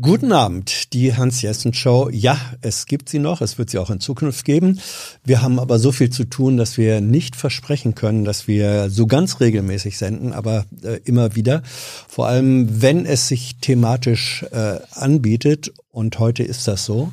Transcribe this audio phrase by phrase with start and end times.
[0.00, 2.08] Guten Abend, die Hans-Jessen-Show.
[2.10, 4.80] Ja, es gibt sie noch, es wird sie auch in Zukunft geben.
[5.24, 9.06] Wir haben aber so viel zu tun, dass wir nicht versprechen können, dass wir so
[9.06, 11.62] ganz regelmäßig senden, aber äh, immer wieder.
[12.08, 15.72] Vor allem, wenn es sich thematisch äh, anbietet.
[15.90, 17.12] Und heute ist das so.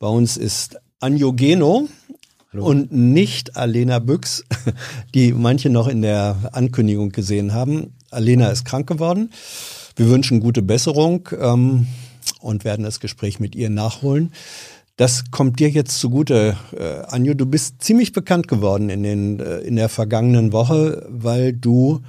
[0.00, 1.88] Bei uns ist Anjo Geno
[2.52, 4.44] und nicht Alena Büchs,
[5.14, 7.94] die manche noch in der Ankündigung gesehen haben.
[8.10, 9.30] Alena ist krank geworden.
[9.94, 11.28] Wir wünschen gute Besserung.
[11.38, 11.86] Ähm,
[12.40, 14.32] und werden das Gespräch mit ihr nachholen.
[14.96, 17.34] Das kommt dir jetzt zugute, äh, Anjo.
[17.34, 22.02] Du bist ziemlich bekannt geworden in, den, äh, in der vergangenen Woche, weil du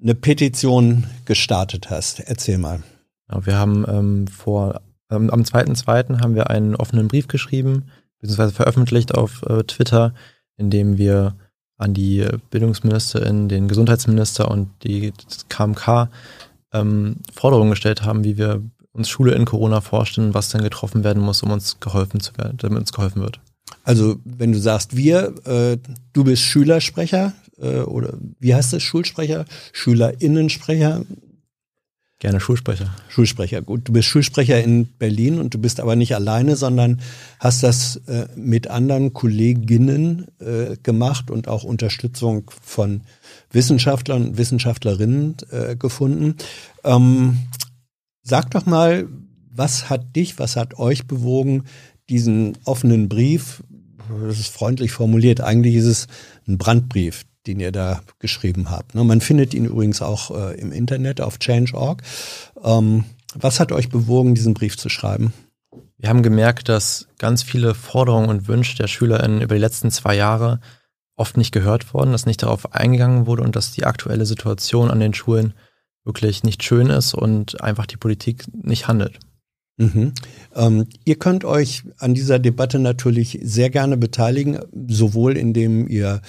[0.00, 2.20] eine Petition gestartet hast.
[2.20, 2.82] Erzähl mal.
[3.30, 6.20] Ja, wir haben ähm, vor, ähm, am 2.2.
[6.20, 7.90] haben wir einen offenen Brief geschrieben,
[8.20, 10.14] beziehungsweise veröffentlicht auf äh, Twitter,
[10.56, 11.34] in dem wir
[11.76, 15.12] an die Bildungsministerin, den Gesundheitsminister und die
[15.48, 16.08] KMK
[16.72, 18.62] ähm, Forderungen gestellt haben, wie wir
[18.98, 22.58] uns Schule in Corona vorstellen, was dann getroffen werden muss, um uns geholfen zu werden,
[22.58, 23.40] damit uns geholfen wird.
[23.84, 25.78] Also wenn du sagst wir, äh,
[26.12, 31.04] du bist Schülersprecher äh, oder wie heißt das Schulsprecher, Schülerinnensprecher?
[32.20, 32.92] Gerne Schulsprecher.
[33.08, 33.82] Schulsprecher, gut.
[33.84, 37.00] Du bist Schulsprecher in Berlin und du bist aber nicht alleine, sondern
[37.38, 43.02] hast das äh, mit anderen Kolleginnen äh, gemacht und auch Unterstützung von
[43.52, 46.34] Wissenschaftlern und Wissenschaftlerinnen äh, gefunden.
[46.82, 47.38] Ähm,
[48.28, 49.08] Sag doch mal,
[49.50, 51.64] was hat dich, was hat euch bewogen,
[52.10, 53.62] diesen offenen Brief,
[54.22, 56.06] das ist freundlich formuliert, eigentlich ist es
[56.46, 58.94] ein Brandbrief, den ihr da geschrieben habt.
[58.94, 59.02] Ne?
[59.02, 62.02] Man findet ihn übrigens auch äh, im Internet auf Change.org.
[62.62, 65.32] Ähm, was hat euch bewogen, diesen Brief zu schreiben?
[65.96, 70.14] Wir haben gemerkt, dass ganz viele Forderungen und Wünsche der SchülerInnen über die letzten zwei
[70.14, 70.60] Jahre
[71.16, 75.00] oft nicht gehört wurden, dass nicht darauf eingegangen wurde und dass die aktuelle Situation an
[75.00, 75.54] den Schulen
[76.08, 79.20] wirklich nicht schön ist und einfach die Politik nicht handelt.
[79.78, 80.12] Mhm.
[80.56, 86.20] Ähm, ihr könnt euch an dieser Debatte natürlich sehr gerne beteiligen, sowohl indem ihr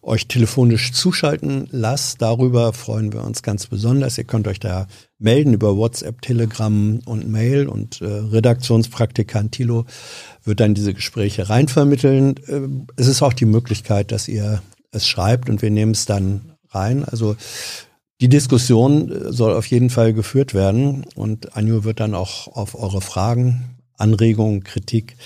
[0.00, 2.22] euch telefonisch zuschalten lasst.
[2.22, 4.16] Darüber freuen wir uns ganz besonders.
[4.16, 4.86] Ihr könnt euch da
[5.18, 9.84] melden über WhatsApp, Telegram und Mail und äh, Redaktionspraktikant Thilo
[10.42, 12.36] wird dann diese Gespräche reinvermitteln.
[12.46, 12.60] Äh,
[12.96, 14.62] es ist auch die Möglichkeit, dass ihr
[14.92, 17.04] es schreibt und wir nehmen es dann rein.
[17.04, 17.36] Also
[18.20, 22.74] die Diskussion äh, soll auf jeden Fall geführt werden und Anjo wird dann auch auf
[22.74, 25.16] eure Fragen, Anregungen, Kritik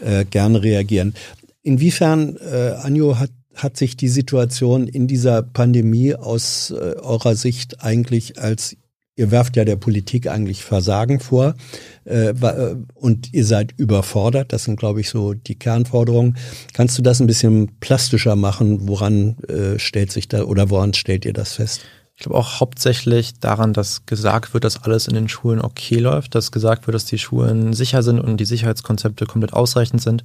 [0.00, 1.14] äh, gerne reagieren.
[1.62, 7.82] Inwiefern, äh, Anjo, hat, hat sich die Situation in dieser Pandemie aus äh, eurer Sicht
[7.82, 8.76] eigentlich als
[9.18, 11.56] Ihr werft ja der Politik eigentlich Versagen vor
[12.04, 14.52] äh, äh und ihr seid überfordert.
[14.52, 16.36] Das sind, glaube ich, so die Kernforderungen.
[16.72, 18.88] Kannst du das ein bisschen plastischer machen?
[18.88, 21.80] Woran äh, stellt sich da oder woran stellt ihr das fest?
[22.18, 26.34] Ich glaube auch hauptsächlich daran, dass gesagt wird, dass alles in den Schulen okay läuft,
[26.34, 30.24] dass gesagt wird, dass die Schulen sicher sind und die Sicherheitskonzepte komplett ausreichend sind.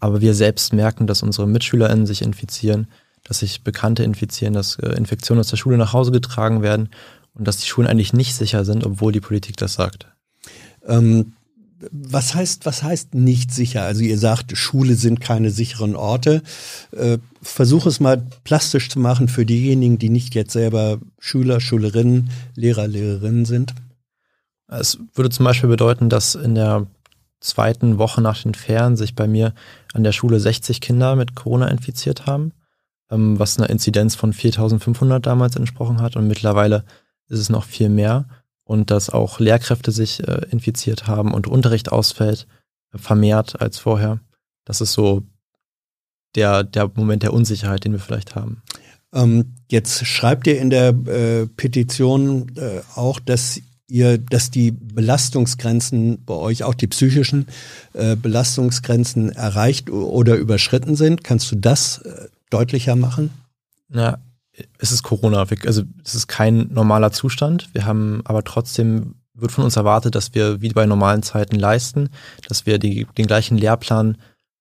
[0.00, 2.88] Aber wir selbst merken, dass unsere MitschülerInnen sich infizieren,
[3.22, 6.88] dass sich Bekannte infizieren, dass äh, Infektionen aus der Schule nach Hause getragen werden
[7.34, 10.08] und dass die Schulen eigentlich nicht sicher sind, obwohl die Politik das sagt.
[10.88, 11.34] Ähm,
[11.90, 13.82] was heißt, was heißt nicht sicher?
[13.82, 16.42] Also ihr sagt, Schule sind keine sicheren Orte.
[16.92, 22.30] Äh, versuch es mal plastisch zu machen für diejenigen, die nicht jetzt selber Schüler, Schülerinnen,
[22.54, 23.74] Lehrer, Lehrerinnen sind.
[24.66, 26.86] Es würde zum Beispiel bedeuten, dass in der
[27.40, 29.54] zweiten Woche nach den Ferien sich bei mir
[29.94, 32.52] an der Schule 60 Kinder mit Corona infiziert haben,
[33.10, 36.84] ähm, was einer Inzidenz von 4500 damals entsprochen hat und mittlerweile
[37.28, 38.26] ist es noch viel mehr
[38.68, 42.46] und dass auch Lehrkräfte sich äh, infiziert haben und Unterricht ausfällt,
[42.92, 44.20] äh, vermehrt als vorher.
[44.66, 45.22] Das ist so
[46.34, 48.62] der, der Moment der Unsicherheit, den wir vielleicht haben.
[49.14, 53.58] Ähm, jetzt schreibt ihr in der äh, Petition äh, auch, dass
[53.88, 57.46] ihr, dass die Belastungsgrenzen bei euch, auch die psychischen
[57.94, 61.24] äh, Belastungsgrenzen erreicht oder überschritten sind.
[61.24, 63.30] Kannst du das äh, deutlicher machen?
[63.88, 64.18] Ja,
[64.78, 65.44] es ist Corona.
[65.66, 67.68] Also es ist kein normaler Zustand.
[67.72, 72.10] Wir haben aber trotzdem wird von uns erwartet, dass wir wie bei normalen Zeiten leisten,
[72.48, 74.18] dass wir die, den gleichen Lehrplan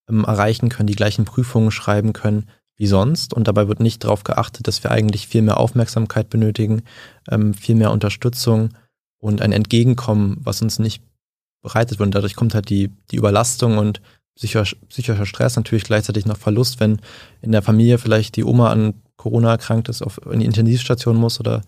[0.10, 3.34] ähm, erreichen können, die gleichen Prüfungen schreiben können wie sonst.
[3.34, 6.84] Und dabei wird nicht darauf geachtet, dass wir eigentlich viel mehr Aufmerksamkeit benötigen,
[7.30, 8.70] ähm, viel mehr Unterstützung
[9.20, 11.02] und ein Entgegenkommen, was uns nicht
[11.64, 12.08] bereitet wird.
[12.08, 14.02] Und dadurch kommt halt die, die Überlastung und
[14.36, 17.02] psychischer, psychischer Stress, natürlich gleichzeitig noch Verlust, wenn
[17.42, 21.40] in der Familie vielleicht die Oma an Corona erkrankt ist, auf in die Intensivstation muss
[21.40, 21.64] oder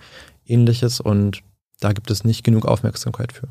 [0.46, 1.00] ähnliches.
[1.00, 1.42] Und
[1.80, 3.50] da gibt es nicht genug Aufmerksamkeit für.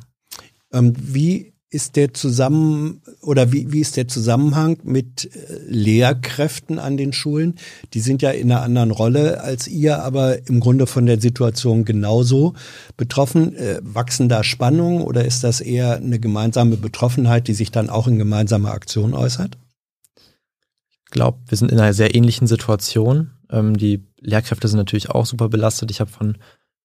[0.72, 6.96] Ähm, wie ist der zusammen oder wie, wie ist der Zusammenhang mit äh, Lehrkräften an
[6.96, 7.56] den Schulen?
[7.92, 11.84] Die sind ja in einer anderen Rolle als ihr, aber im Grunde von der Situation
[11.84, 12.54] genauso
[12.96, 13.54] betroffen.
[13.54, 18.06] Äh, wachsen da Spannungen oder ist das eher eine gemeinsame Betroffenheit, die sich dann auch
[18.06, 19.58] in gemeinsamer Aktion äußert?
[20.16, 23.30] Ich glaube, wir sind in einer sehr ähnlichen Situation.
[23.50, 25.90] Ähm, die Lehrkräfte sind natürlich auch super belastet.
[25.90, 26.38] Ich habe von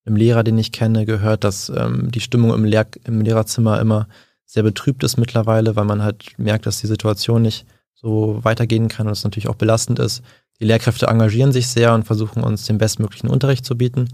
[0.04, 4.08] einem Lehrer, den ich kenne, gehört, dass ähm, die Stimmung im, Lehr im Lehrerzimmer immer
[4.44, 9.06] sehr betrübt ist mittlerweile, weil man halt merkt, dass die Situation nicht so weitergehen kann
[9.06, 10.22] und es natürlich auch belastend ist.
[10.60, 14.08] Die Lehrkräfte engagieren sich sehr und versuchen uns den bestmöglichen Unterricht zu bieten,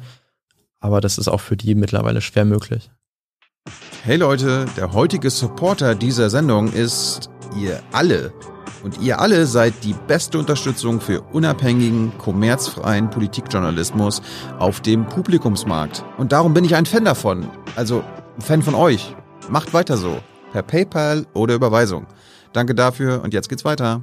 [0.79, 2.91] aber das ist auch für die mittlerweile schwer möglich.
[4.05, 7.29] Hey Leute, der heutige Supporter dieser Sendung ist
[7.61, 8.33] ihr alle.
[8.83, 14.23] Und ihr alle seid die beste Unterstützung für unabhängigen, kommerzfreien Politikjournalismus
[14.59, 16.05] auf dem Publikumsmarkt.
[16.19, 17.49] Und darum bin ich ein Fan davon.
[17.77, 18.03] Also
[18.37, 19.15] ein Fan von euch.
[19.49, 20.19] Macht weiter so
[20.53, 22.07] per PayPal oder Überweisung.
[22.53, 24.03] Danke dafür und jetzt geht's weiter.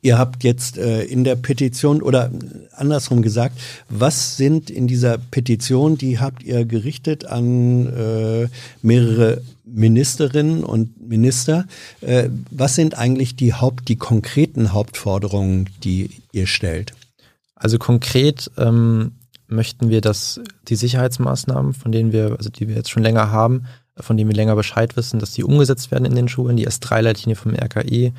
[0.00, 2.30] Ihr habt jetzt äh, in der Petition oder
[2.72, 8.48] andersrum gesagt, was sind in dieser Petition, die habt ihr gerichtet an äh,
[8.82, 11.66] mehrere Ministerinnen und Minister,
[12.00, 16.94] äh, was sind eigentlich die Haupt, die konkreten Hauptforderungen, die ihr stellt?
[17.54, 19.12] Also konkret ähm,
[19.46, 23.66] möchten wir, dass die Sicherheitsmaßnahmen, von denen wir, also die wir jetzt schon länger haben,
[23.96, 27.36] von denen wir länger Bescheid wissen, dass die umgesetzt werden in den Schulen, die S3-Leitlinie
[27.36, 28.12] vom RKI.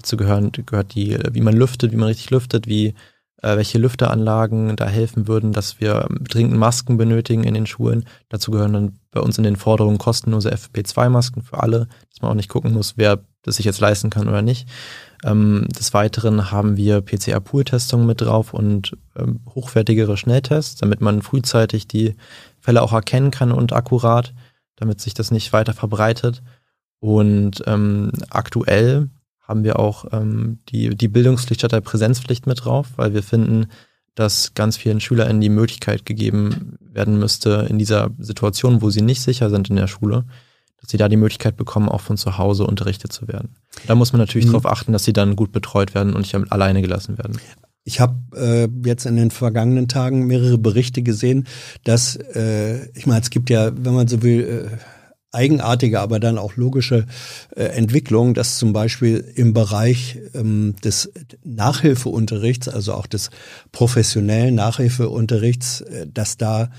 [0.00, 2.94] Dazu gehören, gehört die, wie man lüftet, wie man richtig lüftet, wie
[3.42, 8.04] äh, welche Lüfteranlagen da helfen würden, dass wir dringend Masken benötigen in den Schulen.
[8.28, 12.36] Dazu gehören dann bei uns in den Forderungen kostenlose FFP2-Masken für alle, dass man auch
[12.36, 14.68] nicht gucken muss, wer das sich jetzt leisten kann oder nicht.
[15.24, 21.88] Ähm, des Weiteren haben wir PCR-Pool-Testungen mit drauf und ähm, hochwertigere Schnelltests, damit man frühzeitig
[21.88, 22.16] die
[22.58, 24.34] Fälle auch erkennen kann und akkurat
[24.80, 26.42] damit sich das nicht weiter verbreitet.
[26.98, 29.08] Und ähm, aktuell
[29.50, 33.66] haben wir auch ähm, die, die Bildungspflicht statt der Präsenzpflicht mit drauf, weil wir finden,
[34.14, 39.20] dass ganz vielen SchülerInnen die Möglichkeit gegeben werden müsste, in dieser Situation, wo sie nicht
[39.20, 40.24] sicher sind in der Schule,
[40.80, 43.56] dass sie da die Möglichkeit bekommen, auch von zu Hause unterrichtet zu werden.
[43.86, 44.52] Da muss man natürlich mhm.
[44.52, 47.38] darauf achten, dass sie dann gut betreut werden und nicht alleine gelassen werden.
[47.84, 51.46] Ich habe äh, jetzt in den vergangenen Tagen mehrere Berichte gesehen,
[51.84, 54.76] dass, äh, ich meine, es gibt ja, wenn man so will, äh,
[55.32, 57.06] eigenartige, aber dann auch logische
[57.54, 61.12] äh, Entwicklungen, dass zum Beispiel im Bereich ähm, des
[61.44, 63.30] Nachhilfeunterrichts, also auch des
[63.72, 66.70] professionellen Nachhilfeunterrichts, äh, dass da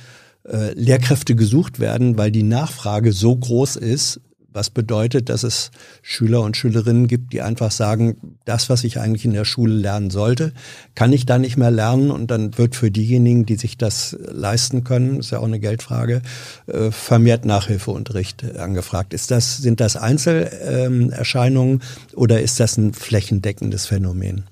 [0.48, 4.20] äh, Lehrkräfte gesucht werden, weil die Nachfrage so groß ist,
[4.54, 5.72] was bedeutet, dass es
[6.02, 10.10] Schüler und Schülerinnen gibt, die einfach sagen, das, was ich eigentlich in der Schule lernen
[10.10, 10.54] sollte,
[10.96, 14.84] kann ich da nicht mehr lernen und dann wird für diejenigen, die sich das leisten
[14.84, 16.22] können, ist ja auch eine Geldfrage,
[16.68, 19.14] äh, vermehrt Nachhilfeunterricht angefragt.
[19.14, 21.82] Ist das, sind das Einzelerscheinungen
[22.14, 24.44] oder ist das ein flächendeckendes Phänomen?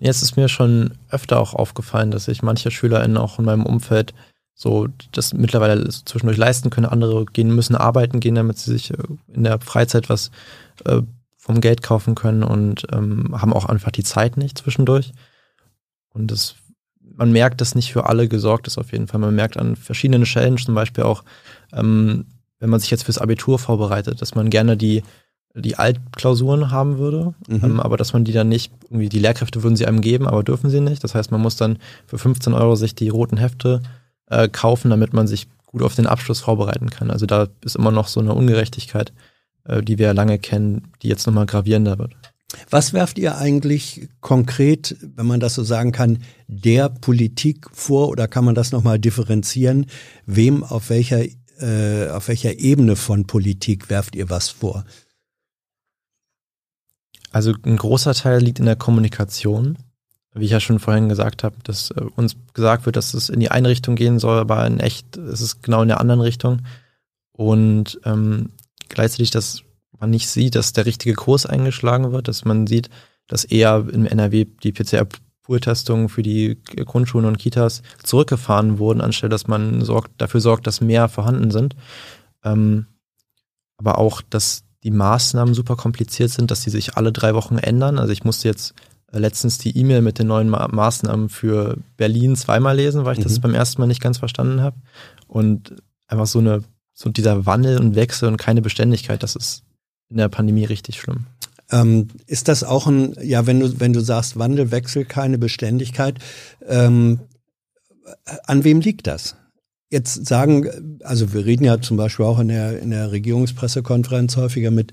[0.00, 4.14] Jetzt ist mir schon öfter auch aufgefallen, dass sich manche SchülerInnen auch in meinem Umfeld
[4.60, 6.86] so das mittlerweile zwischendurch leisten können.
[6.86, 8.96] Andere gehen, müssen arbeiten gehen, damit sie sich äh,
[9.32, 10.32] in der Freizeit was
[10.84, 11.02] äh,
[11.36, 15.12] vom Geld kaufen können und ähm, haben auch einfach die Zeit nicht zwischendurch.
[16.10, 16.56] Und das,
[17.00, 19.20] man merkt, dass nicht für alle gesorgt ist auf jeden Fall.
[19.20, 21.22] Man merkt an verschiedenen Stellen zum Beispiel auch,
[21.72, 22.26] ähm,
[22.58, 25.04] wenn man sich jetzt fürs Abitur vorbereitet, dass man gerne die
[25.54, 27.60] die Altklausuren haben würde, mhm.
[27.62, 30.42] ähm, aber dass man die dann nicht, irgendwie die Lehrkräfte würden sie einem geben, aber
[30.42, 31.02] dürfen sie nicht.
[31.02, 33.80] Das heißt, man muss dann für 15 Euro sich die roten Hefte
[34.30, 37.10] äh, kaufen, damit man sich gut auf den Abschluss vorbereiten kann.
[37.10, 39.12] Also da ist immer noch so eine Ungerechtigkeit,
[39.64, 42.14] äh, die wir ja lange kennen, die jetzt nochmal gravierender wird.
[42.70, 48.26] Was werft ihr eigentlich konkret, wenn man das so sagen kann, der Politik vor oder
[48.26, 49.86] kann man das nochmal differenzieren?
[50.24, 51.24] Wem auf welcher,
[51.60, 54.84] äh, auf welcher Ebene von Politik werft ihr was vor?
[57.30, 59.76] Also ein großer Teil liegt in der Kommunikation
[60.34, 63.40] wie ich ja schon vorhin gesagt habe, dass äh, uns gesagt wird, dass es in
[63.40, 66.62] die eine Richtung gehen soll, aber in echt ist es genau in der anderen Richtung.
[67.32, 68.50] Und ähm,
[68.88, 69.62] gleichzeitig, dass
[69.98, 72.90] man nicht sieht, dass der richtige Kurs eingeschlagen wird, dass man sieht,
[73.26, 79.46] dass eher im NRW die PCR-Pool-Testungen für die Grundschulen und Kitas zurückgefahren wurden, anstelle dass
[79.46, 81.76] man sorgt, dafür sorgt, dass mehr vorhanden sind.
[82.44, 82.86] Ähm,
[83.76, 87.98] aber auch, dass die Maßnahmen super kompliziert sind, dass die sich alle drei Wochen ändern.
[87.98, 88.74] Also ich musste jetzt
[89.12, 93.24] letztens die E-Mail mit den neuen Ma Maßnahmen für Berlin zweimal lesen, weil ich mhm.
[93.24, 94.76] das beim ersten Mal nicht ganz verstanden habe.
[95.26, 96.62] Und einfach so eine,
[96.94, 99.62] so dieser Wandel und Wechsel und keine Beständigkeit, das ist
[100.10, 101.26] in der Pandemie richtig schlimm.
[101.70, 106.18] Ähm, ist das auch ein, ja, wenn du, wenn du sagst Wandel, Wechsel, keine Beständigkeit,
[106.66, 107.20] ähm,
[108.44, 109.36] an wem liegt das?
[109.90, 114.70] jetzt sagen, also wir reden ja zum Beispiel auch in der, in der Regierungspressekonferenz häufiger
[114.70, 114.92] mit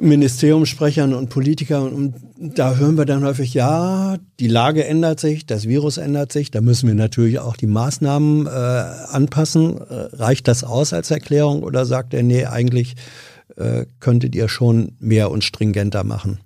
[0.00, 5.68] Ministeriumssprechern und Politikern und da hören wir dann häufig, ja, die Lage ändert sich, das
[5.68, 9.78] Virus ändert sich, da müssen wir natürlich auch die Maßnahmen äh, anpassen.
[9.78, 12.96] Äh, reicht das aus als Erklärung oder sagt er, nee, eigentlich
[13.56, 16.40] äh, könntet ihr schon mehr und stringenter machen?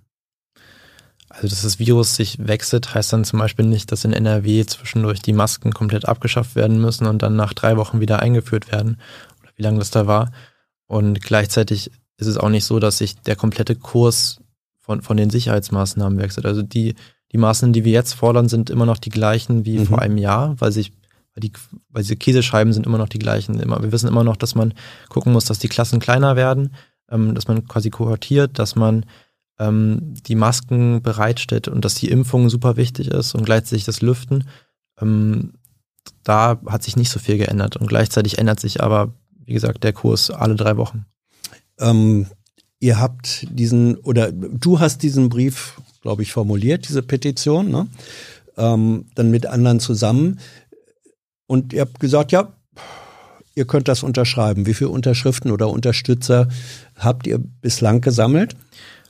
[1.31, 5.21] Also, dass das Virus sich wechselt, heißt dann zum Beispiel nicht, dass in NRW zwischendurch
[5.21, 8.99] die Masken komplett abgeschafft werden müssen und dann nach drei Wochen wieder eingeführt werden
[9.43, 10.33] oder wie lange das da war.
[10.87, 14.41] Und gleichzeitig ist es auch nicht so, dass sich der komplette Kurs
[14.81, 16.47] von, von den Sicherheitsmaßnahmen wechselt.
[16.47, 16.95] Also die,
[17.33, 19.87] die Maßnahmen, die wir jetzt fordern, sind immer noch die gleichen wie mhm.
[19.87, 20.93] vor einem Jahr, weil sich
[21.35, 21.53] weil die,
[21.91, 23.61] weil diese Käsescheiben sind immer noch die gleichen.
[23.61, 24.75] Immer, wir wissen immer noch, dass man
[25.09, 26.75] gucken muss, dass die Klassen kleiner werden,
[27.11, 29.07] ähm, dass man quasi kohortiert, dass man
[29.61, 34.49] ähm, die Masken bereitstellt und dass die Impfung super wichtig ist und gleichzeitig das Lüften.
[35.01, 35.53] Ähm,
[36.25, 39.13] da hat sich nicht so viel geändert und gleichzeitig ändert sich aber,
[39.45, 41.07] wie gesagt, der Kurs alle drei Wochen.
[41.81, 42.27] Ähm,
[42.81, 47.89] ihr habt diesen, oder du hast diesen Brief, glaube ich, formuliert, diese Petition, ne?
[48.57, 50.41] ähm, dann mit anderen zusammen.
[51.47, 52.53] Und ihr habt gesagt, ja,
[53.55, 54.67] ihr könnt das unterschreiben.
[54.67, 56.49] Wie viele Unterschriften oder Unterstützer
[56.97, 58.55] habt ihr bislang gesammelt?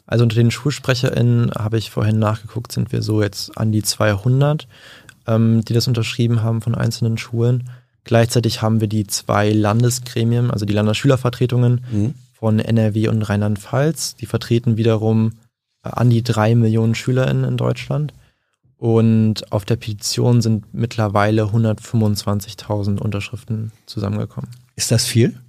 [0.07, 4.67] Also unter den SchulsprecherInnen habe ich vorhin nachgeguckt, sind wir so jetzt an die 200,
[5.27, 7.69] ähm, die das unterschrieben haben von einzelnen Schulen.
[8.05, 14.15] Gleichzeitig haben wir die zwei Landesgremien, also die Landesschülervertretungen, mhm von NRW und Rheinland-Pfalz.
[14.17, 15.33] Die vertreten wiederum
[15.85, 18.15] äh, an die drei Millionen SchülerInnen in Deutschland.
[18.77, 24.51] Und auf der Petition sind mittlerweile 125.000 Unterschriften zusammengekommen.
[24.77, 25.41] Ist das viel?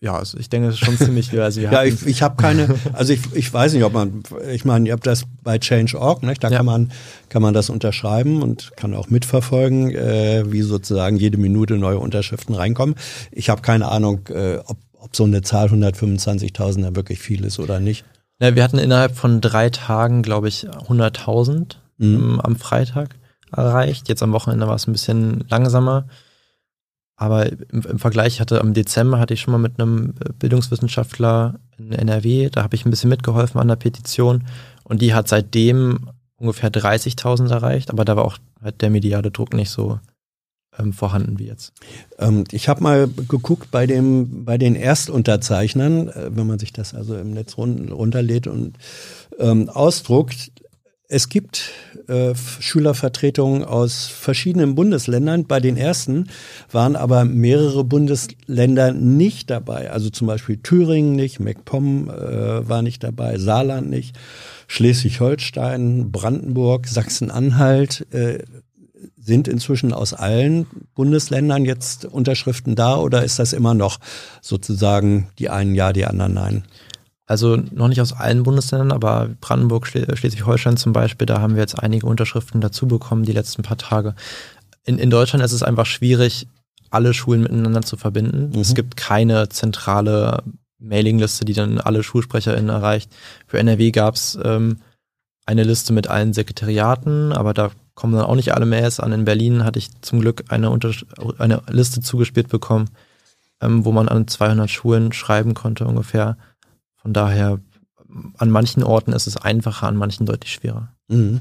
[0.00, 1.40] Ja, also ich denke, es ist schon ziemlich viel.
[1.40, 4.88] Also ja, ich, ich habe keine, also ich, ich weiß nicht, ob man, ich meine,
[4.88, 6.34] ihr habt das bei Change.org, ne?
[6.38, 6.56] da ja.
[6.56, 6.92] kann man
[7.28, 12.54] kann man das unterschreiben und kann auch mitverfolgen, äh, wie sozusagen jede Minute neue Unterschriften
[12.54, 12.96] reinkommen.
[13.30, 17.58] Ich habe keine Ahnung, äh, ob ob so eine Zahl 125.000 da wirklich viel ist
[17.58, 18.04] oder nicht.
[18.40, 22.14] Ja, wir hatten innerhalb von drei Tagen, glaube ich, 100.000 mhm.
[22.14, 23.16] Ähm, am Freitag
[23.52, 24.08] erreicht.
[24.08, 26.06] Jetzt am Wochenende war es ein bisschen langsamer.
[27.16, 31.90] Aber im, im, Vergleich hatte am Dezember hatte ich schon mal mit einem Bildungswissenschaftler in
[31.90, 34.44] NRW, da habe ich ein bisschen mitgeholfen an der Petition
[34.84, 39.52] und die hat seitdem ungefähr 30.000 erreicht, aber da war auch halt der mediale Druck
[39.52, 39.98] nicht so
[40.78, 41.72] ähm, vorhanden wie jetzt?
[42.18, 46.94] Ähm, ich habe mal geguckt bei dem bei den Erstunterzeichnern, äh, wenn man sich das
[46.94, 48.76] also im Netz run runterlädt und
[49.38, 50.52] ähm, ausdruckt.
[51.10, 51.70] Es gibt
[52.08, 55.46] äh, Schülervertretungen aus verschiedenen Bundesländern.
[55.46, 56.26] Bei den ersten
[56.70, 59.90] waren aber mehrere Bundesländer nicht dabei.
[59.90, 64.18] Also zum Beispiel Thüringen nicht, MacPom äh, war nicht dabei, Saarland nicht,
[64.66, 68.40] Schleswig-Holstein, Brandenburg, Sachsen-Anhalt, äh,
[69.28, 74.00] sind inzwischen aus allen Bundesländern jetzt Unterschriften da oder ist das immer noch
[74.40, 76.64] sozusagen die einen ja, die anderen nein?
[77.26, 81.78] Also noch nicht aus allen Bundesländern, aber Brandenburg, Schleswig-Holstein zum Beispiel, da haben wir jetzt
[81.78, 84.14] einige Unterschriften dazu bekommen die letzten paar Tage.
[84.84, 86.48] In, in Deutschland ist es einfach schwierig,
[86.90, 88.52] alle Schulen miteinander zu verbinden.
[88.54, 88.60] Mhm.
[88.60, 90.42] Es gibt keine zentrale
[90.78, 93.10] Mailingliste, die dann alle SchulsprecherInnen erreicht.
[93.46, 94.78] Für NRW gab es ähm,
[95.44, 99.10] eine Liste mit allen Sekretariaten, aber da kommen dann auch nicht alle Mails an.
[99.10, 100.92] In Berlin hatte ich zum Glück eine, Unter
[101.38, 102.90] eine Liste zugespielt bekommen,
[103.60, 106.36] ähm, wo man an 200 Schulen schreiben konnte ungefähr.
[106.94, 107.58] Von daher,
[108.36, 110.92] an manchen Orten ist es einfacher, an manchen deutlich schwerer.
[111.08, 111.40] Mhm.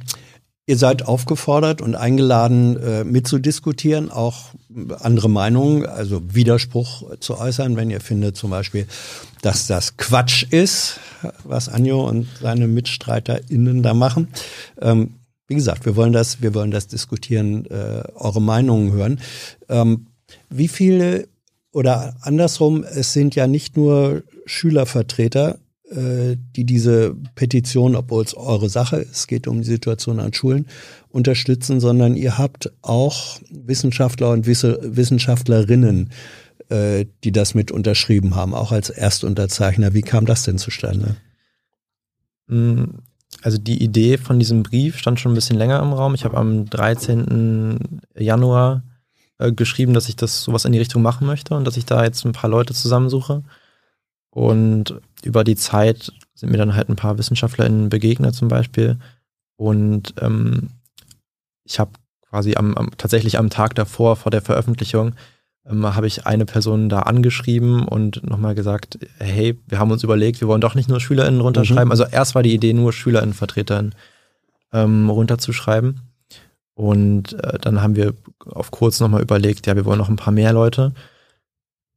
[0.65, 4.55] Ihr seid aufgefordert und eingeladen, äh, mitzudiskutieren, auch
[4.99, 8.87] andere Meinungen, also Widerspruch zu äußern, wenn ihr findet zum Beispiel,
[9.43, 10.99] dass das Quatsch ist,
[11.43, 14.29] was Anjo und seine MitstreiterInnen da machen.
[14.81, 15.16] Ähm,
[15.48, 19.20] wie gesagt, wir wollen das, wir wollen das diskutieren, äh, eure Meinungen hören.
[19.70, 20.08] Ähm,
[20.50, 21.27] wie viele
[21.72, 28.68] oder andersrum, es sind ja nicht nur Schülervertreter, äh, die diese Petition, obwohl es eure
[28.68, 30.68] Sache ist, es geht um die Situation an Schulen,
[31.10, 36.10] unterstützen, sondern ihr habt auch Wissenschaftler und Wissenschaftlerinnen,
[36.70, 39.94] äh, die das mit unterschrieben haben, auch als Erstunterzeichner.
[39.94, 41.16] Wie kam das denn zustande?
[43.41, 46.15] Also die Idee von diesem Brief stand schon ein bisschen länger im Raum.
[46.15, 48.01] Ich habe am 13.
[48.15, 48.84] Januar
[49.38, 52.03] äh, geschrieben, dass ich das sowas in die Richtung machen möchte und dass ich da
[52.03, 53.43] jetzt ein paar Leute zusammensuche.
[54.31, 58.98] Und über die Zeit sind mir dann halt ein paar WissenschaftlerInnen begegnet zum Beispiel.
[59.55, 60.69] Und ähm,
[61.63, 61.91] ich habe
[62.29, 65.15] quasi am, am, tatsächlich am Tag davor, vor der Veröffentlichung,
[65.69, 70.41] ähm, habe ich eine Person da angeschrieben und nochmal gesagt, hey, wir haben uns überlegt,
[70.41, 71.86] wir wollen doch nicht nur SchülerInnen runterschreiben.
[71.86, 71.91] Mhm.
[71.91, 73.93] Also erst war die Idee, nur SchülerInnen-Vertretern
[74.74, 76.01] ähm, runterzuschreiben.
[76.74, 78.13] Und äh, dann haben wir
[78.45, 80.93] auf kurz nochmal überlegt, ja, wir wollen noch ein paar mehr Leute.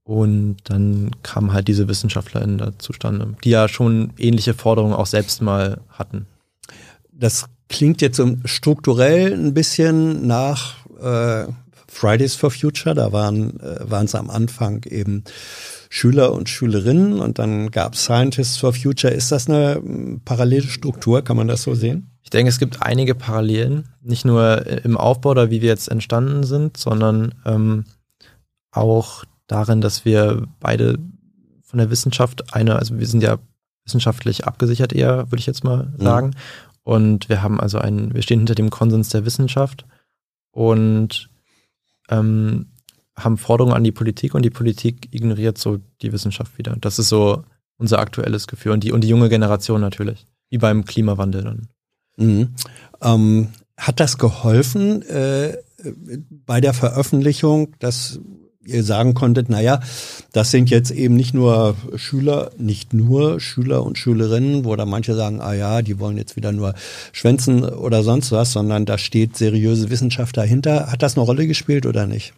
[0.05, 5.43] Und dann kamen halt diese WissenschaftlerInnen da zustande, die ja schon ähnliche Forderungen auch selbst
[5.43, 6.27] mal hatten.
[7.13, 11.47] Das klingt jetzt so strukturell ein bisschen nach äh,
[11.91, 12.95] Fridays for Future.
[12.95, 15.25] Da waren äh, waren es am Anfang eben
[15.91, 19.13] Schüler und Schülerinnen und dann gab es Scientists for Future.
[19.13, 19.83] Ist das eine
[20.25, 21.23] parallele Struktur?
[21.23, 22.11] Kann man das so sehen?
[22.23, 26.45] Ich denke, es gibt einige Parallelen, nicht nur im Aufbau oder wie wir jetzt entstanden
[26.45, 27.87] sind, sondern ähm,
[28.71, 30.99] auch darin, dass wir beide
[31.63, 33.39] von der Wissenschaft eine, also wir sind ja
[33.85, 36.03] wissenschaftlich abgesichert eher, würde ich jetzt mal mhm.
[36.03, 36.27] sagen.
[36.29, 36.33] Mhm.
[36.83, 39.85] Und wir haben also einen, wir stehen hinter dem Konsens der Wissenschaft
[40.53, 41.30] und
[42.11, 42.67] ähm,
[43.17, 46.77] haben Forderungen an die Politik und die Politik ignoriert so die Wissenschaft wieder.
[46.81, 47.45] Das ist so
[47.77, 51.69] unser aktuelles Gefühl und die, und die junge Generation natürlich, wie beim Klimawandel dann.
[52.17, 52.55] Mhm.
[53.01, 55.57] Ähm, hat das geholfen äh,
[56.47, 58.21] bei der Veröffentlichung, dass
[58.71, 59.81] ihr sagen konntet, naja,
[60.33, 65.15] das sind jetzt eben nicht nur Schüler, nicht nur Schüler und Schülerinnen, wo da manche
[65.15, 66.75] sagen, ah ja, die wollen jetzt wieder nur
[67.13, 70.91] schwänzen oder sonst was, sondern da steht seriöse Wissenschaft dahinter.
[70.91, 72.33] Hat das eine Rolle gespielt oder nicht?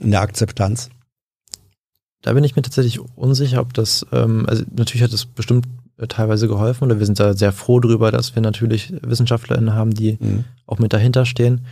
[0.00, 0.90] In der Akzeptanz?
[2.22, 5.66] Da bin ich mir tatsächlich unsicher, ob das, ähm, also natürlich hat es bestimmt
[5.98, 9.92] äh, teilweise geholfen oder wir sind da sehr froh drüber, dass wir natürlich WissenschaftlerInnen haben,
[9.92, 10.44] die mhm.
[10.66, 11.66] auch mit dahinter stehen.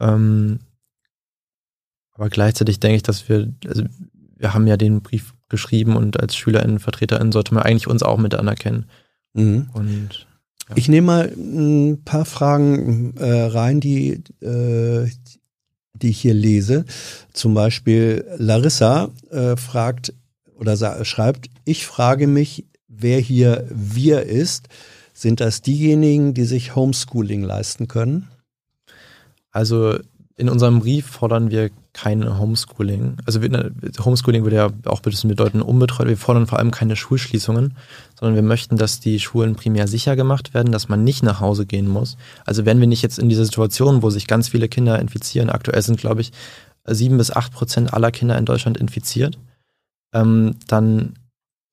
[0.00, 0.60] Ähm,
[2.18, 3.84] aber gleichzeitig denke ich, dass wir, also
[4.36, 8.18] wir haben ja den Brief geschrieben und als SchülerInnen, VertreterInnen sollte man eigentlich uns auch
[8.18, 8.86] mit anerkennen.
[9.34, 9.70] Mhm.
[9.72, 10.26] Und
[10.68, 10.76] ja.
[10.76, 15.08] Ich nehme mal ein paar Fragen äh, rein, die, äh,
[15.94, 16.84] die ich hier lese.
[17.32, 20.12] Zum Beispiel Larissa äh, fragt
[20.56, 24.68] oder schreibt, ich frage mich, wer hier wir ist.
[25.14, 28.28] Sind das diejenigen, die sich Homeschooling leisten können?
[29.52, 29.98] Also
[30.38, 33.16] in unserem Brief fordern wir kein Homeschooling.
[33.26, 33.40] Also
[34.04, 36.06] Homeschooling würde ja auch bedeuten unbetreut.
[36.06, 37.76] Wir fordern vor allem keine Schulschließungen,
[38.18, 41.66] sondern wir möchten, dass die Schulen primär sicher gemacht werden, dass man nicht nach Hause
[41.66, 42.16] gehen muss.
[42.46, 45.82] Also wenn wir nicht jetzt in dieser Situation, wo sich ganz viele Kinder infizieren, aktuell
[45.82, 46.30] sind, glaube ich,
[46.86, 49.40] sieben bis acht Prozent aller Kinder in Deutschland infiziert,
[50.14, 51.14] ähm, dann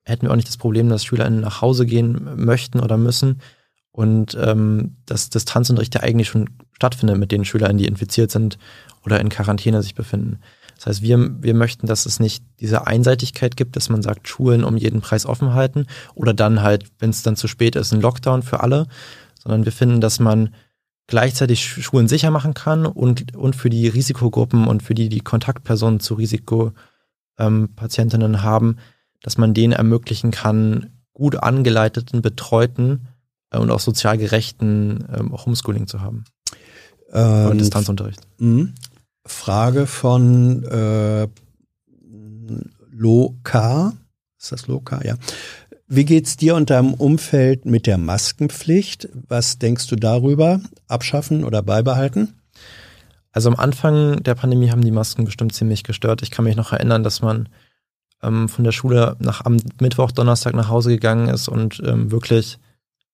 [0.04, 3.40] hätten wir auch nicht das Problem, dass SchülerInnen nach Hause gehen möchten oder müssen
[3.96, 8.58] und ähm, dass Distanzunterricht ja eigentlich schon stattfindet mit den SchülerInnen, die infiziert sind
[9.06, 10.40] oder in Quarantäne sich befinden.
[10.74, 14.64] Das heißt, wir, wir möchten, dass es nicht diese Einseitigkeit gibt, dass man sagt, Schulen
[14.64, 18.02] um jeden Preis offen halten oder dann halt, wenn es dann zu spät ist, ein
[18.02, 18.86] Lockdown für alle,
[19.42, 20.54] sondern wir finden, dass man
[21.06, 26.00] gleichzeitig Schulen sicher machen kann und, und für die Risikogruppen und für die, die Kontaktpersonen
[26.00, 28.76] zu Risikopatientinnen ähm, haben,
[29.22, 33.08] dass man denen ermöglichen kann, gut angeleiteten, betreuten
[33.60, 36.24] und auch sozial gerechten ähm, Homeschooling zu haben.
[37.12, 38.20] Ähm, Distanzunterricht.
[38.38, 38.68] Mh.
[39.24, 41.28] Frage von äh,
[42.90, 43.92] Loka.
[44.38, 45.00] Ist das Loka?
[45.04, 45.16] Ja.
[45.88, 49.08] Wie geht's dir und deinem Umfeld mit der Maskenpflicht?
[49.28, 50.60] Was denkst du darüber?
[50.88, 52.34] Abschaffen oder beibehalten?
[53.30, 56.22] Also am Anfang der Pandemie haben die Masken bestimmt ziemlich gestört.
[56.22, 57.48] Ich kann mich noch erinnern, dass man
[58.22, 62.58] ähm, von der Schule nach am Mittwoch, Donnerstag nach Hause gegangen ist und ähm, wirklich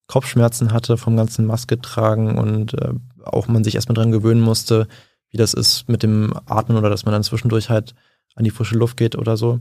[0.07, 2.93] Kopfschmerzen hatte vom ganzen Maske tragen und äh,
[3.25, 4.89] auch man sich erstmal dran gewöhnen musste,
[5.31, 7.95] wie das ist mit dem Atmen oder dass man dann zwischendurch halt
[8.35, 9.61] an die frische Luft geht oder so.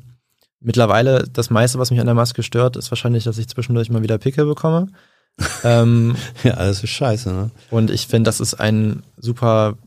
[0.59, 4.03] Mittlerweile, das meiste, was mich an der Maske stört, ist wahrscheinlich, dass ich zwischendurch mal
[4.03, 4.87] wieder Pickel bekomme.
[5.63, 7.51] ähm, ja, das ist scheiße, ne?
[7.71, 9.77] Und ich finde, das ist ein super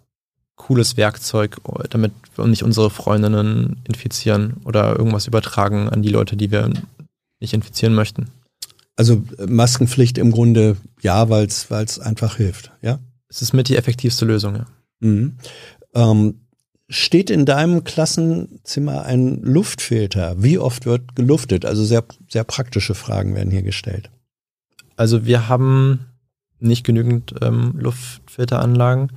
[0.57, 1.59] cooles Werkzeug,
[1.91, 6.71] damit wir nicht unsere Freundinnen infizieren oder irgendwas übertragen an die Leute, die wir
[7.41, 8.31] nicht infizieren möchten.
[8.97, 13.01] Also Maskenpflicht im Grunde ja, weil es einfach hilft, ja?
[13.29, 14.67] Es ist mit die effektivste Lösung, ja.
[15.01, 15.37] Mhm.
[15.95, 16.41] Ähm,
[16.89, 20.43] steht in deinem Klassenzimmer ein Luftfilter?
[20.43, 21.65] Wie oft wird geluftet?
[21.65, 24.11] Also sehr, sehr praktische Fragen werden hier gestellt.
[24.97, 26.07] Also wir haben
[26.61, 29.13] nicht genügend ähm, Luftfilteranlagen.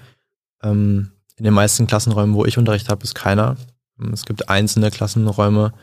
[0.63, 3.57] Ähm, in den meisten Klassenräumen, wo ich Unterricht habe, ist keiner.
[4.11, 5.73] Es gibt einzelne Klassenräume,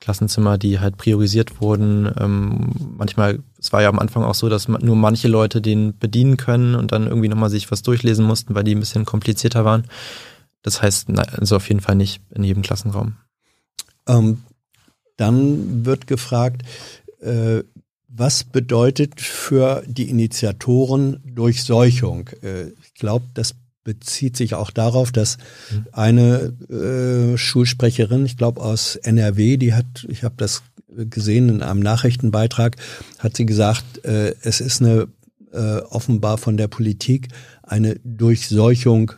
[0.00, 2.10] Klassenzimmer, die halt priorisiert wurden.
[2.18, 6.36] Ähm, manchmal, es war ja am Anfang auch so, dass nur manche Leute den bedienen
[6.36, 9.84] können und dann irgendwie nochmal sich was durchlesen mussten, weil die ein bisschen komplizierter waren.
[10.62, 13.16] Das heißt, also auf jeden Fall nicht in jedem Klassenraum.
[14.06, 14.42] Ähm,
[15.16, 16.62] dann wird gefragt,
[17.20, 17.62] äh,
[18.08, 22.28] was bedeutet für die Initiatoren Durchseuchung?
[22.42, 23.54] Äh, ich glaube, das
[23.88, 25.38] bezieht sich auch darauf, dass
[25.92, 31.80] eine äh, Schulsprecherin, ich glaube aus NRW, die hat, ich habe das gesehen in einem
[31.80, 32.76] Nachrichtenbeitrag,
[33.18, 35.08] hat sie gesagt, äh, es ist eine
[35.52, 37.28] äh, offenbar von der Politik
[37.62, 39.12] eine Durchseuchung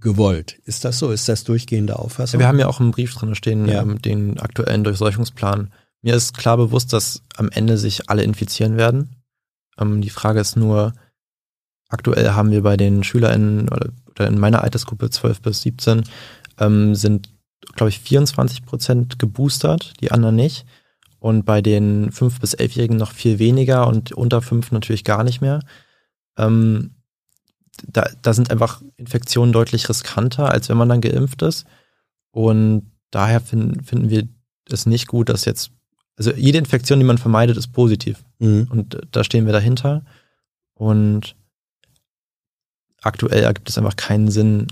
[0.00, 0.58] gewollt.
[0.64, 1.10] Ist das so?
[1.10, 2.40] Ist das durchgehende Auffassung?
[2.40, 3.82] Wir haben ja auch einen Brief drin stehen, ja.
[3.82, 5.70] ähm, den aktuellen Durchseuchungsplan.
[6.00, 9.16] Mir ist klar bewusst, dass am Ende sich alle infizieren werden.
[9.78, 10.94] Ähm, die Frage ist nur,
[11.88, 16.04] aktuell haben wir bei den SchülerInnen oder, oder in meiner Altersgruppe 12 bis 17
[16.58, 17.30] ähm, sind,
[17.74, 20.64] glaube ich, 24 Prozent geboostert, die anderen nicht.
[21.18, 25.40] Und bei den 5- bis 11-Jährigen noch viel weniger und unter 5 natürlich gar nicht
[25.40, 25.60] mehr.
[26.36, 26.96] Ähm,
[27.86, 31.64] da, da sind einfach Infektionen deutlich riskanter, als wenn man dann geimpft ist.
[32.30, 34.28] Und daher finden, finden wir
[34.70, 35.70] es nicht gut, dass jetzt,
[36.16, 38.24] also jede Infektion, die man vermeidet, ist positiv.
[38.38, 38.68] Mhm.
[38.70, 40.04] Und da stehen wir dahinter.
[40.74, 41.36] Und
[43.04, 44.66] aktuell ergibt es einfach keinen Sinn,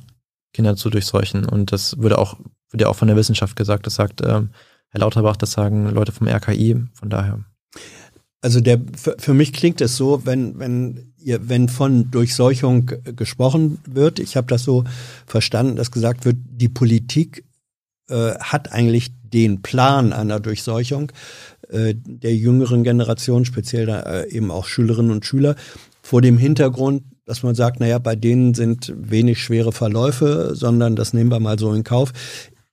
[0.53, 1.45] Kinder zu durchseuchen.
[1.45, 2.39] Und das würde auch,
[2.71, 3.87] wird ja auch von der Wissenschaft gesagt.
[3.87, 4.51] Das sagt ähm,
[4.89, 6.77] Herr Lauterbach, das sagen Leute vom RKI.
[6.93, 7.41] Von daher.
[8.43, 13.79] Also der, für, für mich klingt es so, wenn, wenn, ihr, wenn von Durchseuchung gesprochen
[13.87, 14.85] wird, ich habe das so
[15.27, 17.45] verstanden, dass gesagt wird, die Politik
[18.09, 21.13] äh, hat eigentlich den Plan einer Durchseuchung
[21.69, 25.55] äh, der jüngeren Generation, speziell da, äh, eben auch Schülerinnen und Schüler,
[26.03, 31.13] vor dem Hintergrund, dass man sagt, naja, bei denen sind wenig schwere Verläufe, sondern das
[31.13, 32.13] nehmen wir mal so in Kauf.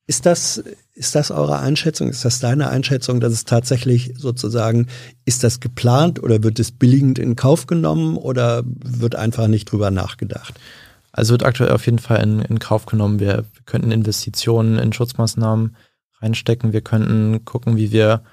[0.08, 0.64] Ist das,
[0.96, 2.10] ist das eure Einschätzung?
[2.10, 4.88] Ist das deine Einschätzung, dass es tatsächlich sozusagen,
[5.26, 9.92] ist das geplant oder wird es billigend in Kauf genommen oder wird einfach nicht drüber
[9.92, 10.56] nachgedacht?
[11.12, 13.20] Also wird aktuell auf jeden Fall in, in Kauf genommen.
[13.20, 15.76] Wir, wir könnten Investitionen in Schutzmaßnahmen
[16.22, 16.74] reinstecken.
[16.74, 18.24] Wir könnten gucken, wie wir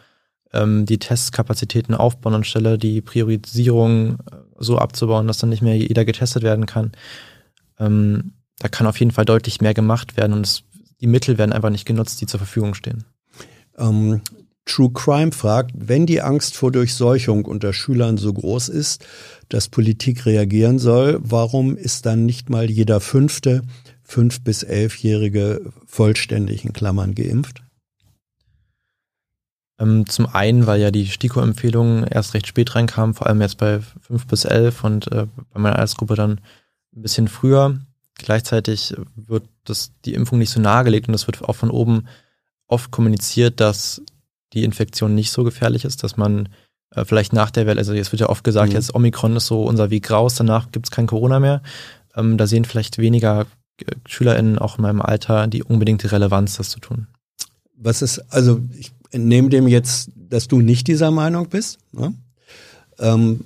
[0.53, 6.05] ähm, die Testkapazitäten aufbauen anstelle die Priorisierung äh, so abzubauen, dass dann nicht mehr jeder
[6.05, 6.93] getestet werden kann.
[7.79, 10.63] Ähm, da kann auf jeden Fall deutlich mehr gemacht werden und es
[11.01, 13.05] die Mittel werden einfach nicht genutzt, die zur Verfügung stehen.
[13.77, 14.23] Ähm,
[14.65, 19.07] True Crime fragt, wenn die Angst vor Durchseuchung unter Schülern so groß ist,
[19.49, 23.63] dass Politik reagieren soll, warum ist dann nicht mal jeder fünfte
[24.03, 27.63] fünf- bis elfjährige vollständig in Klammern geimpft?
[29.79, 33.81] Ähm, zum einen, weil ja die STIKO-Empfehlungen erst recht spät reinkamen, vor allem jetzt bei
[34.01, 36.41] fünf bis elf und äh, bei meiner Altersgruppe dann
[36.95, 37.79] ein bisschen früher.
[38.15, 42.07] Gleichzeitig wird das, die Impfung nicht so nahegelegt und es wird auch von oben
[42.67, 44.01] oft kommuniziert, dass
[44.55, 46.49] die Infektion nicht so gefährlich ist, dass man
[46.91, 48.77] äh, vielleicht nach der Welle, also jetzt wird ja oft gesagt, mhm.
[48.77, 51.63] jetzt Omikron ist so unser Weg raus, danach gibt es kein Corona mehr.
[52.15, 53.47] Ähm, da sehen vielleicht weniger
[53.81, 57.09] äh, SchülerInnen auch in meinem Alter die unbedingte Relevanz, das zu tun.
[57.79, 61.79] Was ist, also ich entnehme dem jetzt, dass du nicht dieser Meinung bist.
[61.93, 62.15] Ne?
[62.99, 63.41] Ähm,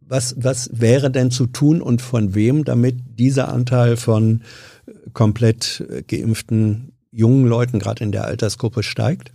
[0.00, 4.42] was, was wäre denn zu tun und von wem, damit dieser Anteil von
[5.12, 9.32] komplett geimpften jungen Leuten, gerade in der Altersgruppe, steigt?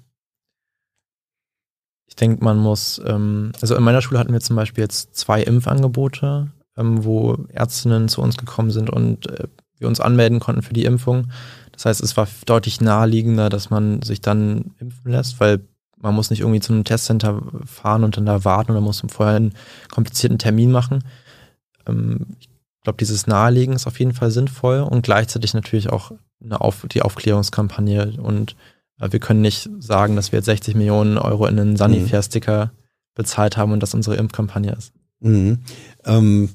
[2.08, 5.43] Ich denke, man muss, ähm, also in meiner Schule hatten wir zum Beispiel jetzt zwei
[5.43, 10.74] Impfangebote, ähm, wo Ärztinnen zu uns gekommen sind und äh, wir uns anmelden konnten für
[10.74, 11.28] die Impfung.
[11.80, 15.62] Das heißt, es war deutlich naheliegender, dass man sich dann impfen lässt, weil
[15.96, 19.38] man muss nicht irgendwie zu einem Testcenter fahren und dann da warten oder muss vorher
[19.38, 19.54] einen
[19.89, 21.06] komplizierten Termin machen.
[21.88, 22.50] Ähm, ich
[22.84, 26.12] glaube, dieses Nahelegen ist auf jeden Fall sinnvoll und gleichzeitig natürlich auch
[26.50, 28.20] Auf die Aufklärungskampagne.
[28.22, 28.58] Und
[29.00, 32.70] äh, wir können nicht sagen, dass wir jetzt 60 Millionen Euro in einen Sanifair-Sticker mhm.
[33.15, 34.92] bezahlt haben und das unsere Impfkampagne ist.
[35.22, 35.60] Mhm.
[36.04, 36.50] Ähm,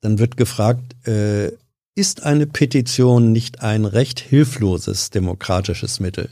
[0.00, 1.52] dann wird gefragt, äh,
[1.94, 6.28] ist eine Petition nicht ein recht hilfloses demokratisches Mittel?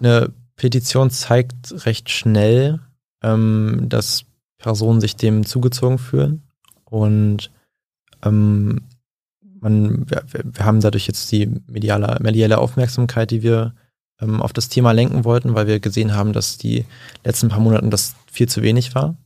[0.00, 2.80] Eine Petition zeigt recht schnell,
[3.22, 4.24] ähm, dass
[4.58, 6.42] Personen sich dem zugezogen fühlen
[6.84, 7.50] und
[8.22, 8.82] ähm,
[9.60, 13.74] man, wir, wir, haben dadurch jetzt die mediale, mediale Aufmerksamkeit, die wir
[14.20, 16.84] ähm, auf das Thema lenken wollten, weil wir gesehen haben, dass die
[17.24, 19.16] letzten paar Monaten das viel zu wenig war.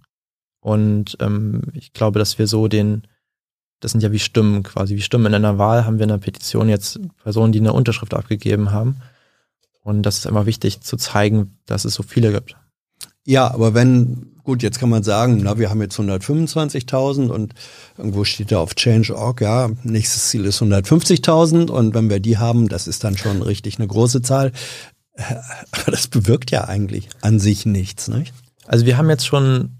[0.60, 3.06] Und ähm, ich glaube, dass wir so den,
[3.80, 6.20] das sind ja wie Stimmen quasi, wie Stimmen in einer Wahl haben wir in einer
[6.20, 8.96] Petition jetzt Personen, die eine Unterschrift abgegeben haben.
[9.82, 12.56] Und das ist immer wichtig zu zeigen, dass es so viele gibt.
[13.24, 17.54] Ja, aber wenn, gut, jetzt kann man sagen, na, wir haben jetzt 125.000 und
[17.96, 22.68] irgendwo steht da auf Change.org, ja, nächstes Ziel ist 150.000 und wenn wir die haben,
[22.68, 24.52] das ist dann schon richtig eine große Zahl.
[25.16, 28.32] Aber das bewirkt ja eigentlich an sich nichts, nicht?
[28.66, 29.77] Also wir haben jetzt schon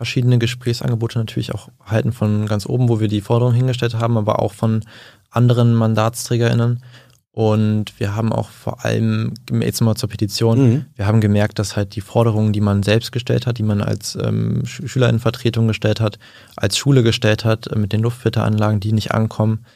[0.00, 4.40] verschiedene Gesprächsangebote natürlich auch erhalten von ganz oben, wo wir die Forderung hingestellt haben, aber
[4.40, 4.80] auch von
[5.28, 6.82] anderen MandatsträgerInnen.
[7.32, 10.86] Und wir haben auch vor allem, jetzt mal zur Petition, mhm.
[10.94, 14.16] wir haben gemerkt, dass halt die Forderungen, die man selbst gestellt hat, die man als
[14.16, 16.18] ähm, Schülerinnenvertretung gestellt hat,
[16.56, 19.66] als Schule gestellt hat, äh, mit den Luftfilteranlagen, die nicht ankommen,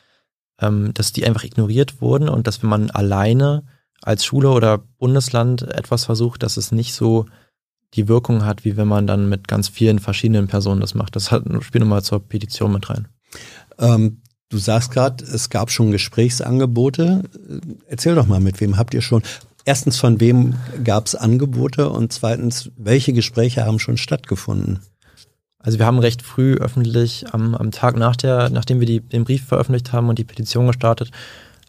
[0.58, 3.64] ähm, dass die einfach ignoriert wurden und dass wenn man alleine
[4.00, 7.26] als Schule oder Bundesland etwas versucht, dass es nicht so
[7.94, 11.16] die Wirkung hat, wie wenn man dann mit ganz vielen verschiedenen Personen das macht.
[11.16, 13.08] Das hat, spielt nochmal zur Petition mit rein.
[13.78, 14.20] Ähm,
[14.54, 17.24] Du sagst gerade, es gab schon Gesprächsangebote.
[17.88, 19.22] Erzähl doch mal, mit wem habt ihr schon?
[19.64, 20.54] Erstens, von wem
[20.84, 24.78] gab es Angebote und zweitens, welche Gespräche haben schon stattgefunden?
[25.58, 29.24] Also wir haben recht früh öffentlich, am, am Tag nach der, nachdem wir die, den
[29.24, 31.10] Brief veröffentlicht haben und die Petition gestartet,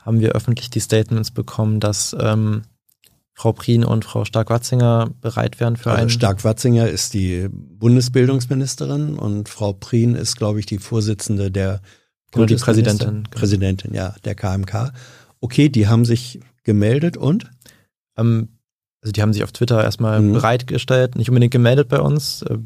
[0.01, 2.65] haben wir öffentlich die Statements bekommen, dass ähm,
[3.37, 6.09] Frau Prien und Frau Stark-Watzinger bereit wären für also einen.
[6.09, 11.81] Stark-Watzinger ist die Bundesbildungsministerin und Frau Prien ist, glaube ich, die Vorsitzende der
[12.31, 13.07] genau, die Präsidentin.
[13.09, 13.29] Genau.
[13.31, 14.93] Präsidentin, ja, der KMK.
[15.41, 17.51] Okay, die haben sich gemeldet und?
[18.17, 18.57] Ähm,
[19.01, 20.31] also die haben sich auf Twitter erstmal mhm.
[20.31, 22.41] bereitgestellt, nicht unbedingt gemeldet bei uns.
[22.43, 22.59] Äh,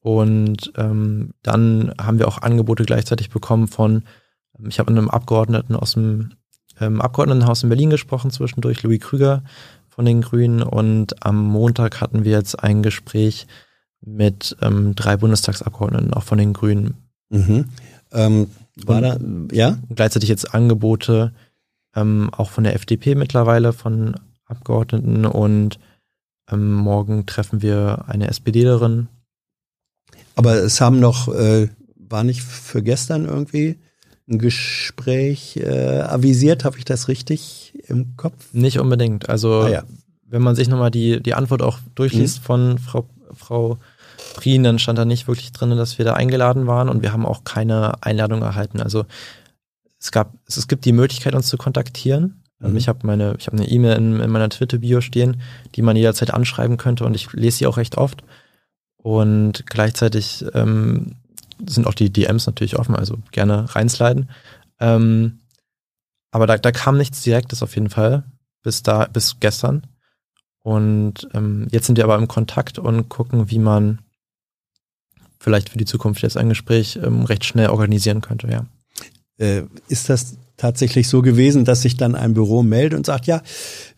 [0.00, 4.04] und ähm, dann haben wir auch Angebote gleichzeitig bekommen von,
[4.58, 6.34] ähm, ich habe mit einem Abgeordneten aus dem
[6.80, 9.42] ähm, Abgeordnetenhaus in Berlin gesprochen, zwischendurch Louis Krüger,
[9.96, 13.46] von den Grünen und am Montag hatten wir jetzt ein Gespräch
[14.02, 16.94] mit ähm, drei Bundestagsabgeordneten, auch von den Grünen.
[17.30, 17.64] Mhm.
[18.12, 18.50] Ähm,
[18.84, 19.18] war da,
[19.50, 19.78] ja?
[19.88, 21.32] Gleichzeitig jetzt Angebote
[21.94, 25.78] ähm, auch von der FDP mittlerweile, von Abgeordneten und
[26.52, 29.08] ähm, morgen treffen wir eine SPDlerin.
[30.34, 33.78] Aber es haben noch, äh, war nicht für gestern irgendwie
[34.28, 38.52] ein Gespräch äh, avisiert, habe ich das richtig im Kopf?
[38.52, 39.28] Nicht unbedingt.
[39.28, 39.82] Also ah, ja.
[40.26, 42.44] wenn man sich nochmal die, die Antwort auch durchliest mhm.
[42.44, 43.78] von Frau, Frau
[44.34, 47.26] Prien, dann stand da nicht wirklich drin, dass wir da eingeladen waren und wir haben
[47.26, 48.80] auch keine Einladung erhalten.
[48.80, 49.04] Also
[49.98, 52.42] es gab, es, gibt die Möglichkeit, uns zu kontaktieren.
[52.58, 52.76] Mhm.
[52.76, 55.40] Ich habe meine, ich habe eine E-Mail in, in meiner Twitter-Bio stehen,
[55.74, 58.24] die man jederzeit anschreiben könnte und ich lese sie auch recht oft.
[58.96, 61.16] Und gleichzeitig ähm,
[61.64, 64.30] sind auch die DMs natürlich offen, also gerne reinsliden.
[64.80, 65.40] Ähm,
[66.30, 68.24] aber da, da kam nichts Direktes auf jeden Fall
[68.66, 69.86] bis da, bis gestern.
[70.64, 74.00] Und ähm, jetzt sind wir aber im Kontakt und gucken, wie man
[75.38, 78.66] vielleicht für die Zukunft jetzt ein Gespräch ähm, recht schnell organisieren könnte, ja.
[79.38, 83.42] Äh, ist das tatsächlich so gewesen, dass sich dann ein Büro meldet und sagt, ja,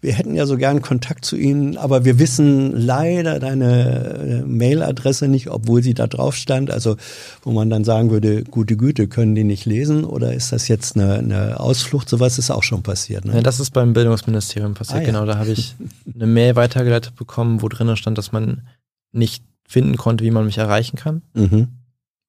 [0.01, 5.29] wir hätten ja so gern Kontakt zu Ihnen, aber wir wissen leider deine äh, Mailadresse
[5.29, 6.71] nicht, obwohl sie da drauf stand.
[6.71, 6.97] Also
[7.43, 10.97] wo man dann sagen würde, gute Güte, können die nicht lesen oder ist das jetzt
[10.97, 12.09] eine, eine Ausflucht?
[12.09, 13.25] Sowas ist auch schon passiert.
[13.25, 13.35] Ne?
[13.35, 15.07] Ja, das ist beim Bildungsministerium passiert, ah, ja.
[15.07, 15.27] genau.
[15.27, 15.77] Da habe ich
[16.15, 18.63] eine Mail weitergeleitet bekommen, wo drinnen stand, dass man
[19.13, 21.23] nicht finden konnte, wie man mich erreichen kann.
[21.35, 21.69] Mhm.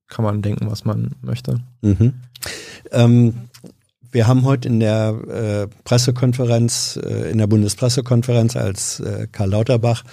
[0.07, 1.61] Kann man denken, was man möchte.
[1.81, 2.13] Mhm.
[2.91, 3.33] Ähm,
[4.11, 10.03] wir haben heute in der äh, Pressekonferenz, äh, in der Bundespressekonferenz, als äh, Karl Lauterbach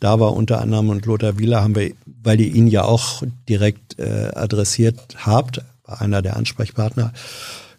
[0.00, 1.92] da war, unter anderem und Lothar Wieler, haben wir,
[2.22, 7.12] weil ihr ihn ja auch direkt äh, adressiert habt, einer der Ansprechpartner,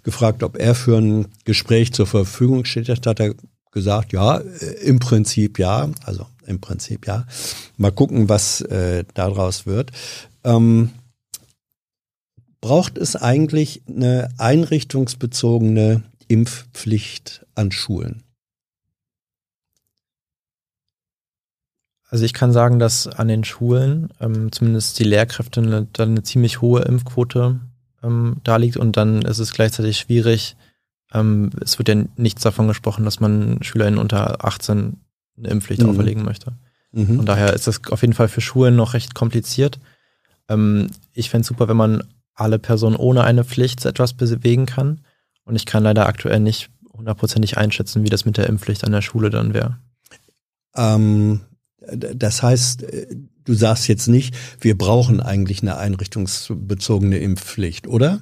[0.04, 2.88] gefragt, ob er für ein Gespräch zur Verfügung steht.
[2.88, 3.36] Da hat er
[3.72, 7.26] gesagt, ja, äh, im Prinzip ja, also im Prinzip ja.
[7.78, 9.92] Mal gucken, was äh, daraus wird.
[10.44, 10.92] Ähm,
[12.62, 18.24] braucht es eigentlich eine einrichtungsbezogene Impfpflicht an Schulen?
[22.10, 26.24] Also ich kann sagen, dass an den Schulen ähm, zumindest die Lehrkräfte eine, dann eine
[26.24, 27.60] ziemlich hohe Impfquote
[28.02, 30.56] ähm, da liegt und dann ist es gleichzeitig schwierig.
[31.14, 34.98] Ähm, es wird ja nichts davon gesprochen, dass man SchülerInnen unter 18
[35.38, 35.90] eine Impfpflicht mhm.
[35.90, 36.54] auferlegen möchte.
[36.94, 37.18] Mhm.
[37.18, 39.80] Von daher ist das auf jeden Fall für Schulen noch recht kompliziert.
[40.48, 42.04] Ähm, ich fände es super, wenn man
[42.38, 45.02] alle Personen ohne eine Pflicht etwas bewegen kann.
[45.44, 49.02] Und ich kann leider aktuell nicht hundertprozentig einschätzen, wie das mit der Impfpflicht an der
[49.02, 49.80] Schule dann wäre.
[50.76, 51.42] Ähm,
[51.80, 52.86] das heißt,
[53.46, 58.22] du sagst jetzt nicht, wir brauchen eigentlich eine einrichtungsbezogene Impfpflicht, oder?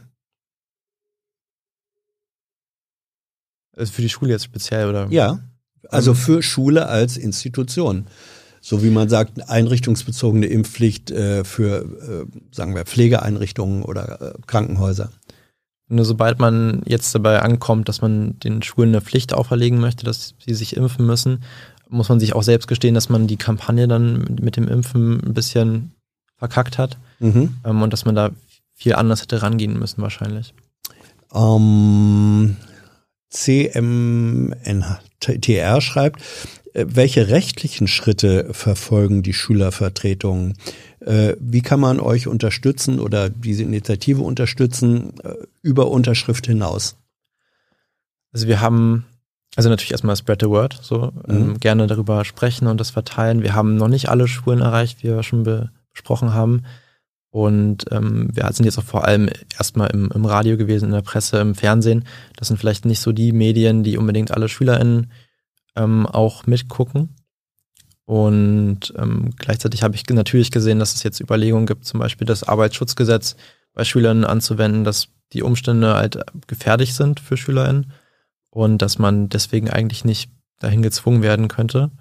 [3.76, 5.08] Also für die Schule jetzt speziell, oder?
[5.10, 5.40] Ja,
[5.90, 6.18] also ähm.
[6.18, 8.08] für Schule als Institution
[8.66, 15.12] so wie man sagt, einrichtungsbezogene Impfpflicht äh, für, äh, sagen wir, Pflegeeinrichtungen oder äh, Krankenhäuser.
[15.88, 20.34] Nur sobald man jetzt dabei ankommt, dass man den Schulen eine Pflicht auferlegen möchte, dass
[20.44, 21.44] sie sich impfen müssen,
[21.90, 25.36] muss man sich auch selbst gestehen, dass man die Kampagne dann mit dem Impfen ein
[25.36, 25.92] bisschen
[26.38, 27.58] verkackt hat mhm.
[27.64, 28.32] ähm, und dass man da
[28.74, 30.56] viel anders hätte rangehen müssen wahrscheinlich.
[31.30, 32.58] Um,
[33.30, 34.56] CMNTR
[35.82, 36.24] schreibt,
[36.76, 40.54] welche rechtlichen Schritte verfolgen die Schülervertretungen?
[41.00, 46.98] Äh, wie kann man euch unterstützen oder diese Initiative unterstützen äh, über Unterschrift hinaus?
[48.34, 49.06] Also wir haben,
[49.56, 51.60] also natürlich erstmal Spread the Word, so ähm, mhm.
[51.60, 53.44] gerne darüber sprechen und das verteilen.
[53.44, 56.64] Wir haben noch nicht alle Schulen erreicht, wie wir schon besprochen haben.
[57.30, 61.02] Und ähm, wir sind jetzt auch vor allem erstmal im, im Radio gewesen, in der
[61.02, 62.06] Presse, im Fernsehen.
[62.38, 65.12] Das sind vielleicht nicht so die Medien, die unbedingt alle SchülerInnen
[65.76, 67.16] ähm, auch mitgucken.
[68.06, 72.44] Und ähm, gleichzeitig habe ich natürlich gesehen, dass es jetzt Überlegungen gibt, zum Beispiel das
[72.44, 73.36] Arbeitsschutzgesetz
[73.74, 74.84] bei Schülern anzuwenden.
[74.84, 77.92] Das die Umstände halt gefährlich sind für SchülerInnen
[78.50, 81.92] und dass man deswegen eigentlich nicht dahin gezwungen werden könnte.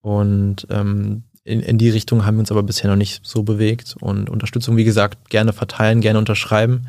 [0.00, 3.96] Und ähm, in, in die Richtung haben wir uns aber bisher noch nicht so bewegt.
[4.00, 6.88] Und Unterstützung, wie gesagt, gerne verteilen, gerne unterschreiben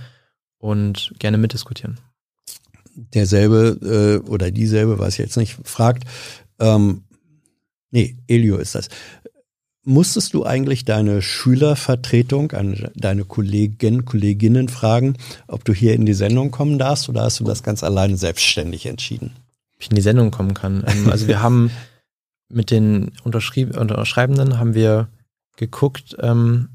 [0.58, 2.00] und gerne mitdiskutieren.
[3.14, 6.04] Derselbe äh, oder dieselbe, weiß ich jetzt nicht, fragt,
[6.60, 7.04] ähm,
[7.92, 8.90] nee, Elio ist das.
[9.86, 12.54] Musstest du eigentlich deine Schülervertretung,
[12.96, 15.16] deine Kollegen, Kolleginnen fragen,
[15.48, 18.86] ob du hier in die Sendung kommen darfst oder hast du das ganz alleine selbstständig
[18.86, 19.32] entschieden?
[19.76, 20.84] Ob ich in die Sendung kommen kann.
[20.86, 21.72] Ähm, also wir haben
[22.50, 25.08] mit den Unterschreibenden haben wir
[25.56, 26.70] geguckt, ähm,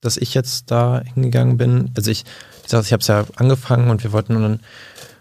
[0.00, 1.90] dass ich jetzt da hingegangen bin.
[1.96, 2.24] Also ich,
[2.66, 4.60] ich, ich habe es ja angefangen und wir wollten dann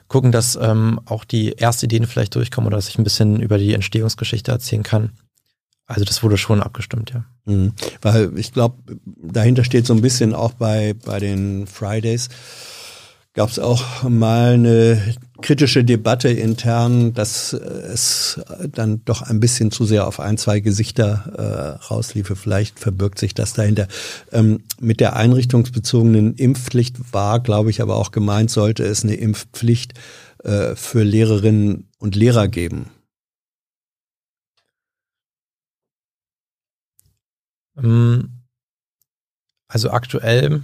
[0.09, 3.57] gucken, dass ähm, auch die ersten Ideen vielleicht durchkommen oder dass ich ein bisschen über
[3.57, 5.11] die Entstehungsgeschichte erzählen kann.
[5.85, 7.25] Also das wurde schon abgestimmt, ja.
[7.45, 7.73] Mhm.
[8.01, 12.29] Weil ich glaube, dahinter steht so ein bisschen auch bei, bei den Fridays,
[13.39, 18.41] gab es auch mal eine kritische Debatte intern, dass es
[18.73, 22.35] dann doch ein bisschen zu sehr auf ein, zwei Gesichter äh, rausliefe.
[22.35, 23.87] Vielleicht verbirgt sich das dahinter.
[24.33, 29.93] Ähm, mit der einrichtungsbezogenen Impfpflicht war, glaube ich, aber auch gemeint, sollte es eine Impfpflicht
[30.43, 32.89] äh, für Lehrerinnen und Lehrer geben.
[37.77, 38.41] Ähm,
[39.69, 40.61] also aktuell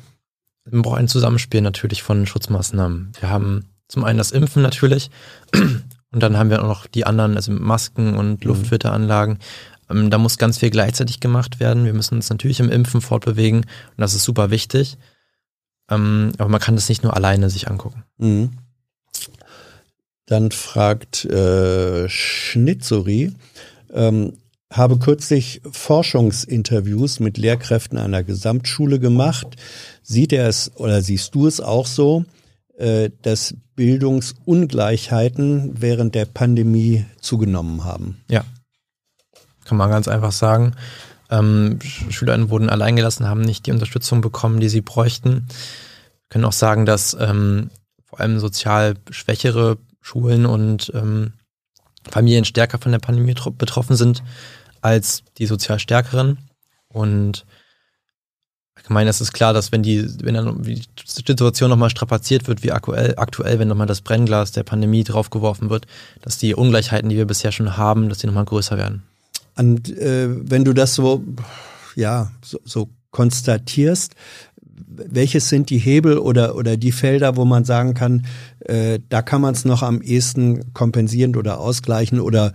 [0.69, 3.11] man braucht ein Zusammenspiel natürlich von Schutzmaßnahmen.
[3.19, 5.11] Wir haben zum einen das Impfen natürlich
[6.11, 8.49] und dann haben wir auch noch die anderen, also Masken und mhm.
[8.49, 9.39] Luftfilteranlagen.
[9.89, 11.85] Ähm, da muss ganz viel gleichzeitig gemacht werden.
[11.85, 14.97] Wir müssen uns natürlich im Impfen fortbewegen und das ist super wichtig.
[15.89, 18.03] Ähm, aber man kann das nicht nur alleine sich angucken.
[18.17, 18.51] Mhm.
[20.25, 23.33] Dann fragt äh, Schnitzuri,
[23.93, 24.33] ähm,
[24.73, 29.55] habe kürzlich Forschungsinterviews mit Lehrkräften einer Gesamtschule gemacht.
[30.07, 32.25] Sieht er es oder siehst du es auch so,
[32.77, 38.21] äh, dass Bildungsungleichheiten während der Pandemie zugenommen haben?
[38.29, 38.45] Ja,
[39.63, 40.75] kann man ganz einfach sagen.
[41.31, 45.47] Ähm, SchülerInnen wurden alleingelassen, haben nicht die Unterstützung bekommen, die sie bräuchten.
[45.47, 47.71] Wir können auch sagen, dass ähm,
[48.03, 51.33] vor allem sozial schwächere Schulen und ähm,
[52.07, 54.21] Familien stärker von der Pandemie betroffen sind
[54.81, 56.37] als die sozial stärkeren.
[56.89, 57.47] Und
[58.85, 62.71] allgemein ist es klar, dass wenn die, wenn dann die Situation nochmal strapaziert wird, wie
[62.71, 65.87] aktuell, aktuell, wenn nochmal das Brennglas der Pandemie draufgeworfen wird,
[66.21, 69.03] dass die Ungleichheiten, die wir bisher schon haben, dass die nochmal größer werden.
[69.57, 71.23] Und äh, wenn du das so,
[71.95, 74.13] ja, so, so konstatierst,
[74.87, 78.25] welches sind die Hebel oder, oder die Felder, wo man sagen kann,
[78.59, 82.53] äh, da kann man es noch am ehesten kompensieren oder ausgleichen oder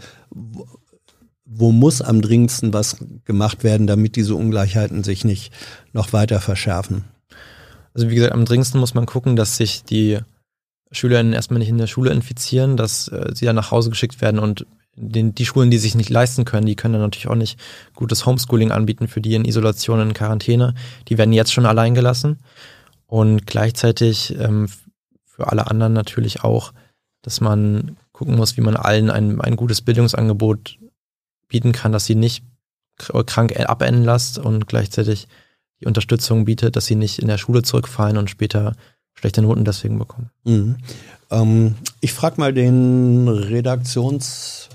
[1.53, 5.53] wo muss am dringendsten was gemacht werden, damit diese Ungleichheiten sich nicht
[5.93, 7.05] noch weiter verschärfen?
[7.93, 10.19] Also wie gesagt, am dringendsten muss man gucken, dass sich die
[10.93, 14.39] SchülerInnen erstmal nicht in der Schule infizieren, dass äh, sie dann nach Hause geschickt werden
[14.39, 17.59] und den, die Schulen, die sich nicht leisten können, die können dann natürlich auch nicht
[17.95, 20.75] gutes Homeschooling anbieten für die in Isolation, in Quarantäne.
[21.09, 22.39] Die werden jetzt schon allein gelassen.
[23.07, 24.69] Und gleichzeitig ähm,
[25.25, 26.73] für alle anderen natürlich auch,
[27.23, 30.79] dass man gucken muss, wie man allen ein, ein gutes Bildungsangebot
[31.51, 32.43] bieten kann, dass sie nicht
[32.97, 35.29] krank abenden lässt und gleichzeitig
[35.81, 38.75] die Unterstützung bietet, dass sie nicht in der Schule zurückfallen und später
[39.15, 40.31] schlechte Noten deswegen bekommen.
[40.45, 40.77] Mhm.
[41.31, 44.71] Ähm, ich frage mal den Redaktions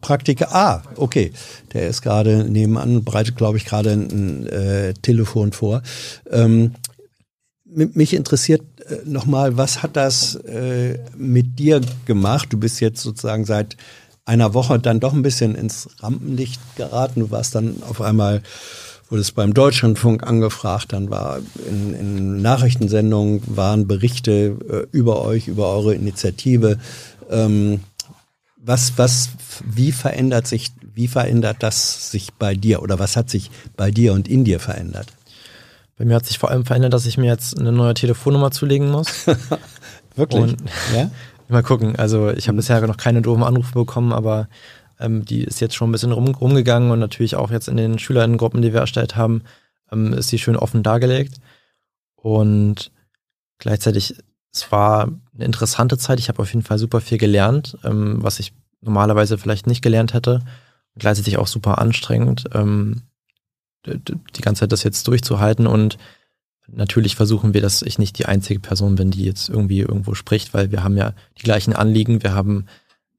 [0.00, 0.54] Praktiker.
[0.54, 1.32] Ah, okay.
[1.72, 5.82] Der ist gerade nebenan, bereitet, glaube ich, gerade ein äh, Telefon vor.
[6.30, 6.74] Ähm,
[7.64, 12.52] mich interessiert äh, nochmal, was hat das äh, mit dir gemacht?
[12.52, 13.76] Du bist jetzt sozusagen seit
[14.24, 17.20] einer Woche dann doch ein bisschen ins Rampenlicht geraten.
[17.20, 18.42] Du warst dann auf einmal,
[19.08, 25.68] wurdest beim Deutschlandfunk angefragt, dann war in, in Nachrichtensendungen waren Berichte äh, über euch, über
[25.68, 26.78] eure Initiative.
[27.30, 27.80] Ähm,
[28.56, 29.28] was, was,
[29.62, 34.14] wie verändert sich, wie verändert das sich bei dir oder was hat sich bei dir
[34.14, 35.08] und in dir verändert?
[35.96, 38.90] Bei mir hat sich vor allem verändert, dass ich mir jetzt eine neue Telefonnummer zulegen
[38.90, 39.26] muss.
[40.16, 40.42] Wirklich?
[40.42, 40.56] Und
[40.94, 41.10] ja?
[41.48, 41.96] Mal gucken.
[41.96, 44.48] Also ich habe bisher noch keine doofen Anrufe bekommen, aber
[44.98, 47.98] ähm, die ist jetzt schon ein bisschen rum, rumgegangen und natürlich auch jetzt in den
[47.98, 49.42] Schülerinnengruppen, die wir erstellt haben,
[49.92, 51.36] ähm, ist sie schön offen dargelegt.
[52.16, 52.90] Und
[53.58, 54.14] gleichzeitig
[54.54, 56.20] es war eine interessante Zeit.
[56.20, 60.14] Ich habe auf jeden Fall super viel gelernt, ähm, was ich normalerweise vielleicht nicht gelernt
[60.14, 60.34] hätte.
[60.94, 63.02] Und gleichzeitig auch super anstrengend, ähm,
[63.84, 65.66] die ganze Zeit das jetzt durchzuhalten.
[65.66, 65.98] Und
[66.68, 70.54] natürlich versuchen wir, dass ich nicht die einzige Person bin, die jetzt irgendwie irgendwo spricht,
[70.54, 72.66] weil wir haben ja die gleichen Anliegen, wir haben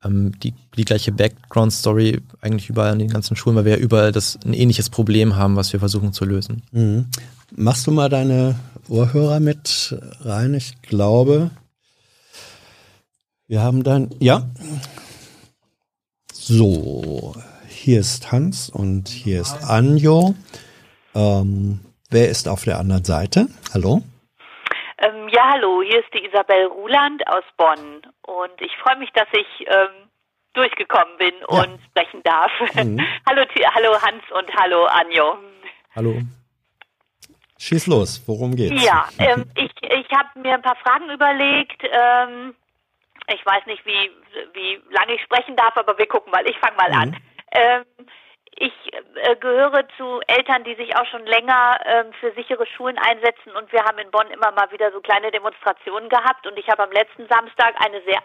[0.04, 4.12] ähm, die, die gleiche Background-Story eigentlich überall an den ganzen Schulen, weil wir ja überall
[4.12, 6.64] das ein ähnliches Problem haben, was wir versuchen zu lösen.
[6.72, 7.06] Mhm.
[7.56, 8.56] Machst du mal deine
[8.88, 10.54] Ohrhörer mit rein.
[10.54, 11.52] Ich glaube,
[13.48, 14.50] wir haben dann, ja.
[16.34, 17.36] So,
[17.68, 20.36] hier ist Hans und hier ist Anjo.
[21.14, 21.80] Ähm,
[22.16, 23.48] wer ist auf der anderen Seite?
[23.74, 24.02] Hallo?
[25.00, 29.28] Ähm, ja, hallo, hier ist die Isabel Ruland aus Bonn und ich freue mich, dass
[29.34, 30.08] ich ähm,
[30.54, 31.46] durchgekommen bin ja.
[31.48, 32.52] und sprechen darf.
[32.74, 33.02] Mhm.
[33.30, 33.44] hallo,
[33.76, 35.38] hallo Hans und hallo Anjo.
[35.94, 36.22] Hallo.
[37.60, 38.82] Schieß los, worum geht's?
[38.82, 41.84] Ja, ähm, ich, ich habe mir ein paar Fragen überlegt.
[41.84, 42.56] Ähm,
[43.28, 44.12] ich weiß nicht, wie,
[44.54, 46.48] wie lange ich sprechen darf, aber wir gucken mal.
[46.48, 46.98] Ich fange mal mhm.
[46.98, 47.18] an.
[47.52, 47.84] Ähm,
[48.58, 53.52] ich äh, gehöre zu Eltern, die sich auch schon länger äh, für sichere Schulen einsetzen.
[53.56, 56.48] Und wir haben in Bonn immer mal wieder so kleine Demonstrationen gehabt.
[56.48, 58.22] Und ich habe am letzten Samstag eine sehr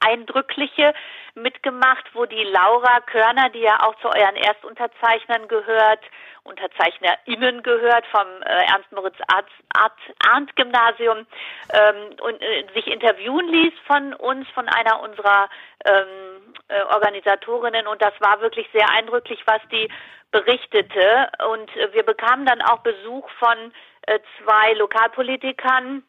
[0.00, 0.92] eindrückliche
[1.34, 6.00] mitgemacht, wo die Laura Körner, die ja auch zu euren Erstunterzeichnern gehört,
[6.44, 11.26] UnterzeichnerInnen gehört vom äh, Ernst-Moritz-Arndt-Gymnasium
[11.72, 15.48] ähm, und äh, sich interviewen ließ von uns, von einer unserer
[15.86, 16.33] ähm,
[16.68, 19.88] äh, Organisatorinnen und das war wirklich sehr eindrücklich, was die
[20.30, 23.72] berichtete und äh, wir bekamen dann auch Besuch von
[24.06, 26.02] äh, zwei Lokalpolitikern,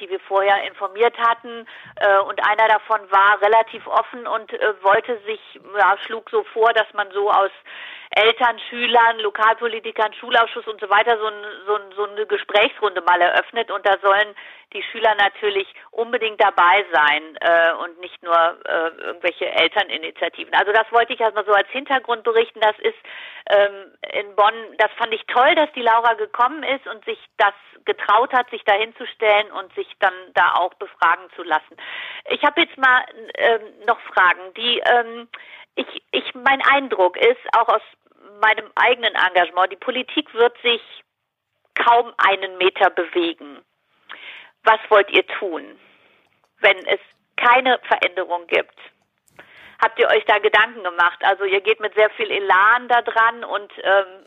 [0.00, 1.66] die wir vorher informiert hatten.
[1.96, 5.40] Äh, und einer davon war relativ offen und äh, wollte sich,
[5.76, 7.50] ja, schlug so vor, dass man so aus
[8.10, 13.20] Eltern, Schülern, Lokalpolitikern, Schulausschuss und so weiter so, ein, so, ein, so eine Gesprächsrunde mal
[13.20, 14.34] eröffnet und da sollen
[14.72, 20.54] die Schüler natürlich unbedingt dabei sein äh, und nicht nur äh, irgendwelche Elterninitiativen.
[20.54, 22.60] Also das wollte ich erstmal so als Hintergrund berichten.
[22.60, 22.98] Das ist
[23.50, 27.54] ähm, in Bonn, das fand ich toll, dass die Laura gekommen ist und sich das
[27.84, 31.76] getraut hat, sich da hinzustellen und sich dann da auch befragen zu lassen.
[32.28, 33.04] Ich habe jetzt mal
[33.36, 35.28] ähm, noch Fragen, die ähm,
[35.74, 37.82] ich, ich, mein Eindruck ist, auch aus
[38.40, 40.82] meinem eigenen Engagement, die Politik wird sich
[41.74, 43.62] kaum einen Meter bewegen.
[44.68, 45.64] Was wollt ihr tun,
[46.60, 47.00] wenn es
[47.38, 48.78] keine Veränderung gibt?
[49.82, 51.24] Habt ihr euch da Gedanken gemacht?
[51.24, 54.26] Also ihr geht mit sehr viel Elan da dran und ähm,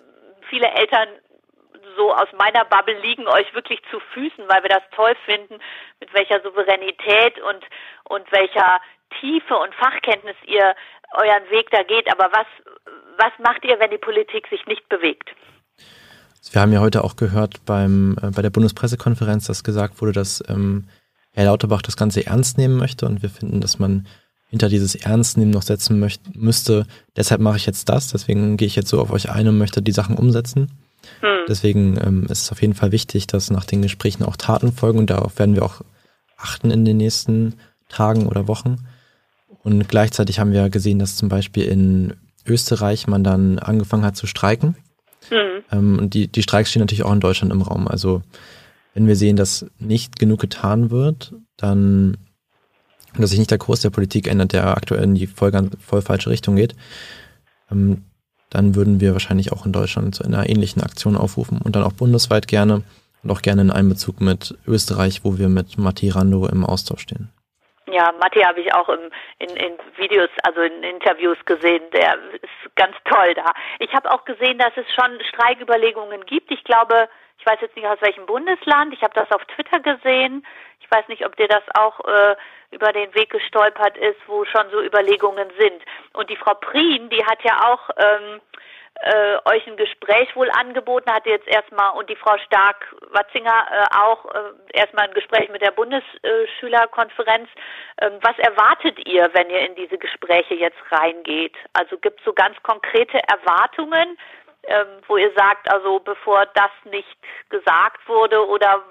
[0.49, 1.09] viele Eltern
[1.95, 5.59] so aus meiner Bubble liegen euch wirklich zu Füßen, weil wir das toll finden,
[5.99, 7.63] mit welcher Souveränität und,
[8.05, 8.81] und welcher
[9.19, 10.73] Tiefe und Fachkenntnis ihr
[11.13, 12.11] euren Weg da geht.
[12.11, 12.47] Aber was,
[13.17, 15.29] was macht ihr, wenn die Politik sich nicht bewegt?
[16.49, 20.43] Wir haben ja heute auch gehört beim, äh, bei der Bundespressekonferenz, dass gesagt wurde, dass
[20.47, 20.85] ähm,
[21.31, 24.07] Herr Lauterbach das Ganze ernst nehmen möchte und wir finden, dass man
[24.47, 26.85] hinter dieses Ernstnehmen noch setzen möchte, müsste.
[27.15, 29.81] Deshalb mache ich jetzt das, deswegen gehe ich jetzt so auf euch ein und möchte
[29.81, 30.71] die Sachen umsetzen.
[31.21, 31.45] Hm.
[31.47, 34.99] Deswegen ähm, ist es auf jeden Fall wichtig, dass nach den Gesprächen auch Taten folgen
[34.99, 35.81] und darauf werden wir auch
[36.37, 37.55] achten in den nächsten
[37.87, 38.85] Tagen oder Wochen.
[39.63, 42.13] Und gleichzeitig haben wir gesehen, dass zum Beispiel in
[42.45, 44.75] Österreich man dann angefangen hat zu streiken.
[45.29, 45.63] Mhm.
[45.71, 47.87] Ähm, und die, die Streiks stehen natürlich auch in Deutschland im Raum.
[47.87, 48.21] Also
[48.93, 52.17] wenn wir sehen, dass nicht genug getan wird, dann,
[53.17, 56.29] dass sich nicht der Kurs der Politik ändert, der aktuell in die voll, voll falsche
[56.29, 56.75] Richtung geht,
[57.71, 58.03] ähm,
[58.49, 61.93] dann würden wir wahrscheinlich auch in Deutschland zu einer ähnlichen Aktion aufrufen und dann auch
[61.93, 62.83] bundesweit gerne
[63.23, 67.29] und auch gerne in Einbezug mit Österreich, wo wir mit Matti Rando im Austausch stehen.
[67.91, 71.83] Ja, Matti habe ich auch im, in, in Videos, also in Interviews gesehen.
[71.91, 73.51] Der ist ganz toll da.
[73.79, 76.51] Ich habe auch gesehen, dass es schon Streiküberlegungen gibt.
[76.51, 78.93] Ich glaube, ich weiß jetzt nicht aus welchem Bundesland.
[78.93, 80.45] Ich habe das auf Twitter gesehen.
[80.79, 82.35] Ich weiß nicht, ob dir das auch äh,
[82.71, 85.83] über den Weg gestolpert ist, wo schon so Überlegungen sind.
[86.13, 88.39] Und die Frau Prien, die hat ja auch ähm,
[89.01, 94.25] äh, euch ein Gespräch wohl angeboten, hatte jetzt erstmal und die Frau Stark-Watzinger äh, auch
[94.25, 97.49] äh, erstmal ein Gespräch mit der Bundesschülerkonferenz.
[97.99, 101.55] Ähm, was erwartet ihr, wenn ihr in diese Gespräche jetzt reingeht?
[101.73, 104.17] Also gibt es so ganz konkrete Erwartungen,
[104.67, 107.17] ähm, wo ihr sagt, also bevor das nicht
[107.49, 108.83] gesagt wurde oder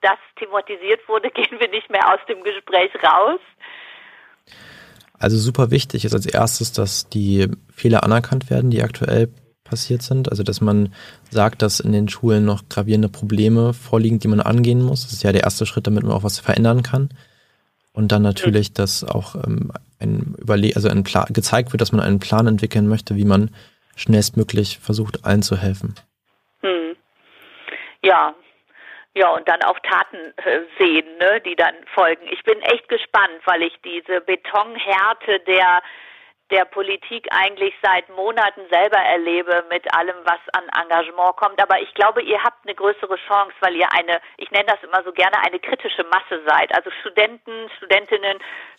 [0.00, 3.40] das thematisiert wurde, gehen wir nicht mehr aus dem Gespräch raus?
[5.18, 9.28] Also super wichtig ist als erstes, dass die Fehler anerkannt werden, die aktuell
[9.68, 10.30] passiert sind.
[10.30, 10.92] Also dass man
[11.30, 15.04] sagt, dass in den Schulen noch gravierende Probleme vorliegen, die man angehen muss.
[15.04, 17.10] Das ist ja der erste Schritt, damit man auch was verändern kann.
[17.92, 22.00] Und dann natürlich, dass auch ähm, ein Überle also ein Plan gezeigt wird, dass man
[22.00, 23.50] einen Plan entwickeln möchte, wie man
[23.96, 25.94] schnellstmöglich versucht, allen zu helfen.
[26.60, 26.94] Hm.
[28.04, 28.34] Ja,
[29.18, 32.22] ja, und dann auch Taten äh, sehen, ne, die dann folgen.
[32.30, 35.82] Ich bin echt gespannt, weil ich diese Betonhärte der
[36.50, 41.60] der Politik eigentlich seit Monaten selber erlebe mit allem, was an Engagement kommt.
[41.60, 45.02] Aber ich glaube, ihr habt eine größere Chance, weil ihr eine, ich nenne das immer
[45.04, 46.74] so gerne, eine kritische Masse seid.
[46.74, 48.38] Also Studenten, Studentinnen,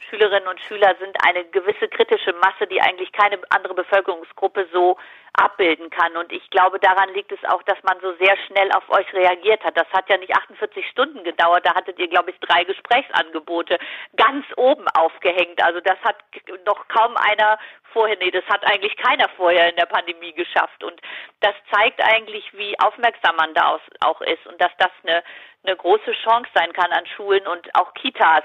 [0.09, 4.97] Schülerinnen und Schüler sind eine gewisse kritische Masse, die eigentlich keine andere Bevölkerungsgruppe so
[5.34, 6.17] abbilden kann.
[6.17, 9.63] Und ich glaube, daran liegt es auch, dass man so sehr schnell auf euch reagiert
[9.63, 9.78] hat.
[9.78, 11.65] Das hat ja nicht 48 Stunden gedauert.
[11.65, 13.78] Da hattet ihr, glaube ich, drei Gesprächsangebote
[14.17, 15.63] ganz oben aufgehängt.
[15.63, 16.17] Also das hat
[16.65, 17.59] noch kaum einer
[17.93, 20.84] vorher, nee, das hat eigentlich keiner vorher in der Pandemie geschafft.
[20.84, 20.99] Und
[21.41, 25.24] das zeigt eigentlich, wie aufmerksam man da auch ist und dass das eine,
[25.64, 28.43] eine große Chance sein kann an Schulen und auch Kitas,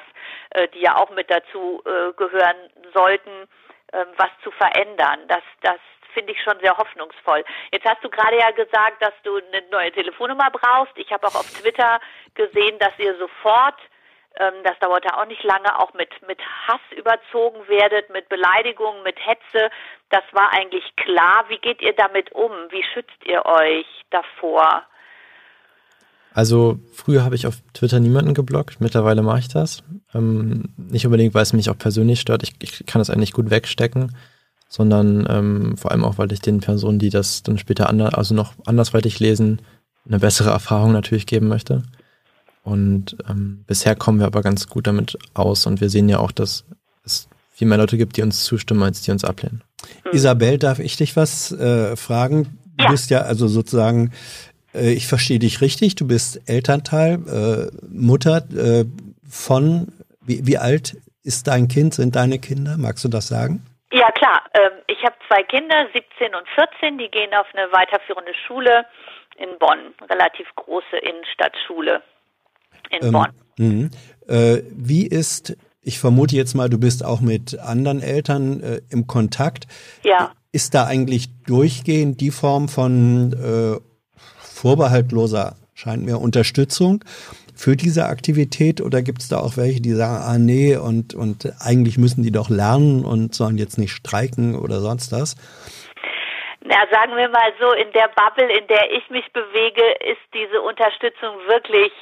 [0.51, 3.49] äh, die ja auch mit dazu äh, gehören sollten,
[3.93, 5.21] ähm, was zu verändern.
[5.29, 5.79] Das, das
[6.15, 7.45] finde ich schon sehr hoffnungsvoll.
[7.73, 10.97] Jetzt hast du gerade ja gesagt, dass du eine neue Telefonnummer brauchst.
[10.97, 12.01] Ich habe auch auf Twitter
[12.35, 13.79] gesehen, dass ihr sofort
[14.65, 19.71] das dauerte auch nicht lange, auch mit, mit Hass überzogen werdet, mit Beleidigungen, mit Hetze.
[20.11, 21.45] Das war eigentlich klar.
[21.49, 22.51] Wie geht ihr damit um?
[22.71, 24.83] Wie schützt ihr euch davor?
[26.33, 29.85] Also früher habe ich auf Twitter niemanden geblockt, mittlerweile mache ich das.
[30.13, 33.51] Ähm, nicht unbedingt, weil es mich auch persönlich stört, ich, ich kann das eigentlich gut
[33.51, 34.17] wegstecken,
[34.69, 38.35] sondern ähm, vor allem auch, weil ich den Personen, die das dann später anders, also
[38.35, 39.63] noch andersweitig lesen,
[40.09, 41.85] eine bessere Erfahrung natürlich geben möchte.
[42.65, 46.33] Und ähm, bisher kommen wir aber ganz gut damit aus und wir sehen ja auch,
[46.33, 46.65] dass
[47.05, 49.63] es viel mehr Leute gibt, die uns zustimmen, als die uns ablehnen.
[50.13, 52.59] Isabel, darf ich dich was äh, fragen?
[52.79, 52.91] Du ja.
[52.91, 54.13] bist ja also sozusagen,
[54.75, 58.87] äh, ich verstehe dich richtig, du bist Elternteil, äh, Mutter äh,
[59.29, 59.89] von,
[60.23, 62.77] wie, wie alt ist dein Kind, sind deine Kinder?
[62.79, 63.63] Magst du das sagen?
[63.93, 64.41] Ja, klar.
[64.55, 68.87] Ähm, ich habe zwei Kinder, 17 und 14, die gehen auf eine weiterführende Schule
[69.37, 72.03] in Bonn, relativ große Innenstadtschule
[72.91, 73.29] in ähm, Bonn.
[73.59, 73.91] Mh.
[74.27, 79.07] Äh, wie ist, ich vermute jetzt mal, du bist auch mit anderen Eltern äh, im
[79.07, 79.67] Kontakt.
[80.03, 80.33] Ja.
[80.53, 83.81] Ist da eigentlich durchgehend die Form von äh,
[84.39, 87.05] vorbehaltloser, scheint mir, Unterstützung
[87.55, 91.53] für diese Aktivität oder gibt es da auch welche, die sagen, ah nee, und, und
[91.61, 95.37] eigentlich müssen die doch lernen und sollen jetzt nicht streiken oder sonst was?
[96.65, 100.63] Na, sagen wir mal so, in der Bubble, in der ich mich bewege, ist diese
[100.63, 101.93] Unterstützung wirklich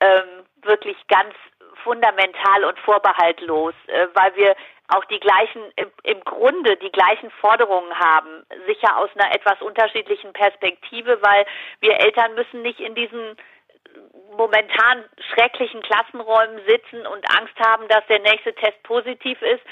[0.00, 1.34] ähm, wirklich ganz
[1.82, 4.56] fundamental und vorbehaltlos, äh, weil wir
[4.88, 10.32] auch die gleichen, im, im Grunde die gleichen Forderungen haben, sicher aus einer etwas unterschiedlichen
[10.32, 11.46] Perspektive, weil
[11.80, 13.36] wir Eltern müssen nicht in diesen
[14.36, 19.62] momentan schrecklichen Klassenräumen sitzen und Angst haben, dass der nächste Test positiv ist,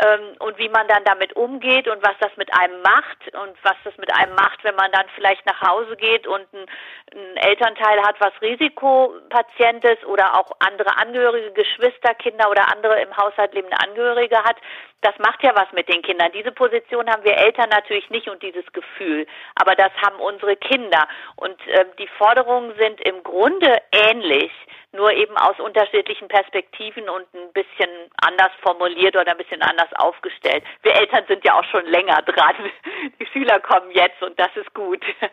[0.00, 3.76] ähm, und wie man dann damit umgeht und was das mit einem macht und was
[3.84, 6.66] das mit einem macht, wenn man dann vielleicht nach Hause geht und ein,
[7.14, 13.16] ein Elternteil hat, was Risikopatient ist oder auch andere Angehörige, Geschwister, Kinder oder andere im
[13.16, 14.56] Haushalt lebende Angehörige hat.
[15.02, 16.32] Das macht ja was mit den Kindern.
[16.32, 21.06] Diese Position haben wir Eltern natürlich nicht und dieses Gefühl, aber das haben unsere Kinder.
[21.36, 24.50] Und äh, die Forderungen sind im Grunde ähnlich
[24.94, 27.90] nur eben aus unterschiedlichen Perspektiven und ein bisschen
[28.22, 30.64] anders formuliert oder ein bisschen anders aufgestellt.
[30.82, 32.54] Wir Eltern sind ja auch schon länger dran.
[33.20, 35.02] Die Schüler kommen jetzt und das ist gut.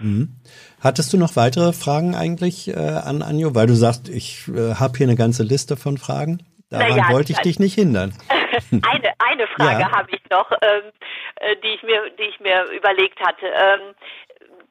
[0.00, 0.28] Mhm.
[0.80, 3.56] Hattest du noch weitere Fragen eigentlich äh, an Anjo?
[3.56, 6.38] Weil du sagst, ich äh, habe hier eine ganze Liste von Fragen.
[6.70, 8.14] Daran naja, wollte ich dich nicht hindern.
[8.70, 9.90] eine, eine Frage ja.
[9.90, 10.92] habe ich noch, ähm,
[11.40, 13.46] äh, die ich mir, die ich mir überlegt hatte.
[13.46, 13.94] Ähm,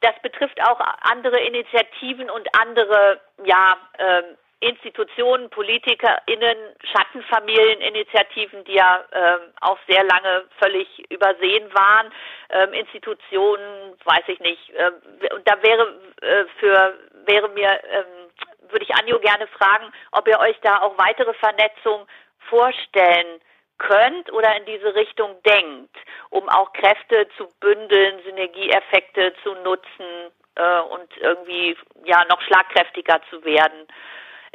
[0.01, 9.53] das betrifft auch andere Initiativen und andere, ja, ähm, Institutionen, PolitikerInnen, Schattenfamilieninitiativen, die ja ähm,
[9.61, 12.11] auch sehr lange völlig übersehen waren,
[12.49, 14.71] ähm, Institutionen, weiß ich nicht.
[14.75, 14.93] Ähm,
[15.35, 18.27] und da wäre äh, für wäre mir ähm,
[18.69, 22.07] würde ich Anjo gerne fragen, ob ihr euch da auch weitere Vernetzung
[22.49, 23.39] vorstellen
[23.77, 25.95] könnt oder in diese Richtung denkt,
[26.29, 33.43] um auch Kräfte zu bündeln, Synergieeffekte zu nutzen äh, und irgendwie ja noch schlagkräftiger zu
[33.45, 33.87] werden.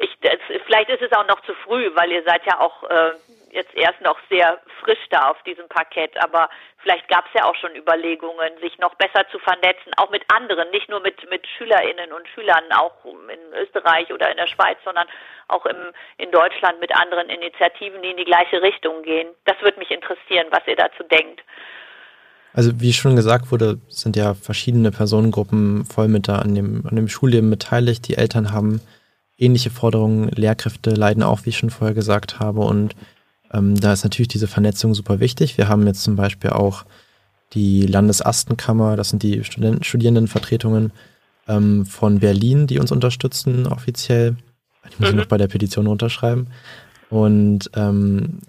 [0.03, 3.13] Ich, das, vielleicht ist es auch noch zu früh, weil ihr seid ja auch äh,
[3.53, 6.49] jetzt erst noch sehr frisch da auf diesem Parkett, aber
[6.79, 10.71] vielleicht gab es ja auch schon Überlegungen, sich noch besser zu vernetzen, auch mit anderen,
[10.71, 15.07] nicht nur mit, mit SchülerInnen und Schülern, auch in Österreich oder in der Schweiz, sondern
[15.49, 15.77] auch im,
[16.19, 19.29] in Deutschland mit anderen Initiativen, die in die gleiche Richtung gehen.
[19.45, 21.43] Das würde mich interessieren, was ihr dazu denkt.
[22.55, 26.97] Also wie schon gesagt wurde, sind ja verschiedene Personengruppen voll mit da an dem, an
[26.97, 28.09] dem Schulleben beteiligt.
[28.09, 28.81] Die Eltern haben
[29.43, 30.29] ähnliche Forderungen.
[30.29, 32.61] Lehrkräfte leiden auch, wie ich schon vorher gesagt habe.
[32.61, 32.95] Und
[33.53, 35.59] ähm, da ist natürlich diese Vernetzung super wichtig.
[35.59, 36.85] Wir haben jetzt zum Beispiel auch
[37.53, 40.93] die Landesastenkammer, das sind die Studenten, Studierendenvertretungen
[41.49, 44.37] ähm, von Berlin, die uns unterstützen offiziell.
[44.89, 45.19] Ich muss mhm.
[45.19, 46.47] noch bei der Petition unterschreiben.
[47.11, 48.41] Und ähm,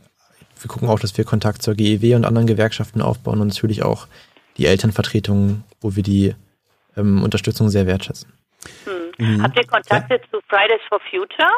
[0.62, 4.08] wir gucken auch, dass wir Kontakt zur GEW und anderen Gewerkschaften aufbauen und natürlich auch
[4.58, 6.34] die Elternvertretungen, wo wir die
[6.96, 8.32] ähm, Unterstützung sehr wertschätzen.
[8.86, 9.03] Hm.
[9.18, 9.44] Mhm.
[9.44, 10.22] Habt ihr Kontakte ja.
[10.32, 11.52] zu Fridays for Future?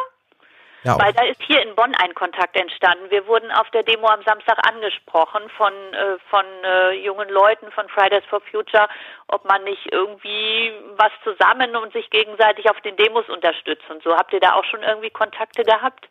[0.86, 3.10] Ja, Weil da ist hier in Bonn ein Kontakt entstanden.
[3.10, 7.89] Wir wurden auf der Demo am Samstag angesprochen von, äh, von äh, jungen Leuten von
[7.89, 8.88] Fridays for Future,
[9.28, 14.16] ob man nicht irgendwie was zusammen und sich gegenseitig auf den Demos unterstützt und so.
[14.16, 16.08] Habt ihr da auch schon irgendwie Kontakte gehabt?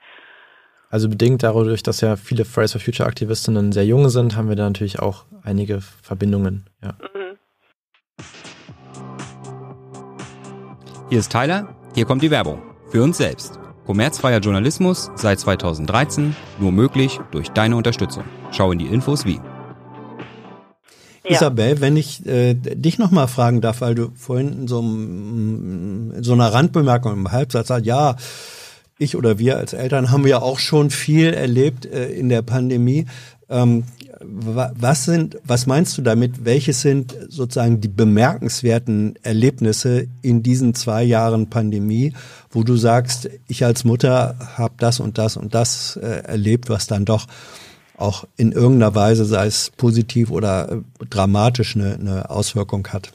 [0.90, 4.56] Also bedingt dadurch, dass ja viele Fridays for Future Aktivistinnen sehr jung sind, haben wir
[4.56, 6.66] da natürlich auch einige Verbindungen.
[6.82, 6.94] Ja.
[6.98, 7.38] Mhm.
[11.14, 12.60] Hier ist Tyler, hier kommt die Werbung.
[12.90, 13.60] Für uns selbst.
[13.86, 18.24] Kommerzfreier Journalismus seit 2013 nur möglich durch deine Unterstützung.
[18.50, 19.40] Schau in die Infos wie.
[21.22, 21.30] Ja.
[21.30, 26.32] Isabel, wenn ich äh, dich nochmal fragen darf, weil du vorhin in so, in so
[26.32, 28.16] einer Randbemerkung im Halbsatz sagst, ja,
[28.98, 33.06] ich oder wir als Eltern haben ja auch schon viel erlebt äh, in der Pandemie.
[33.50, 33.84] Ähm,
[34.20, 36.44] was sind, was meinst du damit?
[36.44, 42.14] Welches sind sozusagen die bemerkenswerten Erlebnisse in diesen zwei Jahren Pandemie,
[42.50, 46.86] wo du sagst, ich als Mutter habe das und das und das äh, erlebt, was
[46.86, 47.26] dann doch
[47.98, 53.12] auch in irgendeiner Weise, sei es positiv oder äh, dramatisch, eine, eine Auswirkung hat?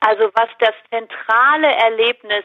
[0.00, 2.44] Also was das zentrale Erlebnis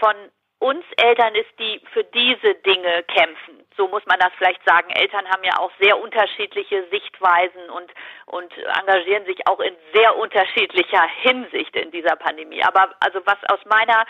[0.00, 0.14] von
[0.58, 4.90] uns Eltern ist, die für diese Dinge kämpfen so muss man das vielleicht sagen.
[4.90, 7.90] Eltern haben ja auch sehr unterschiedliche Sichtweisen und,
[8.26, 12.62] und engagieren sich auch in sehr unterschiedlicher Hinsicht in dieser Pandemie.
[12.62, 14.04] Aber also was aus meiner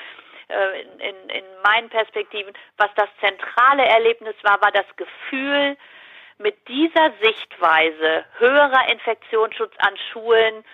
[0.49, 5.77] äh, in, in, in meinen Perspektiven, was das zentrale Erlebnis war, war das Gefühl,
[6.39, 10.65] mit dieser Sichtweise höherer Infektionsschutz an Schulen,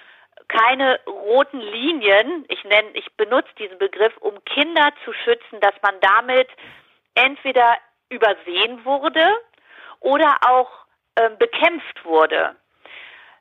[0.49, 5.95] keine roten Linien, ich nenne, ich benutze diesen Begriff, um Kinder zu schützen, dass man
[6.01, 6.49] damit
[7.15, 7.77] entweder
[8.09, 9.25] übersehen wurde
[10.01, 10.71] oder auch
[11.17, 12.57] ähm, bekämpft wurde.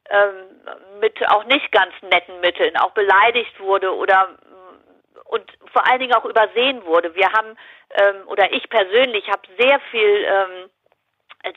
[0.10, 6.00] Ähm, mit auch nicht ganz netten Mitteln, auch beleidigt wurde oder mm, und vor allen
[6.00, 7.14] Dingen auch übersehen wurde.
[7.14, 7.58] Wir haben
[7.92, 10.70] ähm, oder ich persönlich habe sehr viel ähm,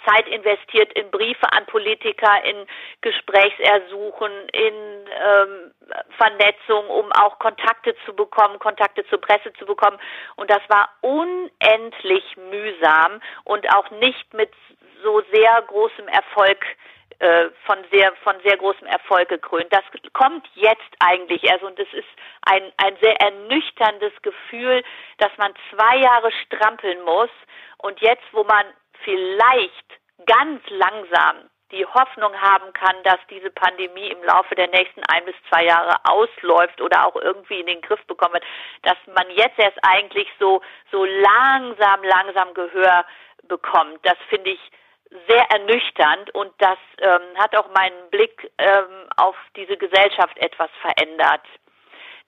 [0.06, 2.66] Zeit investiert in Briefe an Politiker, in
[3.00, 5.72] Gesprächsersuchen, in ähm,
[6.16, 9.98] Vernetzung, um auch Kontakte zu bekommen, Kontakte zur Presse zu bekommen.
[10.36, 14.52] Und das war unendlich mühsam und auch nicht mit
[15.02, 16.64] so sehr großem Erfolg
[17.20, 19.66] äh, von sehr von sehr großem Erfolg gekrönt.
[19.70, 19.84] Das
[20.14, 22.08] kommt jetzt eigentlich erst und es ist
[22.42, 24.82] ein ein sehr ernüchterndes Gefühl,
[25.18, 27.30] dass man zwei Jahre strampeln muss
[27.78, 28.64] und jetzt, wo man
[29.04, 35.24] vielleicht ganz langsam die Hoffnung haben kann, dass diese Pandemie im Laufe der nächsten ein
[35.24, 38.44] bis zwei Jahre ausläuft oder auch irgendwie in den Griff bekommen wird,
[38.82, 43.04] dass man jetzt erst eigentlich so, so langsam, langsam Gehör
[43.44, 43.98] bekommt.
[44.02, 44.60] Das finde ich
[45.28, 51.42] sehr ernüchternd und das ähm, hat auch meinen Blick ähm, auf diese Gesellschaft etwas verändert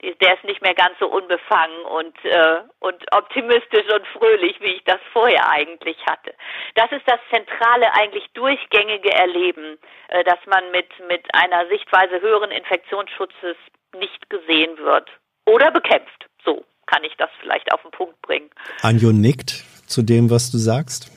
[0.03, 4.85] der ist nicht mehr ganz so unbefangen und, äh, und optimistisch und fröhlich, wie ich
[4.85, 6.35] das vorher eigentlich hatte.
[6.75, 9.79] Das ist das zentrale, eigentlich durchgängige Erleben,
[10.09, 13.57] äh, dass man mit, mit einer Sichtweise höheren Infektionsschutzes
[13.97, 15.09] nicht gesehen wird
[15.47, 16.27] oder bekämpft.
[16.45, 18.51] So kann ich das vielleicht auf den Punkt bringen.
[18.83, 21.12] Anjo nickt zu dem, was du sagst.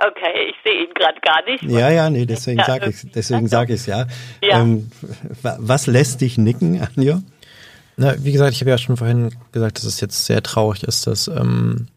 [0.00, 1.62] Okay, ich sehe ihn gerade gar nicht.
[1.64, 4.06] Ja, ja, nee, deswegen sage ich deswegen sage ich es ja.
[4.42, 4.60] ja.
[4.62, 4.90] Ähm,
[5.42, 7.20] was lässt dich nicken, Anjo?
[7.96, 11.06] Na, wie gesagt, ich habe ja schon vorhin gesagt, dass es jetzt sehr traurig ist,
[11.06, 11.88] dass ähm,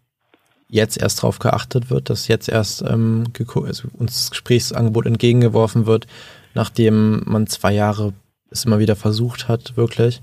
[0.68, 3.24] jetzt erst darauf geachtet wird, dass jetzt erst ähm,
[3.66, 6.08] also uns das Gesprächsangebot entgegengeworfen wird,
[6.56, 8.14] nachdem man zwei Jahre
[8.50, 10.22] es immer wieder versucht hat, wirklich,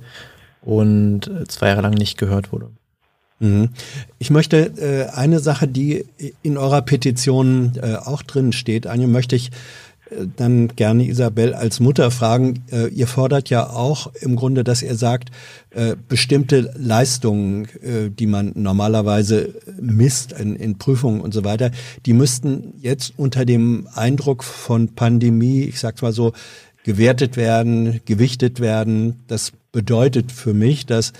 [0.60, 2.70] und zwei Jahre lang nicht gehört wurde.
[3.40, 3.70] Mhm.
[4.18, 6.04] Ich möchte äh, eine Sache, die
[6.42, 9.50] in eurer Petition äh, auch drin steht, Anja, möchte ich
[10.10, 12.62] äh, dann gerne Isabel als Mutter fragen.
[12.70, 15.30] Äh, ihr fordert ja auch im Grunde, dass ihr sagt,
[15.70, 21.70] äh, bestimmte Leistungen, äh, die man normalerweise misst in, in Prüfungen und so weiter,
[22.04, 26.34] die müssten jetzt unter dem Eindruck von Pandemie, ich sag's mal so,
[26.84, 29.20] gewertet werden, gewichtet werden.
[29.28, 31.12] Das bedeutet für mich, dass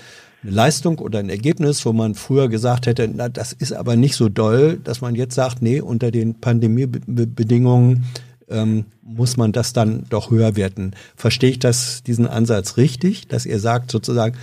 [0.43, 4.15] eine Leistung oder ein Ergebnis, wo man früher gesagt hätte, na, das ist aber nicht
[4.15, 8.05] so doll, dass man jetzt sagt, nee, unter den Pandemiebedingungen
[8.49, 10.91] ähm, muss man das dann doch höher werten.
[11.15, 14.35] Verstehe ich das, diesen Ansatz richtig, dass ihr sagt sozusagen,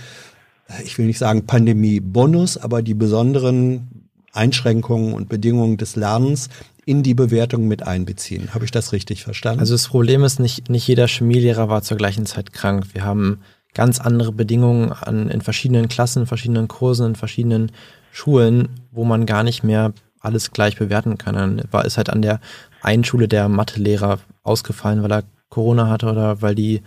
[0.83, 6.49] ich will nicht sagen Pandemie-Bonus, aber die besonderen Einschränkungen und Bedingungen des Lernens
[6.85, 8.53] in die Bewertung mit einbeziehen.
[8.53, 9.59] Habe ich das richtig verstanden?
[9.59, 12.87] Also das Problem ist, nicht, nicht jeder Chemielehrer war zur gleichen Zeit krank.
[12.93, 13.39] Wir haben
[13.73, 17.71] ganz andere Bedingungen an, in verschiedenen Klassen, in verschiedenen Kursen, in verschiedenen
[18.11, 21.35] Schulen, wo man gar nicht mehr alles gleich bewerten kann.
[21.35, 22.39] Dann war ist halt an der
[22.81, 26.81] einen Schule der Mathelehrer ausgefallen, weil er Corona hatte oder weil die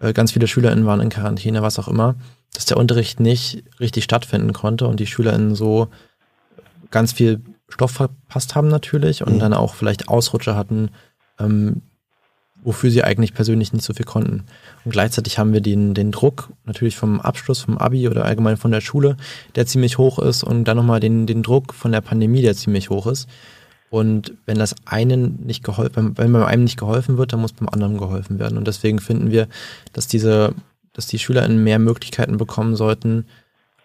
[0.00, 2.16] äh, ganz viele SchülerInnen waren in Quarantäne, was auch immer,
[2.52, 5.88] dass der Unterricht nicht richtig stattfinden konnte und die SchülerInnen so
[6.90, 9.38] ganz viel Stoff verpasst haben natürlich und mhm.
[9.38, 10.90] dann auch vielleicht Ausrutscher hatten,
[11.38, 11.82] ähm,
[12.62, 14.44] wofür sie eigentlich persönlich nicht so viel konnten.
[14.84, 18.70] Und gleichzeitig haben wir den, den Druck natürlich vom Abschluss, vom Abi oder allgemein von
[18.70, 19.16] der Schule,
[19.54, 22.90] der ziemlich hoch ist und dann nochmal den, den Druck von der Pandemie, der ziemlich
[22.90, 23.28] hoch ist.
[23.90, 27.68] Und wenn das einen nicht geholfen, wenn beim einem nicht geholfen wird, dann muss beim
[27.68, 28.56] anderen geholfen werden.
[28.56, 29.48] Und deswegen finden wir,
[29.92, 30.54] dass diese,
[30.94, 33.26] dass die SchülerInnen mehr Möglichkeiten bekommen sollten,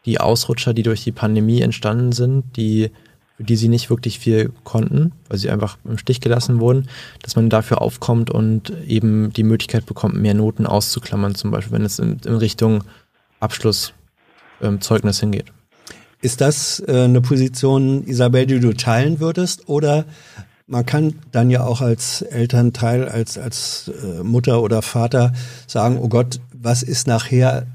[0.05, 2.91] die Ausrutscher, die durch die Pandemie entstanden sind, die
[3.39, 6.87] die sie nicht wirklich viel konnten, weil sie einfach im Stich gelassen wurden,
[7.21, 11.85] dass man dafür aufkommt und eben die Möglichkeit bekommt, mehr Noten auszuklammern, zum Beispiel, wenn
[11.85, 12.83] es in, in Richtung
[13.39, 15.53] Abschlusszeugnis ähm, hingeht.
[16.21, 19.69] Ist das äh, eine Position, Isabel, die du teilen würdest?
[19.69, 20.05] Oder
[20.65, 25.33] man kann dann ja auch als Elternteil, als, als äh, Mutter oder Vater
[25.67, 27.67] sagen, oh Gott, was ist nachher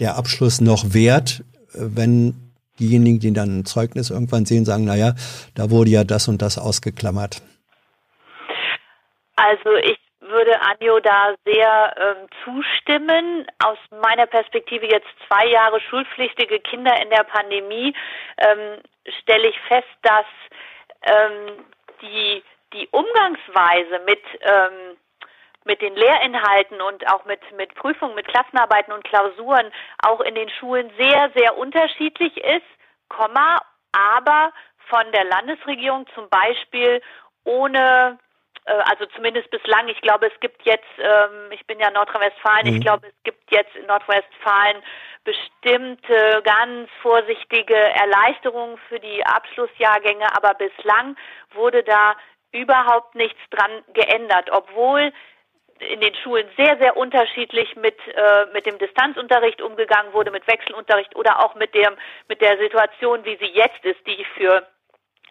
[0.00, 1.44] der Abschluss noch wert,
[1.74, 2.34] äh, wenn
[2.80, 5.14] diejenigen, die dann ein Zeugnis irgendwann sehen, sagen, naja,
[5.54, 7.42] da wurde ja das und das ausgeklammert.
[9.36, 13.46] Also ich würde Anjo da sehr ähm, zustimmen.
[13.64, 17.94] Aus meiner Perspektive jetzt zwei Jahre schulpflichtige Kinder in der Pandemie
[18.38, 18.80] ähm,
[19.20, 20.26] stelle ich fest, dass
[21.02, 21.64] ähm,
[22.02, 24.96] die, die Umgangsweise mit ähm,
[25.64, 29.70] mit den Lehrinhalten und auch mit, mit Prüfungen, mit Klassenarbeiten und Klausuren
[30.02, 32.66] auch in den Schulen sehr, sehr unterschiedlich ist,
[33.08, 33.60] Komma,
[33.92, 34.52] aber
[34.88, 37.02] von der Landesregierung zum Beispiel
[37.44, 38.18] ohne
[38.66, 42.76] äh, also zumindest bislang, ich glaube, es gibt jetzt, ähm, ich bin ja Nordrhein-Westfalen, mhm.
[42.76, 44.82] ich glaube, es gibt jetzt in Nordrhein-Westfalen
[45.24, 51.16] bestimmte ganz vorsichtige Erleichterungen für die Abschlussjahrgänge, aber bislang
[51.52, 52.16] wurde da
[52.52, 55.12] überhaupt nichts dran geändert, obwohl
[55.80, 61.16] in den Schulen sehr, sehr unterschiedlich mit, äh, mit dem Distanzunterricht umgegangen wurde, mit Wechselunterricht
[61.16, 61.96] oder auch mit dem,
[62.28, 64.66] mit der Situation, wie sie jetzt ist, die ich für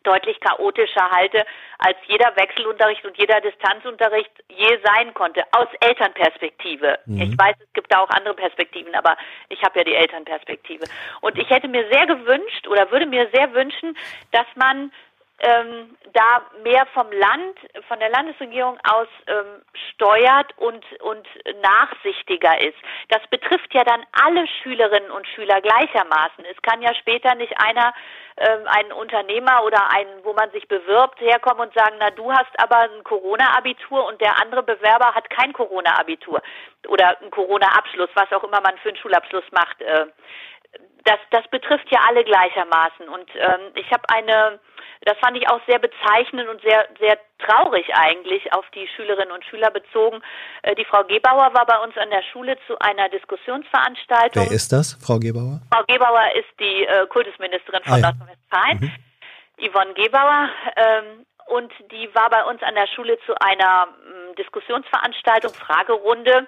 [0.04, 1.46] deutlich chaotischer halte,
[1.78, 7.00] als jeder Wechselunterricht und jeder Distanzunterricht je sein konnte, aus Elternperspektive.
[7.06, 7.22] Mhm.
[7.22, 9.18] Ich weiß, es gibt da auch andere Perspektiven, aber
[9.50, 10.86] ich habe ja die Elternperspektive.
[11.22, 13.98] Und ich hätte mir sehr gewünscht oder würde mir sehr wünschen,
[14.32, 14.92] dass man
[15.42, 19.62] ähm, da mehr vom Land, von der Landesregierung aus ähm,
[19.94, 21.28] steuert und, und
[21.62, 22.78] nachsichtiger ist.
[23.10, 26.46] Das betrifft ja dann alle Schülerinnen und Schüler gleichermaßen.
[26.46, 27.94] Es kann ja später nicht einer,
[28.38, 32.52] ähm, ein Unternehmer oder ein, wo man sich bewirbt, herkommen und sagen, na du hast
[32.58, 36.42] aber ein Corona-Abitur und der andere Bewerber hat kein Corona-Abitur
[36.88, 39.82] oder ein Corona-Abschluss, was auch immer man für einen Schulabschluss macht.
[39.82, 40.08] Äh,
[41.06, 43.08] das, das betrifft ja alle gleichermaßen.
[43.08, 44.60] Und ähm, ich habe eine
[45.02, 49.46] das fand ich auch sehr bezeichnend und sehr, sehr traurig eigentlich auf die Schülerinnen und
[49.46, 50.22] Schüler bezogen.
[50.62, 54.44] Äh, die Frau Gebauer war bei uns an der Schule zu einer Diskussionsveranstaltung.
[54.44, 55.62] Wer ist das, Frau Gebauer?
[55.72, 58.12] Frau Gebauer ist die äh, Kultusministerin von ah, ja.
[58.12, 59.70] Nordrhein-Westfalen, mhm.
[59.70, 60.50] Yvonne Gebauer.
[60.76, 66.48] Ähm, und die war bei uns an der Schule zu einer ähm, Diskussionsveranstaltung, Fragerunde.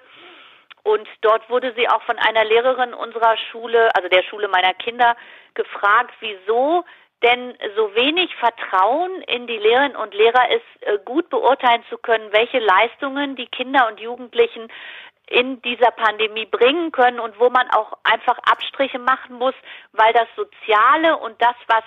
[0.84, 5.16] Und dort wurde sie auch von einer Lehrerin unserer Schule, also der Schule meiner Kinder,
[5.54, 6.84] gefragt, wieso
[7.22, 12.32] denn so wenig Vertrauen in die Lehrerinnen und Lehrer ist, äh, gut beurteilen zu können,
[12.32, 14.68] welche Leistungen die Kinder und Jugendlichen
[15.28, 19.54] in dieser Pandemie bringen können und wo man auch einfach Abstriche machen muss,
[19.92, 21.84] weil das Soziale und das, was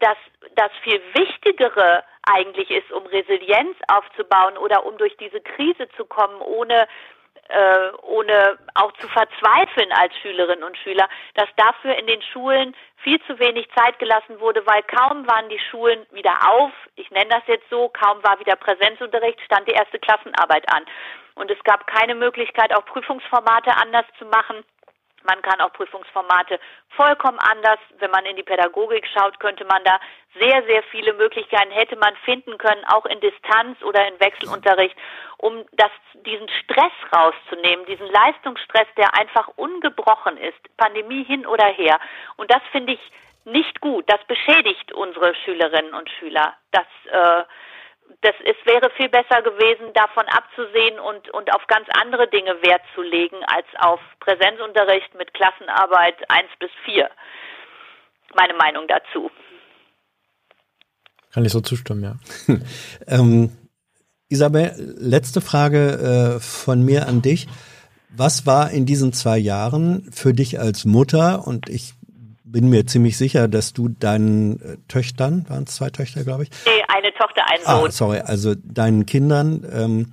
[0.00, 0.16] das,
[0.54, 6.40] das viel Wichtigere eigentlich ist, um Resilienz aufzubauen oder um durch diese Krise zu kommen,
[6.40, 6.86] ohne
[7.48, 13.20] äh, ohne auch zu verzweifeln als Schülerinnen und Schüler, dass dafür in den Schulen viel
[13.22, 17.42] zu wenig Zeit gelassen wurde, weil kaum waren die Schulen wieder auf, ich nenne das
[17.46, 20.84] jetzt so, kaum war wieder Präsenzunterricht, stand die erste Klassenarbeit an.
[21.34, 24.64] Und es gab keine Möglichkeit, auch Prüfungsformate anders zu machen.
[25.26, 26.58] Man kann auch Prüfungsformate
[26.90, 27.78] vollkommen anders.
[27.98, 29.98] Wenn man in die Pädagogik schaut, könnte man da
[30.38, 34.96] sehr, sehr viele Möglichkeiten hätte man finden können, auch in Distanz oder in Wechselunterricht,
[35.38, 35.90] um das,
[36.26, 41.98] diesen Stress rauszunehmen, diesen Leistungsstress, der einfach ungebrochen ist, Pandemie hin oder her.
[42.36, 43.12] Und das finde ich
[43.44, 44.04] nicht gut.
[44.08, 46.54] Das beschädigt unsere Schülerinnen und Schüler.
[46.72, 47.44] Das äh,
[48.22, 52.82] das, es wäre viel besser gewesen, davon abzusehen und, und auf ganz andere Dinge Wert
[52.94, 57.10] zu legen, als auf Präsenzunterricht mit Klassenarbeit 1 bis 4.
[58.34, 59.30] Meine Meinung dazu.
[61.32, 62.16] Kann ich so zustimmen, ja.
[63.06, 63.50] ähm,
[64.28, 67.46] Isabel, letzte Frage äh, von mir an dich.
[68.08, 71.92] Was war in diesen zwei Jahren für dich als Mutter, und ich
[72.56, 76.50] bin mir ziemlich sicher, dass du deinen äh, Töchtern, waren es zwei Töchter, glaube ich?
[76.64, 77.90] Nee, eine Tochter, ein Ah, Sohn.
[77.90, 80.06] sorry, also deinen Kindern ähm,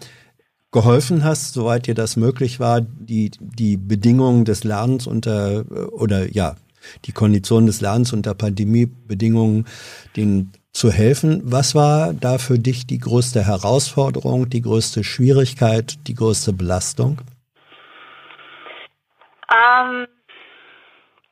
[0.73, 6.33] geholfen hast, soweit dir das möglich war, die, die Bedingungen des Lernens unter, äh, oder
[6.33, 6.57] ja,
[7.05, 9.65] die Konditionen des Lernens unter Pandemiebedingungen,
[10.17, 11.43] denen zu helfen.
[11.45, 17.21] Was war da für dich die größte Herausforderung, die größte Schwierigkeit, die größte Belastung?
[19.49, 20.07] Ähm,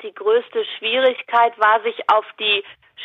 [0.03, 2.63] die größte Schwierigkeit war, sich auf die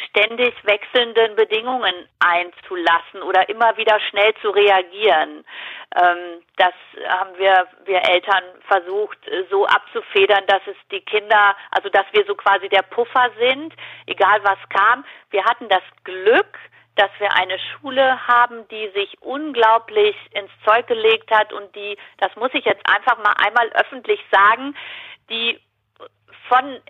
[0.08, 5.44] ständig wechselnden Bedingungen einzulassen oder immer wieder schnell zu reagieren.
[5.94, 6.74] Ähm, das
[7.08, 12.24] haben wir, wir Eltern versucht äh, so abzufedern, dass es die Kinder, also dass wir
[12.26, 13.74] so quasi der Puffer sind,
[14.06, 15.04] egal was kam.
[15.30, 16.58] Wir hatten das Glück,
[16.96, 22.34] dass wir eine Schule haben, die sich unglaublich ins Zeug gelegt hat und die, das
[22.36, 24.74] muss ich jetzt einfach mal einmal öffentlich sagen,
[25.28, 25.60] die
[26.48, 26.80] von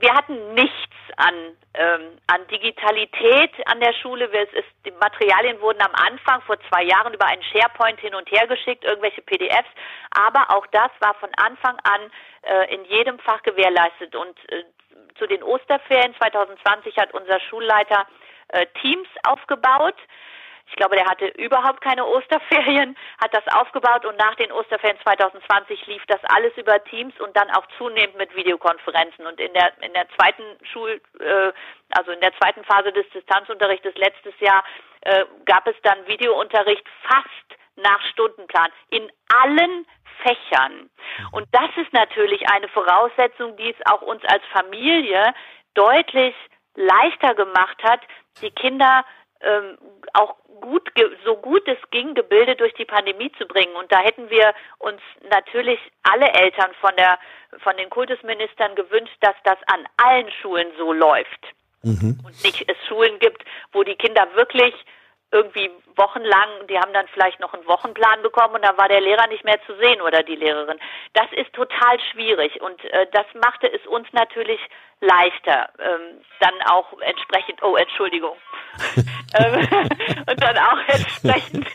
[0.00, 1.34] wir hatten nichts an,
[1.74, 4.30] ähm, an Digitalität an der Schule.
[4.32, 8.30] Wir, ist, die Materialien wurden am Anfang vor zwei Jahren über einen SharePoint hin und
[8.30, 9.68] her geschickt, irgendwelche PDFs.
[10.10, 12.00] Aber auch das war von Anfang an
[12.42, 14.14] äh, in jedem Fach gewährleistet.
[14.14, 14.64] Und äh,
[15.18, 18.06] zu den Osterferien 2020 hat unser Schulleiter
[18.48, 19.96] äh, Teams aufgebaut
[20.70, 25.86] ich glaube, der hatte überhaupt keine Osterferien, hat das aufgebaut und nach den Osterferien 2020
[25.86, 29.26] lief das alles über Teams und dann auch zunehmend mit Videokonferenzen.
[29.26, 31.52] Und in der in der zweiten Schul, äh,
[31.96, 34.62] also in der zweiten Phase des Distanzunterrichtes letztes Jahr
[35.02, 39.10] äh, gab es dann Videounterricht fast nach Stundenplan in
[39.42, 39.86] allen
[40.22, 40.90] Fächern.
[41.32, 45.32] Und das ist natürlich eine Voraussetzung, die es auch uns als Familie
[45.74, 46.34] deutlich
[46.74, 48.00] leichter gemacht hat,
[48.42, 49.04] die Kinder
[49.40, 49.78] ähm,
[50.14, 50.90] auch gut,
[51.24, 53.74] so gut es ging, gebildet durch die Pandemie zu bringen.
[53.76, 57.18] Und da hätten wir uns natürlich alle Eltern von der,
[57.58, 61.46] von den Kultusministern gewünscht, dass das an allen Schulen so läuft.
[61.82, 62.18] Mhm.
[62.24, 64.74] Und nicht es Schulen gibt, wo die Kinder wirklich
[65.30, 69.26] irgendwie wochenlang, die haben dann vielleicht noch einen Wochenplan bekommen und dann war der Lehrer
[69.28, 70.78] nicht mehr zu sehen oder die Lehrerin.
[71.12, 74.60] Das ist total schwierig und äh, das machte es uns natürlich
[75.00, 78.36] leichter, ähm, dann auch entsprechend, oh Entschuldigung,
[79.38, 79.68] ähm,
[80.30, 81.66] und dann auch entsprechend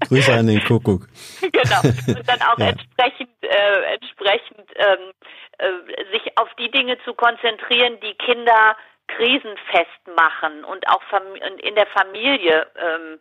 [0.08, 1.06] Grüße an den Kuckuck.
[1.40, 2.68] genau und dann auch ja.
[2.68, 5.12] entsprechend äh, entsprechend ähm,
[5.58, 8.76] äh, sich auf die Dinge zu konzentrieren, die Kinder
[9.08, 11.02] krisenfest machen und auch
[11.58, 13.18] in der Familie ähm,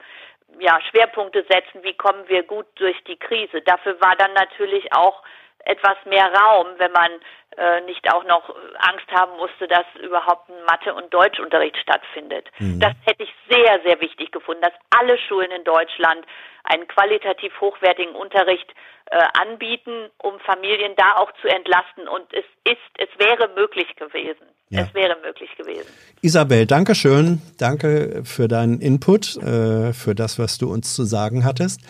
[0.59, 3.61] ja, Schwerpunkte setzen, wie kommen wir gut durch die Krise.
[3.61, 5.21] Dafür war dann natürlich auch
[5.65, 7.11] etwas mehr Raum, wenn man
[7.57, 12.47] äh, nicht auch noch Angst haben musste, dass überhaupt ein Mathe- und Deutschunterricht stattfindet.
[12.59, 12.79] Mhm.
[12.79, 16.25] Das hätte ich sehr, sehr wichtig gefunden, dass alle Schulen in Deutschland
[16.63, 18.67] einen qualitativ hochwertigen Unterricht
[19.05, 22.07] äh, anbieten, um Familien da auch zu entlasten.
[22.07, 24.47] Und es ist, es wäre möglich gewesen.
[24.69, 24.81] Ja.
[24.81, 25.87] Es wäre möglich gewesen.
[26.21, 27.41] Isabel, danke schön.
[27.59, 31.81] Danke für deinen Input, äh, für das, was du uns zu sagen hattest.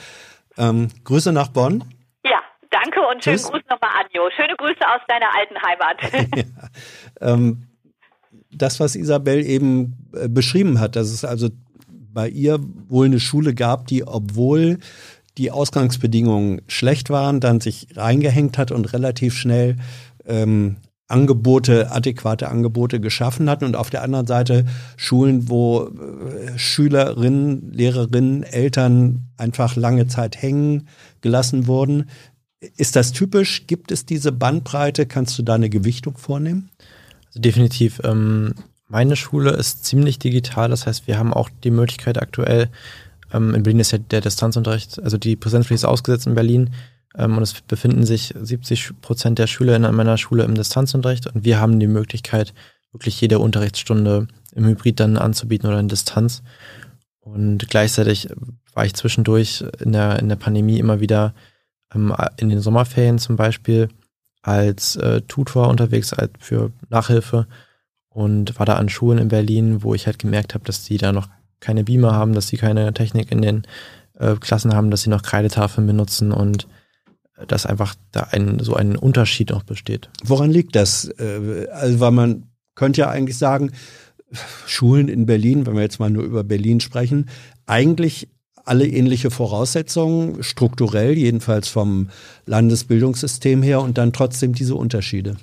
[0.57, 1.94] Ähm, Grüße nach Bonn.
[2.85, 4.29] Danke und schönen Gruß nochmal, Anjo.
[4.35, 6.37] Schöne Grüße aus deiner alten Heimat.
[7.21, 7.33] ja.
[7.33, 7.63] ähm,
[8.51, 11.49] das, was Isabel eben äh, beschrieben hat, dass es also
[11.89, 14.77] bei ihr wohl eine Schule gab, die, obwohl
[15.37, 19.77] die Ausgangsbedingungen schlecht waren, dann sich reingehängt hat und relativ schnell
[20.25, 20.77] ähm,
[21.07, 24.65] Angebote, adäquate Angebote geschaffen hat und auf der anderen Seite
[24.95, 30.87] Schulen, wo äh, Schülerinnen, Lehrerinnen, Eltern einfach lange Zeit hängen
[31.21, 32.09] gelassen wurden.
[32.77, 33.67] Ist das typisch?
[33.67, 35.05] Gibt es diese Bandbreite?
[35.05, 36.69] Kannst du da eine Gewichtung vornehmen?
[37.27, 38.01] Also definitiv.
[38.03, 38.53] Ähm,
[38.87, 42.69] meine Schule ist ziemlich digital, das heißt, wir haben auch die Möglichkeit aktuell,
[43.33, 46.69] ähm, in Berlin ist ja der Distanzunterricht, also die Präsenzpflicht ist ausgesetzt in Berlin
[47.17, 51.43] ähm, und es befinden sich 70 Prozent der Schüler in meiner Schule im Distanzunterricht und
[51.43, 52.53] wir haben die Möglichkeit,
[52.91, 56.43] wirklich jede Unterrichtsstunde im Hybrid dann anzubieten oder in Distanz.
[57.19, 58.29] Und gleichzeitig
[58.73, 61.33] war ich zwischendurch in der, in der Pandemie immer wieder
[62.37, 63.89] in den Sommerferien zum Beispiel
[64.41, 67.47] als äh, Tutor unterwegs als für Nachhilfe
[68.09, 71.11] und war da an Schulen in Berlin, wo ich halt gemerkt habe, dass die da
[71.11, 71.27] noch
[71.59, 73.63] keine Beamer haben, dass sie keine Technik in den
[74.19, 76.67] äh, Klassen haben, dass sie noch Kreidetafeln benutzen und
[77.47, 80.09] dass einfach da ein, so ein Unterschied noch besteht.
[80.23, 81.05] Woran liegt das?
[81.19, 82.43] Äh, also, weil man
[82.75, 83.71] könnte ja eigentlich sagen,
[84.65, 87.29] Schulen in Berlin, wenn wir jetzt mal nur über Berlin sprechen,
[87.65, 88.29] eigentlich
[88.65, 92.09] alle ähnliche Voraussetzungen, strukturell, jedenfalls vom
[92.45, 95.37] Landesbildungssystem her und dann trotzdem diese Unterschiede.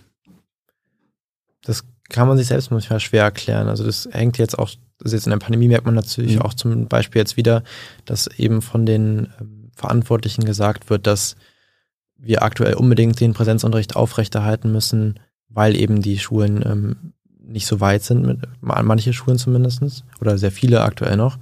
[1.63, 3.69] Das kann man sich selbst manchmal schwer erklären.
[3.69, 6.43] Also das hängt jetzt auch, das jetzt in der Pandemie merkt man natürlich mhm.
[6.43, 7.63] auch zum Beispiel jetzt wieder,
[8.05, 11.37] dass eben von den ähm, Verantwortlichen gesagt wird, dass
[12.19, 15.19] wir aktuell unbedingt den Präsenzunterricht aufrechterhalten müssen,
[15.49, 20.53] weil eben die Schulen ähm, nicht so weit sind, mit, manche Schulen zumindestens oder sehr
[20.53, 21.39] viele aktuell noch.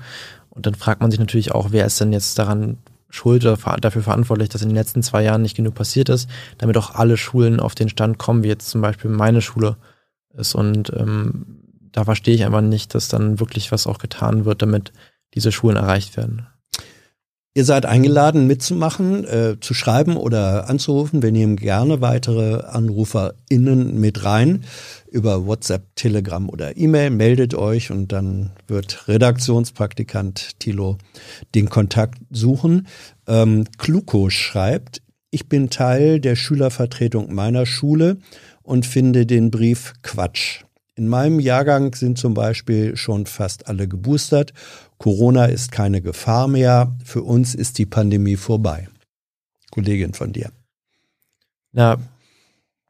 [0.51, 2.79] Und dann fragt man sich natürlich auch, wer ist denn jetzt daran
[3.09, 6.29] schuld oder dafür verantwortlich, dass in den letzten zwei Jahren nicht genug passiert ist,
[6.59, 9.77] damit auch alle Schulen auf den Stand kommen, wie jetzt zum Beispiel meine Schule
[10.35, 10.55] ist.
[10.55, 11.61] Und ähm,
[11.93, 14.93] da verstehe ich einfach nicht, dass dann wirklich was auch getan wird, damit
[15.35, 16.47] diese Schulen erreicht werden.
[17.53, 21.21] Ihr seid eingeladen mitzumachen, äh, zu schreiben oder anzurufen.
[21.21, 24.63] Wir nehmen gerne weitere AnruferInnen mit rein
[25.11, 27.11] über WhatsApp, Telegram oder E-Mail.
[27.11, 30.99] Meldet euch und dann wird Redaktionspraktikant Thilo
[31.57, 32.87] den Kontakt suchen.
[33.27, 38.19] Ähm, Kluko schreibt, ich bin Teil der Schülervertretung meiner Schule
[38.63, 40.63] und finde den Brief Quatsch.
[40.95, 44.53] In meinem Jahrgang sind zum Beispiel schon fast alle geboostert.
[45.01, 46.95] Corona ist keine Gefahr mehr.
[47.03, 48.89] Für uns ist die Pandemie vorbei.
[49.71, 50.53] Kollegin von dir.
[51.73, 51.97] Na,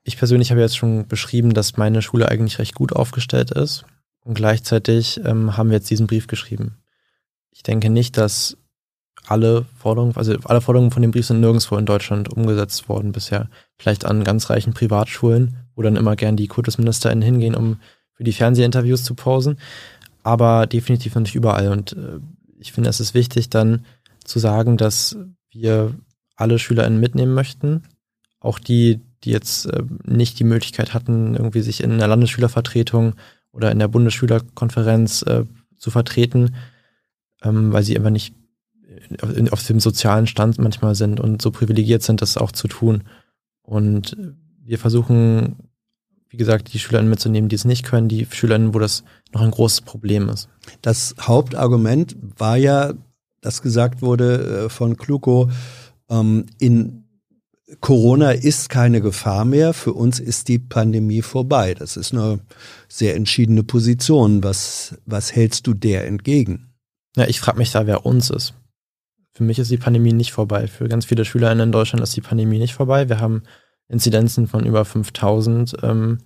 [0.02, 3.84] ich persönlich habe jetzt schon beschrieben, dass meine Schule eigentlich recht gut aufgestellt ist.
[4.24, 6.78] Und gleichzeitig ähm, haben wir jetzt diesen Brief geschrieben.
[7.52, 8.56] Ich denke nicht, dass
[9.26, 13.48] alle Forderungen, also alle Forderungen von dem Brief sind nirgendwo in Deutschland umgesetzt worden bisher.
[13.78, 17.78] Vielleicht an ganz reichen Privatschulen, wo dann immer gern die KultusministerInnen hingehen, um
[18.14, 19.58] für die Fernsehinterviews zu posen,
[20.22, 21.68] aber definitiv noch nicht überall.
[21.68, 22.20] Und äh,
[22.58, 23.84] ich finde, es ist wichtig, dann
[24.24, 25.16] zu sagen, dass
[25.50, 25.94] wir
[26.36, 27.82] alle SchülerInnen mitnehmen möchten,
[28.38, 33.14] auch die, die jetzt äh, nicht die Möglichkeit hatten, irgendwie sich in einer Landesschülervertretung
[33.52, 35.44] oder in der Bundesschülerkonferenz äh,
[35.76, 36.54] zu vertreten,
[37.42, 38.34] ähm, weil sie einfach nicht
[39.50, 43.04] auf dem sozialen Stand manchmal sind und so privilegiert sind, das auch zu tun.
[43.62, 44.16] Und
[44.62, 45.69] wir versuchen
[46.30, 49.50] wie gesagt, die SchülerInnen mitzunehmen, die es nicht können, die SchülerInnen, wo das noch ein
[49.50, 50.48] großes Problem ist.
[50.80, 52.94] Das Hauptargument war ja,
[53.40, 55.50] dass gesagt wurde äh, von Kluko,
[56.08, 57.04] ähm, in
[57.80, 61.74] Corona ist keine Gefahr mehr, für uns ist die Pandemie vorbei.
[61.74, 62.40] Das ist eine
[62.88, 64.42] sehr entschiedene Position.
[64.42, 66.74] Was, was hältst du der entgegen?
[67.16, 68.54] Ja, ich frage mich da, wer uns ist.
[69.34, 70.66] Für mich ist die Pandemie nicht vorbei.
[70.66, 73.08] Für ganz viele SchülerInnen in Deutschland ist die Pandemie nicht vorbei.
[73.08, 73.44] Wir haben
[73.90, 75.76] Inzidenzen von über 5000.
[75.82, 76.18] Ähm,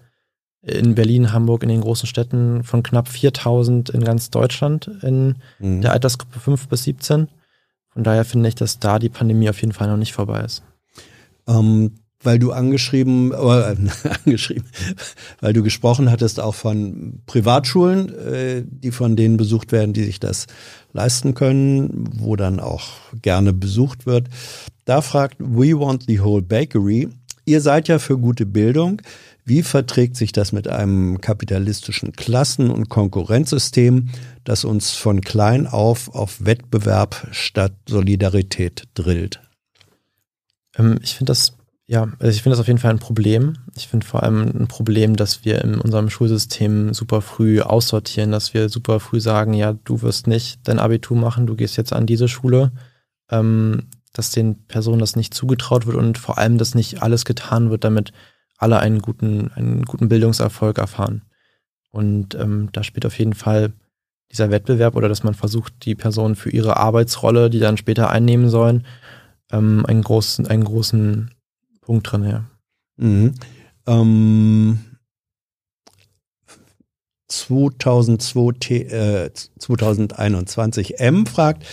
[0.67, 5.83] in Berlin, Hamburg, in den großen Städten von knapp 4000 in ganz Deutschland in mhm.
[5.83, 7.29] der Altersgruppe 5 bis 17.
[7.91, 10.63] Von daher finde ich, dass da die Pandemie auf jeden Fall noch nicht vorbei ist.
[11.47, 11.93] Ähm,
[12.23, 13.37] weil du angeschrieben, äh,
[14.25, 14.65] angeschrieben,
[15.41, 20.19] weil du gesprochen hattest auch von Privatschulen, äh, die von denen besucht werden, die sich
[20.19, 20.47] das
[20.93, 22.89] leisten können, wo dann auch
[23.21, 24.29] gerne besucht wird.
[24.87, 27.11] Da fragt We Want the Whole Bakery,
[27.47, 29.03] Ihr seid ja für gute Bildung.
[29.45, 34.09] Wie verträgt sich das mit einem kapitalistischen Klassen- und Konkurrenzsystem,
[34.45, 39.43] das uns von klein auf auf Wettbewerb statt Solidarität drillt?
[40.79, 43.59] Ähm, ich finde das, ja, also ich finde das auf jeden Fall ein Problem.
[43.77, 48.55] Ich finde vor allem ein Problem, dass wir in unserem Schulsystem super früh aussortieren, dass
[48.55, 52.07] wir super früh sagen, ja, du wirst nicht dein Abitur machen, du gehst jetzt an
[52.07, 52.73] diese Schule.
[53.31, 57.69] Ähm, dass den Personen das nicht zugetraut wird und vor allem, dass nicht alles getan
[57.69, 58.13] wird, damit
[58.57, 61.23] alle einen guten, einen guten Bildungserfolg erfahren.
[61.91, 63.73] Und ähm, da spielt auf jeden Fall
[64.31, 68.49] dieser Wettbewerb oder dass man versucht, die Personen für ihre Arbeitsrolle, die dann später einnehmen
[68.49, 68.87] sollen,
[69.53, 71.31] ähm, einen, großen, einen großen
[71.81, 72.45] Punkt drin, ja.
[72.97, 73.35] Mhm.
[73.87, 74.79] Ähm,
[77.29, 81.65] 2002, äh, 2021 M fragt,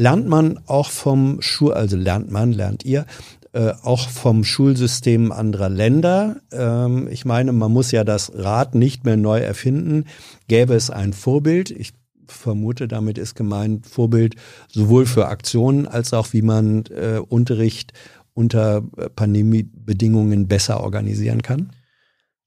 [0.00, 3.04] lernt man auch vom Schul, also lernt man, lernt ihr,
[3.52, 6.36] äh, auch vom Schulsystem anderer Länder.
[6.52, 10.06] Ähm, ich meine, man muss ja das Rad nicht mehr neu erfinden.
[10.48, 11.92] Gäbe es ein Vorbild, ich
[12.26, 14.36] vermute, damit ist gemeint Vorbild
[14.68, 17.92] sowohl für Aktionen als auch wie man äh, Unterricht
[18.32, 21.72] unter äh, Pandemiebedingungen besser organisieren kann?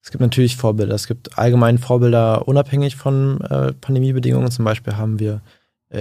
[0.01, 0.95] Es gibt natürlich Vorbilder.
[0.95, 4.49] Es gibt allgemein Vorbilder unabhängig von äh, Pandemiebedingungen.
[4.49, 5.41] Zum Beispiel haben wir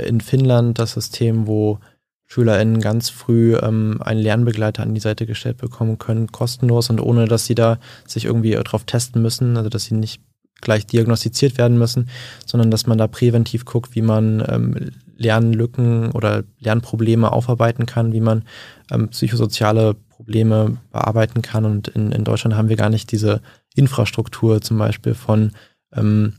[0.01, 1.79] in Finnland das System, wo
[2.27, 7.27] SchülerInnen ganz früh ähm, einen Lernbegleiter an die Seite gestellt bekommen können, kostenlos und ohne,
[7.27, 10.23] dass sie da sich irgendwie drauf testen müssen, also dass sie nicht
[10.63, 12.09] gleich diagnostiziert werden müssen,
[12.47, 18.21] sondern dass man da präventiv guckt, wie man ähm, Lernlücken oder Lernprobleme aufarbeiten kann, wie
[18.21, 18.45] man
[18.91, 21.67] ähm, psychosoziale Probleme bearbeiten kann.
[21.67, 23.43] Und in, in Deutschland haben wir gar nicht diese
[23.75, 25.53] Infrastruktur zum Beispiel von
[25.95, 26.35] ähm,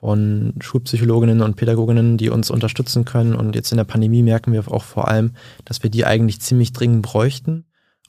[0.00, 3.34] von Schulpsychologinnen und Pädagoginnen, die uns unterstützen können.
[3.34, 5.32] Und jetzt in der Pandemie merken wir auch vor allem,
[5.64, 7.64] dass wir die eigentlich ziemlich dringend bräuchten.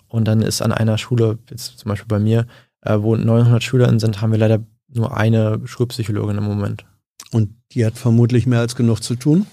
[0.07, 2.45] Und dann ist an einer Schule, jetzt zum Beispiel bei mir,
[2.81, 6.85] äh, wo 900 SchülerInnen sind, haben wir leider nur eine Schulpsychologin im Moment.
[7.31, 9.47] Und die hat vermutlich mehr als genug zu tun?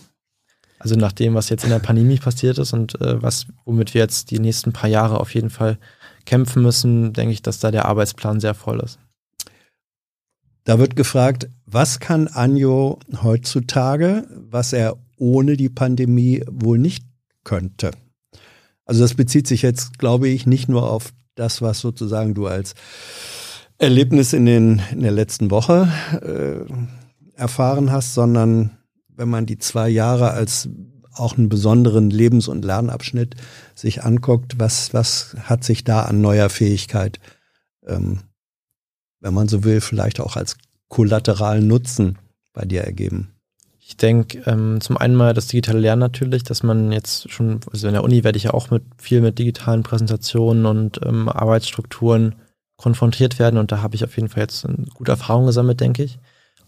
[0.79, 4.03] Also nach dem, was jetzt in der Pandemie passiert ist und äh, was, womit wir
[4.03, 5.79] jetzt die nächsten paar Jahre auf jeden Fall
[6.27, 8.99] kämpfen müssen, denke ich, dass da der Arbeitsplan sehr voll ist.
[10.67, 17.05] Da wird gefragt, was kann Anjo heutzutage, was er ohne die Pandemie wohl nicht
[17.45, 17.93] könnte?
[18.85, 22.75] Also das bezieht sich jetzt, glaube ich, nicht nur auf das, was sozusagen du als
[23.79, 25.89] Erlebnis in, den, in der letzten Woche
[26.21, 28.77] äh, erfahren hast, sondern
[29.15, 30.69] wenn man die zwei Jahre als
[31.13, 33.37] auch einen besonderen Lebens- und Lernabschnitt
[33.77, 37.21] sich anguckt, was, was hat sich da an neuer Fähigkeit,
[37.87, 38.23] ähm,
[39.21, 40.57] wenn man so will, vielleicht auch als
[40.89, 42.19] kollateralen Nutzen
[42.53, 43.33] bei dir ergeben?
[43.89, 47.87] Ich denke, ähm, zum einen mal das digitale Lernen natürlich, dass man jetzt schon, also
[47.87, 52.35] in der Uni werde ich ja auch mit viel mit digitalen Präsentationen und ähm, Arbeitsstrukturen
[52.77, 56.03] konfrontiert werden und da habe ich auf jeden Fall jetzt eine gute Erfahrung gesammelt, denke
[56.03, 56.19] ich.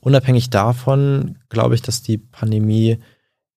[0.01, 2.99] Unabhängig davon glaube ich, dass die Pandemie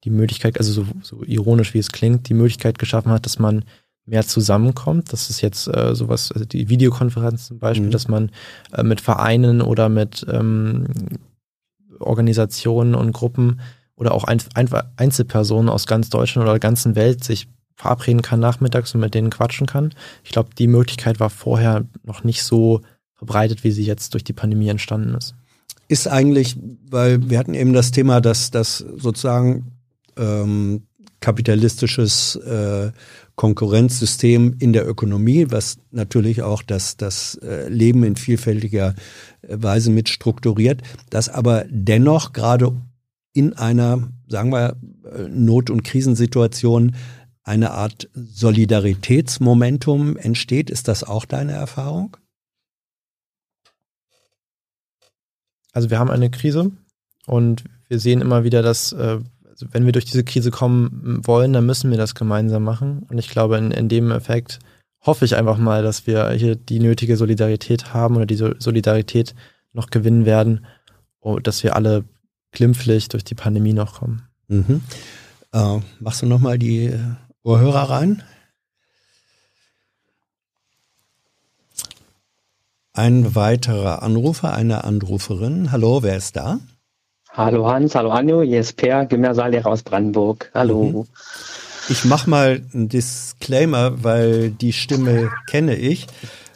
[0.03, 3.63] die Möglichkeit, also so, so ironisch wie es klingt, die Möglichkeit geschaffen hat, dass man
[4.11, 5.11] mehr zusammenkommt.
[5.13, 7.91] Das ist jetzt äh, sowas, also die Videokonferenz zum Beispiel, mhm.
[7.91, 8.29] dass man
[8.73, 10.85] äh, mit Vereinen oder mit ähm,
[11.99, 13.61] Organisationen und Gruppen
[13.95, 18.41] oder auch ein, ein, Einzelpersonen aus ganz Deutschland oder der ganzen Welt sich verabreden kann
[18.41, 19.93] nachmittags und mit denen quatschen kann.
[20.23, 22.81] Ich glaube, die Möglichkeit war vorher noch nicht so
[23.15, 25.35] verbreitet, wie sie jetzt durch die Pandemie entstanden ist.
[25.87, 26.57] Ist eigentlich,
[26.89, 29.71] weil wir hatten eben das Thema, dass das sozusagen
[30.17, 30.83] ähm,
[31.21, 32.91] kapitalistisches äh,
[33.35, 38.95] Konkurrenzsystem in der Ökonomie, was natürlich auch das, das äh, Leben in vielfältiger
[39.41, 42.73] äh, Weise mit strukturiert, das aber dennoch gerade
[43.33, 44.75] in einer, sagen wir,
[45.05, 46.95] äh, Not- und Krisensituation
[47.43, 50.69] eine Art Solidaritätsmomentum entsteht.
[50.69, 52.17] Ist das auch deine Erfahrung?
[55.73, 56.71] Also wir haben eine Krise
[57.25, 58.95] und wir sehen immer wieder, dass
[59.51, 63.05] also wenn wir durch diese Krise kommen wollen, dann müssen wir das gemeinsam machen.
[63.09, 64.59] Und ich glaube, in, in dem Effekt
[65.01, 69.35] hoffe ich einfach mal, dass wir hier die nötige Solidarität haben oder die Solidarität
[69.73, 70.65] noch gewinnen werden,
[71.43, 72.05] dass wir alle
[72.51, 74.23] glimpflich durch die Pandemie noch kommen.
[74.47, 74.81] Mhm.
[75.53, 76.93] Äh, machst du nochmal die
[77.43, 78.23] Ohrhörer rein?
[82.93, 85.71] Ein weiterer Anrufer, eine Anruferin.
[85.71, 86.59] Hallo, wer ist da?
[87.33, 90.51] Hallo Hans, hallo Anjo, hier ist Per, Gymnasiallehrer aus Brandenburg.
[90.53, 90.83] Hallo.
[90.83, 91.07] Mhm.
[91.87, 96.07] Ich mach mal einen Disclaimer, weil die Stimme kenne ich.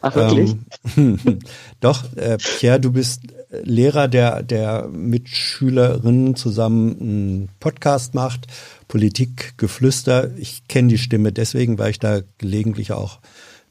[0.02, 0.54] Ach wirklich?
[0.98, 1.18] Ähm,
[1.80, 3.22] doch, äh, Pierre, du bist
[3.62, 8.46] Lehrer, der, der mit Schülerinnen zusammen einen Podcast macht,
[8.86, 10.36] Politikgeflüster.
[10.36, 13.20] Ich kenne die Stimme deswegen, weil ich da gelegentlich auch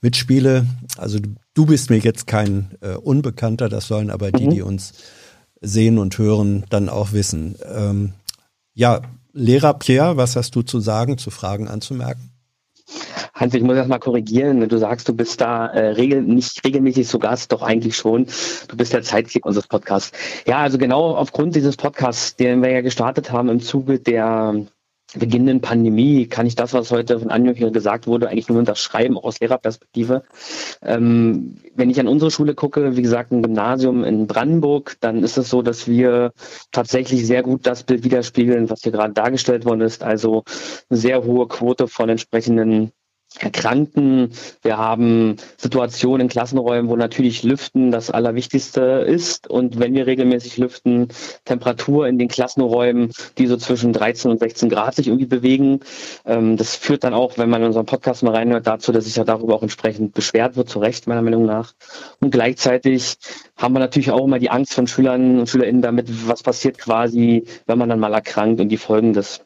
[0.02, 0.66] mitspiele.
[0.98, 4.50] Also du, du bist mir jetzt kein äh, Unbekannter, das sollen aber die, mhm.
[4.50, 4.94] die uns
[5.62, 7.56] sehen und hören, dann auch wissen.
[7.66, 8.14] Ähm,
[8.74, 9.02] ja,
[9.34, 12.32] Lehrer Pierre, was hast du zu sagen, zu Fragen anzumerken?
[13.34, 14.68] Hans, ich muss erst mal korrigieren.
[14.70, 18.28] Du sagst, du bist da äh, regel nicht regelmäßig zu Gast, doch eigentlich schon.
[18.70, 20.18] Du bist der Zeitkick unseres Podcasts.
[20.48, 24.68] Ja, also genau aufgrund dieses Podcasts, den wir ja gestartet haben im Zuge der
[25.20, 29.18] beginnenden Pandemie kann ich das, was heute von Anjo hier gesagt wurde, eigentlich nur unterschreiben,
[29.18, 30.24] auch aus Lehrerperspektive.
[30.82, 35.38] Ähm, wenn ich an unsere Schule gucke, wie gesagt, ein Gymnasium in Brandenburg, dann ist
[35.38, 36.32] es so, dass wir
[36.72, 40.04] tatsächlich sehr gut das Bild widerspiegeln, was hier gerade dargestellt worden ist.
[40.04, 40.44] Also
[40.90, 42.92] eine sehr hohe Quote von entsprechenden
[43.40, 44.32] Erkrankten.
[44.62, 49.50] Wir haben Situationen in Klassenräumen, wo natürlich Lüften das Allerwichtigste ist.
[49.50, 51.10] Und wenn wir regelmäßig lüften,
[51.46, 55.80] Temperatur in den Klassenräumen, die so zwischen 13 und 16 Grad sich irgendwie bewegen.
[56.26, 59.16] Ähm, das führt dann auch, wenn man in unseren Podcast mal reinhört, dazu, dass sich
[59.16, 61.74] ja darüber auch entsprechend beschwert wird, zu Recht meiner Meinung nach.
[62.20, 63.18] Und gleichzeitig
[63.58, 67.46] haben wir natürlich auch immer die Angst von Schülern und SchülerInnen damit, was passiert quasi,
[67.68, 69.45] wenn man dann mal erkrankt und die Folgen des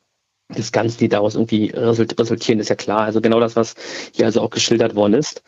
[0.50, 3.02] das Ganze, die daraus irgendwie resultieren, ist ja klar.
[3.02, 3.76] Also genau das, was
[4.14, 5.43] hier also auch geschildert worden ist.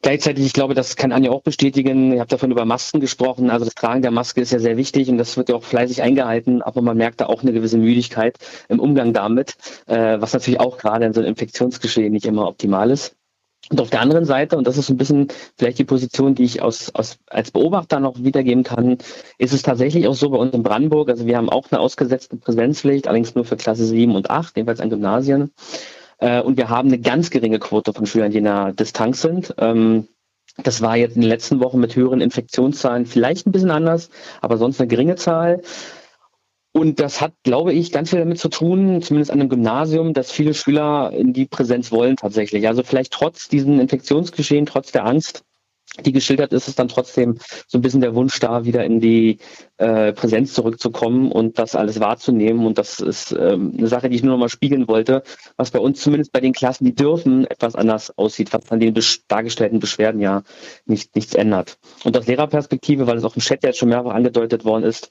[0.00, 2.12] Gleichzeitig, ich glaube, das kann Anja auch bestätigen.
[2.12, 3.50] Ihr habt davon über Masken gesprochen.
[3.50, 6.02] Also das Tragen der Maske ist ja sehr wichtig und das wird ja auch fleißig
[6.02, 6.62] eingehalten.
[6.62, 9.56] Aber man merkt da auch eine gewisse Müdigkeit im Umgang damit,
[9.86, 13.17] äh, was natürlich auch gerade in so einem Infektionsgeschehen nicht immer optimal ist.
[13.70, 16.62] Und auf der anderen Seite, und das ist ein bisschen vielleicht die Position, die ich
[16.62, 18.96] aus, aus, als Beobachter noch wiedergeben kann,
[19.36, 22.36] ist es tatsächlich auch so bei uns in Brandenburg, also wir haben auch eine ausgesetzte
[22.36, 25.52] Präsenzpflicht, allerdings nur für Klasse 7 und 8, jedenfalls an Gymnasien.
[26.18, 29.54] Äh, und wir haben eine ganz geringe Quote von Schülern, die in der Distanz sind.
[29.58, 30.08] Ähm,
[30.62, 34.10] das war jetzt in den letzten Wochen mit höheren Infektionszahlen vielleicht ein bisschen anders,
[34.40, 35.62] aber sonst eine geringe Zahl.
[36.78, 40.30] Und das hat, glaube ich, ganz viel damit zu tun, zumindest an einem Gymnasium, dass
[40.30, 42.68] viele Schüler in die Präsenz wollen tatsächlich.
[42.68, 45.42] Also vielleicht trotz diesen Infektionsgeschehen, trotz der Angst,
[46.04, 49.38] die geschildert ist, ist dann trotzdem so ein bisschen der Wunsch da, wieder in die
[49.78, 52.64] äh, Präsenz zurückzukommen und das alles wahrzunehmen.
[52.64, 55.24] Und das ist ähm, eine Sache, die ich nur noch mal spiegeln wollte,
[55.56, 58.96] was bei uns zumindest bei den Klassen, die dürfen, etwas anders aussieht, was an den
[59.26, 60.44] dargestellten Beschwerden ja
[60.86, 61.76] nicht, nichts ändert.
[62.04, 65.10] Und aus Lehrerperspektive, weil es auch im Chat jetzt schon mehrfach angedeutet worden ist,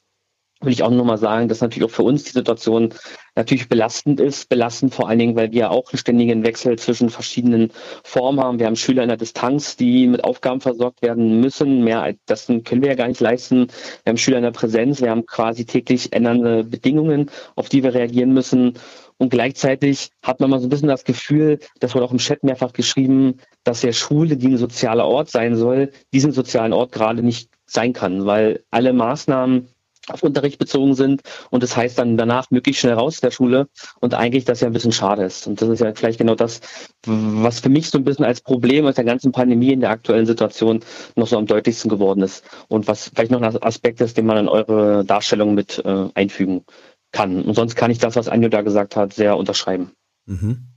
[0.61, 2.93] will ich auch nochmal sagen, dass natürlich auch für uns die Situation
[3.35, 4.49] natürlich belastend ist.
[4.49, 7.71] Belastend vor allen Dingen, weil wir auch einen ständigen Wechsel zwischen verschiedenen
[8.03, 8.59] Formen haben.
[8.59, 11.83] Wir haben Schüler in der Distanz, die mit Aufgaben versorgt werden müssen.
[11.83, 13.67] Mehr als das können wir ja gar nicht leisten.
[14.03, 15.01] Wir haben Schüler in der Präsenz.
[15.01, 18.73] Wir haben quasi täglich ändernde Bedingungen, auf die wir reagieren müssen.
[19.17, 22.43] Und gleichzeitig hat man mal so ein bisschen das Gefühl, das wurde auch im Chat
[22.43, 27.23] mehrfach geschrieben, dass der Schule, die ein sozialer Ort sein soll, diesen sozialen Ort gerade
[27.23, 29.67] nicht sein kann, weil alle Maßnahmen,
[30.09, 33.67] auf Unterricht bezogen sind und das heißt dann danach möglichst schnell raus der Schule
[33.99, 35.47] und eigentlich das ja ein bisschen schade ist.
[35.47, 36.61] Und das ist ja vielleicht genau das,
[37.05, 40.25] was für mich so ein bisschen als Problem aus der ganzen Pandemie in der aktuellen
[40.25, 40.81] Situation
[41.15, 44.37] noch so am deutlichsten geworden ist und was vielleicht noch ein Aspekt ist, den man
[44.37, 46.63] in eure Darstellung mit äh, einfügen
[47.11, 47.41] kann.
[47.41, 49.91] Und sonst kann ich das, was Anjo da gesagt hat, sehr unterschreiben.
[50.25, 50.67] Mhm.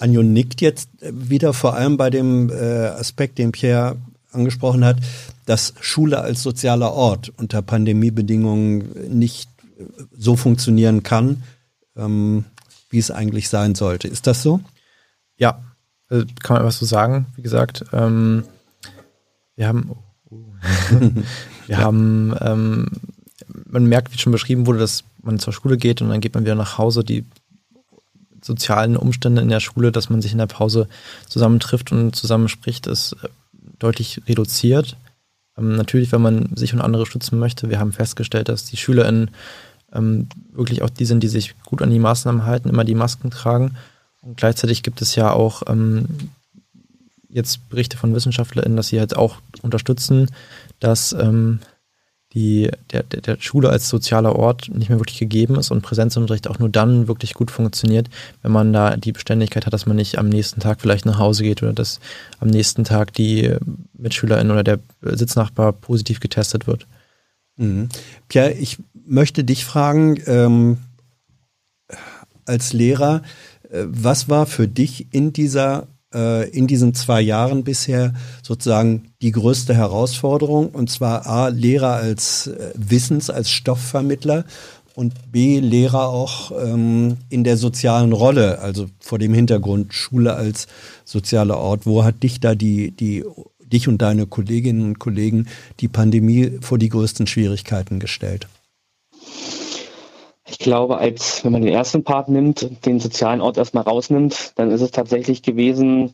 [0.00, 3.96] Anjo nickt jetzt wieder vor allem bei dem äh, Aspekt, den Pierre
[4.32, 4.96] angesprochen hat,
[5.46, 9.48] dass Schule als sozialer Ort unter Pandemiebedingungen nicht
[10.16, 11.42] so funktionieren kann,
[11.96, 12.44] ähm,
[12.90, 14.08] wie es eigentlich sein sollte.
[14.08, 14.60] Ist das so?
[15.36, 15.62] Ja,
[16.08, 17.26] also kann man was so sagen.
[17.36, 18.44] Wie gesagt, ähm,
[19.56, 19.90] wir haben,
[20.30, 20.36] oh,
[20.90, 21.22] wir
[21.66, 21.78] ja.
[21.78, 22.86] haben, ähm,
[23.66, 26.44] man merkt, wie schon beschrieben wurde, dass man zur Schule geht und dann geht man
[26.44, 27.04] wieder nach Hause.
[27.04, 27.24] Die
[28.42, 30.88] sozialen Umstände in der Schule, dass man sich in der Pause
[31.28, 33.16] zusammentrifft und zusammen spricht, ist
[33.78, 34.96] deutlich reduziert.
[35.56, 37.70] Ähm, natürlich, wenn man sich und andere schützen möchte.
[37.70, 39.30] Wir haben festgestellt, dass die SchülerInnen
[39.92, 43.30] ähm, wirklich auch die sind, die sich gut an die Maßnahmen halten, immer die Masken
[43.30, 43.76] tragen.
[44.22, 46.06] Und gleichzeitig gibt es ja auch ähm,
[47.28, 50.30] jetzt Berichte von WissenschaftlerInnen, dass sie halt auch unterstützen,
[50.80, 51.60] dass ähm,
[52.34, 56.58] die, der, der Schule als sozialer Ort nicht mehr wirklich gegeben ist und Präsenzunterricht auch
[56.58, 58.08] nur dann wirklich gut funktioniert,
[58.42, 61.42] wenn man da die Beständigkeit hat, dass man nicht am nächsten Tag vielleicht nach Hause
[61.42, 62.00] geht oder dass
[62.40, 63.54] am nächsten Tag die
[63.92, 66.86] Mitschülerin oder der Sitznachbar positiv getestet wird.
[67.56, 67.88] Mhm.
[68.28, 70.78] Pierre, ich möchte dich fragen, ähm,
[72.46, 73.22] als Lehrer,
[73.70, 79.32] äh, was war für dich in dieser äh, in diesen zwei Jahren bisher sozusagen die
[79.32, 84.44] größte Herausforderung und zwar A, Lehrer als äh, Wissens-, als Stoffvermittler
[84.94, 90.66] und B, Lehrer auch ähm, in der sozialen Rolle, also vor dem Hintergrund Schule als
[91.04, 91.86] sozialer Ort.
[91.86, 93.24] Wo hat dich da die, die,
[93.60, 95.46] dich und deine Kolleginnen und Kollegen
[95.80, 98.48] die Pandemie vor die größten Schwierigkeiten gestellt?
[100.52, 104.70] Ich glaube, als wenn man den ersten Part nimmt, den sozialen Ort erstmal rausnimmt, dann
[104.70, 106.12] ist es tatsächlich gewesen,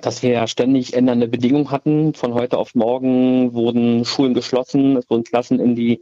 [0.00, 2.14] dass wir ja ständig ändernde Bedingungen hatten.
[2.14, 6.00] Von heute auf morgen wurden Schulen geschlossen, es wurden Klassen in die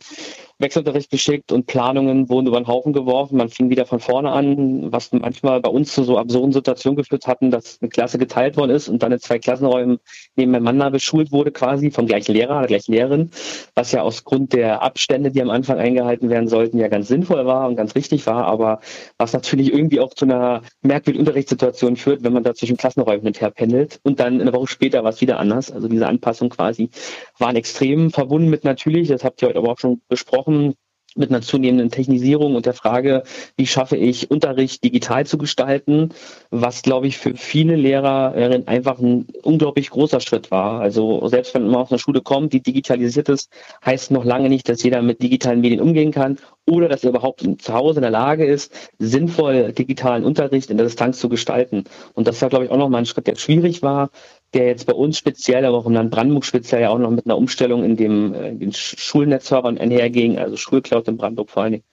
[0.58, 3.36] Wechselunterricht geschickt und Planungen wurden über den Haufen geworfen.
[3.36, 7.28] Man fing wieder von vorne an, was manchmal bei uns zu so absurden Situationen geführt
[7.28, 10.00] hatten, dass eine Klasse geteilt worden ist und dann in zwei Klassenräumen
[10.34, 13.30] nebeneinander beschult wurde, quasi vom gleichen Lehrer, der gleichen Lehrerin,
[13.74, 17.46] was ja aus Grund der Abstände, die am Anfang eingehalten werden sollten, ja ganz sinnvoll
[17.46, 18.80] war und ganz richtig war, aber
[19.16, 23.28] was natürlich irgendwie auch zu einer merkwürdigen Unterrichtssituation führt, wenn man da zwischen Klassenräumen hin
[23.28, 25.70] und her pendelt und dann eine Woche später war es wieder anders.
[25.70, 26.90] Also diese Anpassung quasi
[27.38, 30.74] waren extrem verbunden mit natürlich, das habt ihr heute aber auch schon besprochen, gesprochen,
[31.16, 33.22] mit einer zunehmenden Technisierung und der Frage,
[33.56, 36.10] wie schaffe ich Unterricht digital zu gestalten,
[36.50, 38.32] was, glaube ich, für viele Lehrer
[38.66, 40.80] einfach ein unglaublich großer Schritt war.
[40.80, 43.50] Also selbst wenn man aus einer Schule kommt, die digitalisiert ist,
[43.84, 47.46] heißt noch lange nicht, dass jeder mit digitalen Medien umgehen kann oder dass er überhaupt
[47.58, 51.84] zu Hause in der Lage ist, sinnvoll digitalen Unterricht in der Distanz zu gestalten.
[52.14, 54.10] Und das war, glaube ich, auch nochmal ein Schritt, der schwierig war,
[54.54, 57.26] der jetzt bei uns speziell, aber auch im Land Brandenburg speziell ja auch noch mit
[57.26, 61.72] einer Umstellung in dem äh, in den Schulnetzservern einherging, also Schulcloud in Brandenburg vor allen
[61.72, 61.84] Dingen.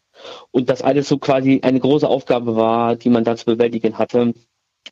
[0.51, 4.33] Und das alles so quasi eine große Aufgabe war, die man da zu bewältigen hatte.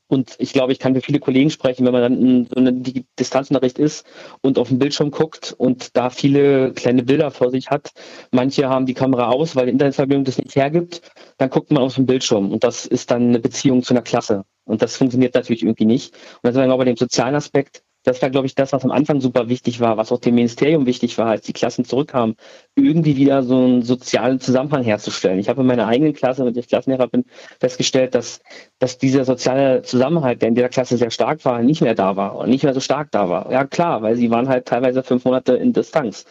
[0.08, 2.72] Und ich glaube, ich kann für viele Kollegen sprechen, wenn man dann in so einer
[3.20, 4.06] Distanznachricht ist
[4.42, 7.92] und auf den Bildschirm guckt und da viele kleine Bilder vor sich hat.
[8.32, 11.02] Manche haben die Kamera aus, weil die Internetverbindung das nicht hergibt.
[11.38, 14.44] Dann guckt man auf den Bildschirm und das ist dann eine Beziehung zu einer Klasse.
[14.66, 16.14] Und das funktioniert natürlich irgendwie nicht.
[16.14, 18.92] Und dann sind wir bei dem sozialen Aspekt das war, glaube ich, das, was am
[18.92, 22.36] Anfang super wichtig war, was auch dem Ministerium wichtig war, als die Klassen zurückkamen,
[22.76, 25.40] irgendwie wieder so einen sozialen Zusammenhang herzustellen.
[25.40, 27.26] Ich habe in meiner eigenen Klasse, wenn ich Klassenlehrer bin,
[27.60, 28.42] festgestellt, dass,
[28.80, 32.36] dass dieser soziale Zusammenhalt, der in der Klasse sehr stark war, nicht mehr da war
[32.36, 33.52] und nicht mehr so stark da war.
[33.52, 36.26] Ja, klar, weil sie waren halt teilweise fünf Monate in Distanz.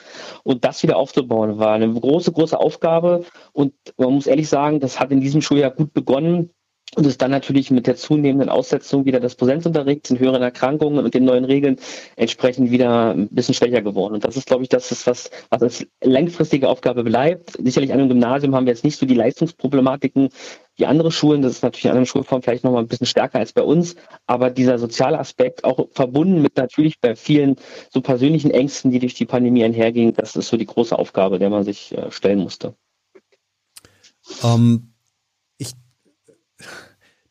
[0.44, 3.24] Und das wieder aufzubauen, war eine große, große Aufgabe.
[3.53, 6.51] Und man muss ehrlich sagen, das hat in diesem Schuljahr gut begonnen
[6.94, 11.14] und ist dann natürlich mit der zunehmenden Aussetzung wieder des Präsenzunterrichts, den höheren Erkrankungen und
[11.14, 11.77] den neuen Regeln
[12.16, 14.14] entsprechend wieder ein bisschen schwächer geworden.
[14.14, 17.52] Und das ist, glaube ich, das ist was, was als langfristige Aufgabe bleibt.
[17.52, 20.28] Sicherlich an einem Gymnasium haben wir jetzt nicht so die Leistungsproblematiken
[20.77, 21.40] wie andere Schulen.
[21.40, 23.97] Das ist natürlich an einer Schulform vielleicht nochmal ein bisschen stärker als bei uns.
[24.27, 27.56] Aber dieser soziale Aspekt, auch verbunden mit natürlich bei vielen
[27.90, 31.48] so persönlichen Ängsten, die durch die Pandemie einhergingen, das ist so die große Aufgabe, der
[31.48, 32.74] man sich äh, stellen musste.
[34.43, 34.91] Um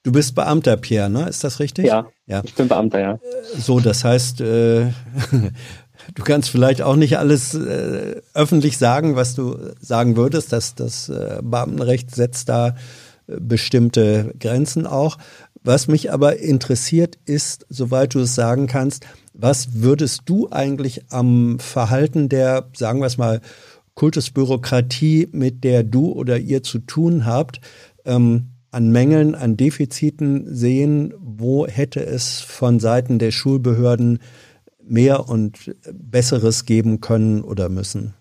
[0.03, 1.29] Du bist Beamter, Pierre, ne?
[1.29, 1.85] Ist das richtig?
[1.85, 2.41] Ja, ja.
[2.43, 3.19] ich bin Beamter, ja.
[3.57, 4.87] So, das heißt, äh,
[6.15, 10.53] du kannst vielleicht auch nicht alles äh, öffentlich sagen, was du sagen würdest.
[10.53, 12.73] Das, das äh, Beamtenrecht setzt da äh,
[13.39, 15.19] bestimmte Grenzen auch.
[15.63, 21.59] Was mich aber interessiert ist, soweit du es sagen kannst, was würdest du eigentlich am
[21.59, 23.41] Verhalten der, sagen wir es mal,
[23.93, 27.61] Kultusbürokratie, mit der du oder ihr zu tun habt,
[28.05, 34.19] ähm, an Mängeln, an Defiziten sehen, wo hätte es von Seiten der Schulbehörden
[34.81, 38.13] mehr und Besseres geben können oder müssen?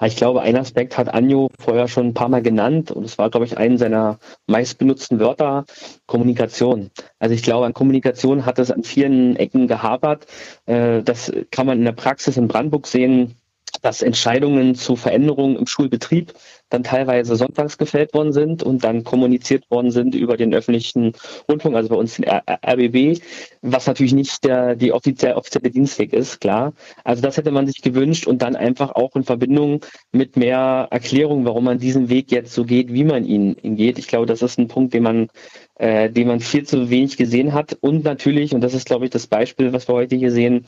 [0.00, 3.30] Ich glaube, ein Aspekt hat Anjo vorher schon ein paar Mal genannt und es war,
[3.30, 5.64] glaube ich, einen seiner meistbenutzten Wörter,
[6.06, 6.90] Kommunikation.
[7.18, 10.26] Also ich glaube, an Kommunikation hat es an vielen Ecken gehapert.
[10.66, 13.34] Äh, das kann man in der Praxis in Brandenburg sehen
[13.82, 16.34] dass Entscheidungen zu Veränderungen im Schulbetrieb
[16.70, 21.12] dann teilweise sonntags gefällt worden sind und dann kommuniziert worden sind über den öffentlichen
[21.48, 23.20] Rundfunk, also bei uns den RBB,
[23.62, 26.72] was natürlich nicht der, die offizielle, offizielle Dienstweg ist, klar.
[27.04, 31.44] Also das hätte man sich gewünscht und dann einfach auch in Verbindung mit mehr Erklärung,
[31.44, 33.98] warum man diesen Weg jetzt so geht, wie man ihn, ihn geht.
[33.98, 35.28] Ich glaube, das ist ein Punkt, den man,
[35.76, 39.10] äh, den man viel zu wenig gesehen hat und natürlich, und das ist, glaube ich,
[39.10, 40.66] das Beispiel, was wir heute hier sehen,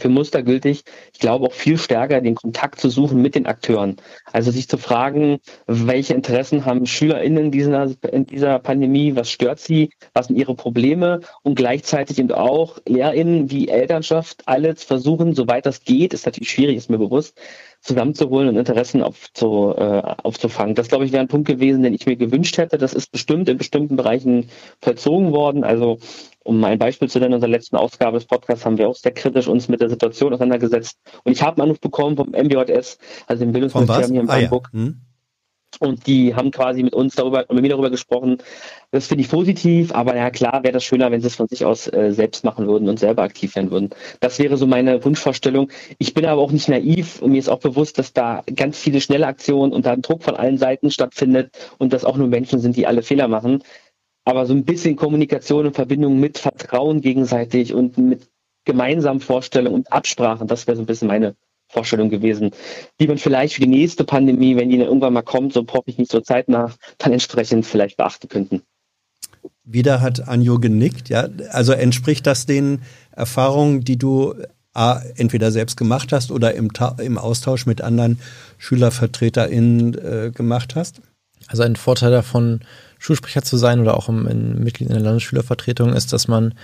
[0.00, 0.82] für Muster gültig.
[1.12, 3.96] Ich glaube auch viel stärker den Kontakt zu suchen mit den Akteuren.
[4.32, 9.60] Also sich zu fragen, welche Interessen haben SchülerInnen in dieser, in dieser Pandemie, was stört
[9.60, 15.66] sie, was sind ihre Probleme und gleichzeitig eben auch LehrerInnen wie Elternschaft alles versuchen, soweit
[15.66, 17.38] das geht, ist natürlich schwierig, ist mir bewusst,
[17.80, 20.74] zusammenzuholen und Interessen aufzu, äh, aufzufangen.
[20.74, 22.78] Das, glaube ich, wäre ein Punkt gewesen, den ich mir gewünscht hätte.
[22.78, 24.48] Das ist bestimmt in bestimmten Bereichen
[24.80, 25.62] vollzogen worden.
[25.62, 25.98] Also
[26.46, 29.12] um ein Beispiel zu nennen, in unserer letzten Ausgabe des Podcasts haben wir auch sehr
[29.12, 30.98] kritisch uns mit der Situation auseinandergesetzt.
[31.24, 34.68] Und ich habe einen Anruf bekommen vom MBJS, also dem Bildungsministerium hier in Hamburg.
[34.72, 34.84] Ah, ja.
[34.84, 35.00] hm.
[35.78, 38.38] Und die haben quasi mit uns darüber und mit mir darüber gesprochen.
[38.92, 41.66] Das finde ich positiv, aber ja klar wäre das schöner, wenn sie es von sich
[41.66, 43.90] aus äh, selbst machen würden und selber aktiv werden würden.
[44.20, 45.70] Das wäre so meine Wunschvorstellung.
[45.98, 49.02] Ich bin aber auch nicht naiv und mir ist auch bewusst, dass da ganz viele
[49.02, 52.60] schnelle Aktionen und da ein Druck von allen Seiten stattfindet und dass auch nur Menschen
[52.60, 53.62] sind, die alle Fehler machen
[54.26, 58.28] aber so ein bisschen Kommunikation und Verbindung mit Vertrauen gegenseitig und mit
[58.64, 61.36] gemeinsamen Vorstellungen und Absprachen, das wäre so ein bisschen meine
[61.68, 62.50] Vorstellung gewesen,
[63.00, 65.84] die man vielleicht für die nächste Pandemie, wenn die dann irgendwann mal kommt, so hoffe
[65.86, 68.62] ich nicht so Zeit nach, dann entsprechend vielleicht beachten könnten.
[69.62, 71.28] Wieder hat Anjo genickt, ja.
[71.50, 72.82] Also entspricht das den
[73.12, 74.34] Erfahrungen, die du
[74.74, 78.18] A, entweder selbst gemacht hast oder im, im Austausch mit anderen
[78.58, 81.00] SchülervertreterInnen äh, gemacht hast?
[81.46, 82.60] Also ein Vorteil davon,
[83.06, 84.24] Schulsprecher zu sein oder auch im,
[84.58, 86.54] Mitglied in der Landesschülervertretung ist, dass man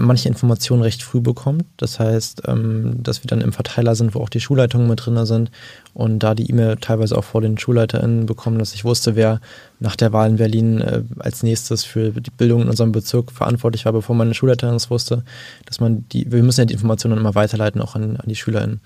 [0.00, 1.64] manche Informationen recht früh bekommt.
[1.76, 5.24] Das heißt, ähm, dass wir dann im Verteiler sind, wo auch die Schulleitungen mit drin
[5.26, 5.50] sind
[5.94, 9.40] und da die E-Mail teilweise auch vor den SchulleiterInnen bekommen, dass ich wusste, wer
[9.78, 13.84] nach der Wahl in Berlin äh, als nächstes für die Bildung in unserem Bezirk verantwortlich
[13.84, 15.24] war, bevor meine Schulleiterin es wusste,
[15.66, 18.80] dass man die, wir müssen ja die Informationen immer weiterleiten, auch an, an die SchülerInnen.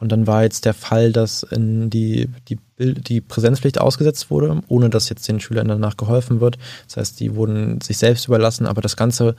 [0.00, 4.88] Und dann war jetzt der Fall, dass in die, die, die Präsenzpflicht ausgesetzt wurde, ohne
[4.88, 6.56] dass jetzt den Schülern danach geholfen wird.
[6.88, 9.36] Das heißt, die wurden sich selbst überlassen, aber das Ganze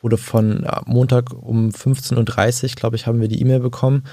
[0.00, 4.04] wurde von Montag um 15.30 Uhr, glaube ich, haben wir die E-Mail bekommen,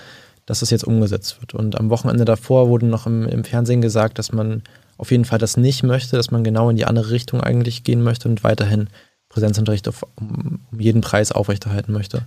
[0.48, 1.54] dass das jetzt umgesetzt wird.
[1.54, 4.64] Und am Wochenende davor wurde noch im, im Fernsehen gesagt, dass man
[4.98, 8.02] auf jeden Fall das nicht möchte, dass man genau in die andere Richtung eigentlich gehen
[8.02, 8.90] möchte und weiterhin
[9.30, 12.24] Präsenzunterricht auf, um jeden Preis aufrechterhalten möchte.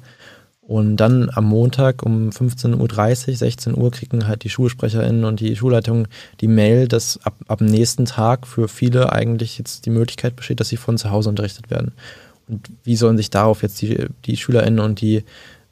[0.66, 5.56] Und dann am Montag um 15.30 Uhr, 16 Uhr kriegen halt die SchulsprecherInnen und die
[5.56, 6.08] Schulleitung
[6.40, 10.68] die Mail, dass ab, ab nächsten Tag für viele eigentlich jetzt die Möglichkeit besteht, dass
[10.68, 11.92] sie von zu Hause unterrichtet werden.
[12.48, 15.24] Und wie sollen sich darauf jetzt die, die SchülerInnen und die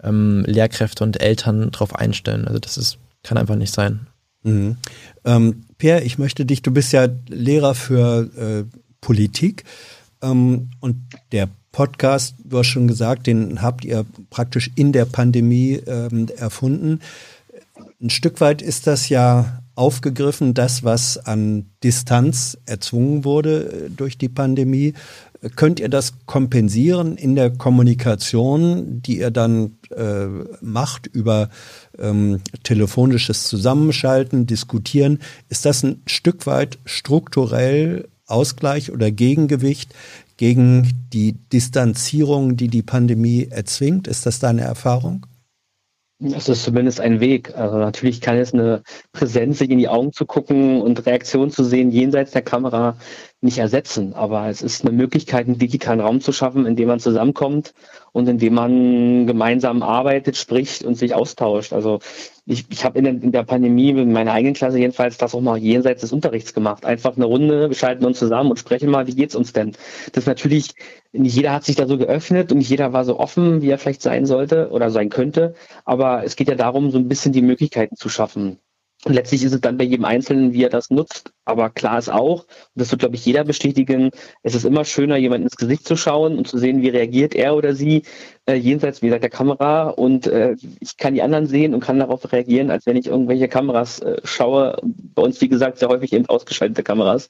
[0.03, 2.47] ähm, Lehrkräfte und Eltern darauf einstellen?
[2.47, 4.09] Also das ist, kann einfach nicht sein.
[4.43, 4.77] Mhm.
[5.25, 8.65] Ähm, per, ich möchte dich, du bist ja Lehrer für äh,
[9.01, 9.65] Politik
[10.21, 10.97] ähm, und
[11.33, 17.01] der Podcast, du hast schon gesagt, den habt ihr praktisch in der Pandemie ähm, erfunden.
[18.01, 24.19] Ein Stück weit ist das ja aufgegriffen, das, was an Distanz erzwungen wurde äh, durch
[24.19, 24.93] die Pandemie.
[25.57, 30.27] Könnt ihr das kompensieren in der Kommunikation, die ihr dann äh,
[30.61, 31.49] macht über
[31.99, 35.19] ähm, telefonisches Zusammenschalten, diskutieren?
[35.49, 39.95] Ist das ein Stück weit strukturell Ausgleich oder Gegengewicht
[40.43, 44.09] gegen die Distanzierung, die die Pandemie erzwingt?
[44.09, 45.25] Ist das deine Erfahrung?
[46.19, 47.57] Das ist zumindest ein Weg.
[47.57, 48.83] Also natürlich kann es eine
[49.13, 52.97] Präsenz, sich in die Augen zu gucken und Reaktionen zu sehen jenseits der Kamera
[53.41, 54.15] nicht ersetzen.
[54.15, 57.73] Aber es ist eine Möglichkeit, einen digitalen Raum zu schaffen, in dem man zusammenkommt
[58.13, 61.73] und in dem man gemeinsam arbeitet, spricht und sich austauscht.
[61.73, 62.01] Also
[62.45, 65.41] ich, ich habe in, der, in der Pandemie in meiner eigenen Klasse jedenfalls das auch
[65.41, 66.85] mal jenseits des Unterrichts gemacht.
[66.85, 69.73] Einfach eine Runde, wir schalten uns zusammen und sprechen mal, wie geht's uns denn?
[70.13, 70.75] Das natürlich,
[71.13, 73.79] nicht jeder hat sich da so geöffnet und nicht jeder war so offen, wie er
[73.79, 75.55] vielleicht sein sollte oder sein könnte.
[75.85, 78.59] Aber es geht ja darum, so ein bisschen die Möglichkeiten zu schaffen.
[79.05, 81.33] Und letztlich ist es dann bei jedem Einzelnen, wie er das nutzt.
[81.45, 84.11] Aber klar ist auch, und das wird, glaube ich, jeder bestätigen,
[84.43, 87.57] es ist immer schöner, jemand ins Gesicht zu schauen und zu sehen, wie reagiert er
[87.57, 88.03] oder sie
[88.47, 89.91] äh, jenseits, wie gesagt, der Kamera.
[89.91, 93.49] Und äh, ich kann die anderen sehen und kann darauf reagieren, als wenn ich irgendwelche
[93.49, 94.77] Kameras äh, schaue.
[94.83, 97.29] Bei uns, wie gesagt, sehr häufig eben ausgeschaltete Kameras.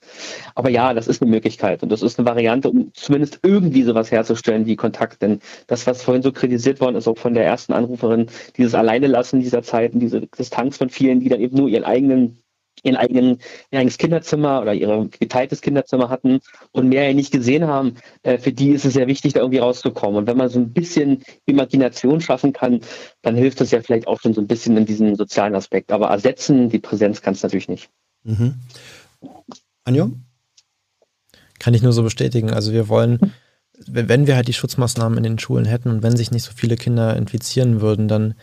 [0.55, 4.11] Aber ja, das ist eine Möglichkeit und das ist eine Variante, um zumindest irgendwie sowas
[4.11, 5.21] herzustellen wie Kontakt.
[5.23, 8.27] Denn das, was vorhin so kritisiert worden ist, auch von der ersten Anruferin,
[8.57, 12.42] dieses Alleine lassen dieser Zeiten, diese Distanz von vielen, die dann eben nur ihren eigenen
[12.83, 13.39] ihren eigenen,
[13.71, 16.39] ihr eigenes Kinderzimmer oder ihr geteiltes Kinderzimmer hatten
[16.71, 20.17] und mehr nicht gesehen haben, äh, für die ist es sehr wichtig, da irgendwie rauszukommen.
[20.17, 22.81] Und wenn man so ein bisschen Imagination schaffen kann,
[23.21, 25.91] dann hilft das ja vielleicht auch schon so ein bisschen in diesem sozialen Aspekt.
[25.91, 27.89] Aber ersetzen die Präsenz kann es natürlich nicht.
[28.23, 28.55] Mhm.
[29.85, 30.11] Anjo?
[31.59, 32.51] Kann ich nur so bestätigen.
[32.51, 33.33] Also wir wollen,
[33.87, 36.75] wenn wir halt die Schutzmaßnahmen in den Schulen hätten und wenn sich nicht so viele
[36.75, 38.35] Kinder infizieren würden, dann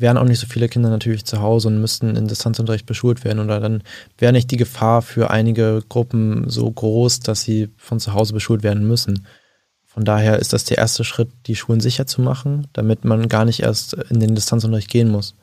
[0.00, 3.38] wären auch nicht so viele Kinder natürlich zu Hause und müssten in Distanzunterricht beschult werden.
[3.38, 3.82] Oder dann
[4.18, 8.62] wäre nicht die Gefahr für einige Gruppen so groß, dass sie von zu Hause beschult
[8.62, 9.26] werden müssen.
[9.84, 13.44] Von daher ist das der erste Schritt, die Schulen sicher zu machen, damit man gar
[13.44, 15.34] nicht erst in den Distanzunterricht gehen muss.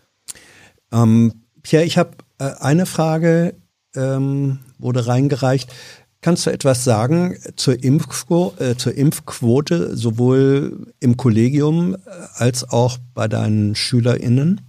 [0.92, 3.56] Ähm, Pierre, ich habe äh, eine Frage,
[3.96, 5.70] ähm, wurde reingereicht.
[6.22, 11.98] Kannst du etwas sagen zur, Impfquo äh, zur Impfquote, sowohl im Kollegium äh,
[12.36, 14.62] als auch bei deinen SchülerInnen?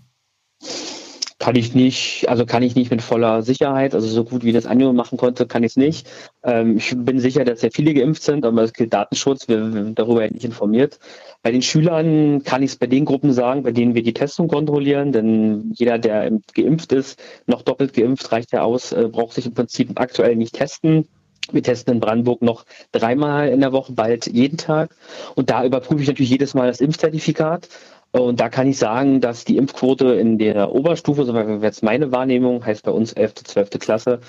[1.38, 4.66] Kann ich nicht, also kann ich nicht mit voller Sicherheit, also so gut wie das
[4.66, 6.06] Anjo machen konnte, kann ich es nicht.
[6.42, 9.84] Ähm, ich bin sicher, dass sehr viele geimpft sind, aber es gilt Datenschutz, wir, wir
[9.94, 10.98] darüber nicht informiert.
[11.42, 14.48] Bei den Schülern kann ich es bei den Gruppen sagen, bei denen wir die Testung
[14.48, 19.46] kontrollieren, denn jeder, der geimpft ist, noch doppelt geimpft, reicht ja aus, äh, braucht sich
[19.46, 21.06] im Prinzip aktuell nicht testen.
[21.52, 24.94] Wir testen in Brandenburg noch dreimal in der Woche, bald jeden Tag.
[25.34, 27.68] Und da überprüfe ich natürlich jedes Mal das Impfzertifikat.
[28.10, 32.64] Und da kann ich sagen, dass die Impfquote in der Oberstufe, so jetzt meine Wahrnehmung,
[32.64, 33.70] heißt bei uns 11., 12.
[33.78, 34.20] Klasse,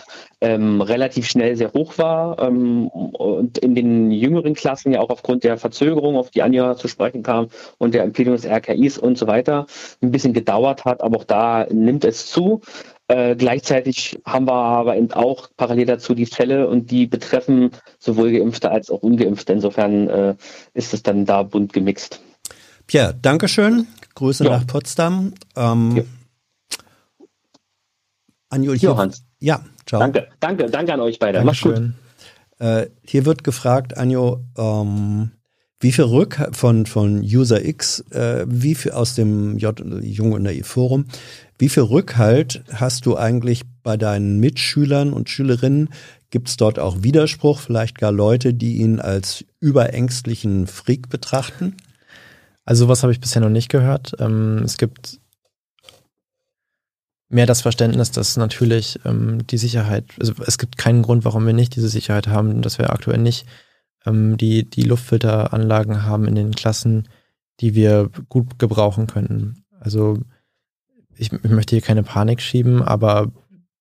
[0.42, 2.40] ähm, relativ schnell sehr hoch war.
[2.40, 6.90] Ähm, und in den jüngeren Klassen ja auch aufgrund der Verzögerung, auf die Anja zu
[6.90, 7.48] sprechen kam
[7.78, 9.66] und der Empfehlung des RKIs und so weiter,
[10.02, 11.02] ein bisschen gedauert hat.
[11.02, 12.62] Aber auch da nimmt es zu.
[13.10, 18.32] Äh, gleichzeitig haben wir aber eben auch parallel dazu die Fälle und die betreffen sowohl
[18.32, 19.52] Geimpfte als auch Ungeimpfte.
[19.52, 20.36] Insofern äh,
[20.76, 22.22] ist es dann da bunt gemixt.
[22.86, 23.88] Pierre, Dankeschön.
[24.14, 24.52] Grüße ja.
[24.52, 25.34] nach Potsdam.
[25.56, 26.04] Ähm, ja.
[28.50, 29.24] Anjo, hier, Johannes.
[29.40, 30.00] Ja, ciao.
[30.00, 31.44] Danke, danke, danke an euch beide.
[31.44, 31.94] Mach's gut.
[32.60, 35.32] Äh, hier wird gefragt, Anjo, ähm,
[35.80, 40.44] wie viel Rück von, von User X, äh, wie viel aus dem J Jung und
[40.44, 41.06] der Forum,
[41.60, 45.90] wie viel Rückhalt hast du eigentlich bei deinen Mitschülern und Schülerinnen?
[46.32, 51.76] Gibt es dort auch Widerspruch, vielleicht gar Leute, die ihn als überängstlichen Freak betrachten?
[52.64, 54.16] Also was habe ich bisher noch nicht gehört.
[54.20, 55.20] Ähm, es gibt
[57.28, 61.54] mehr das Verständnis, dass natürlich ähm, die Sicherheit, also es gibt keinen Grund, warum wir
[61.54, 63.46] nicht diese Sicherheit haben, dass wir aktuell nicht
[64.06, 67.10] ähm, die, die Luftfilteranlagen haben in den Klassen,
[67.60, 69.66] die wir gut gebrauchen könnten.
[69.80, 70.20] Also
[71.20, 73.32] ich, ich möchte hier keine Panik schieben, aber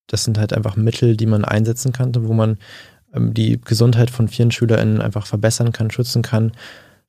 [0.06, 2.58] das sind halt einfach Mittel, die man einsetzen kann, wo man
[3.14, 6.52] ähm, die Gesundheit von vielen SchülerInnen einfach verbessern kann, schützen kann.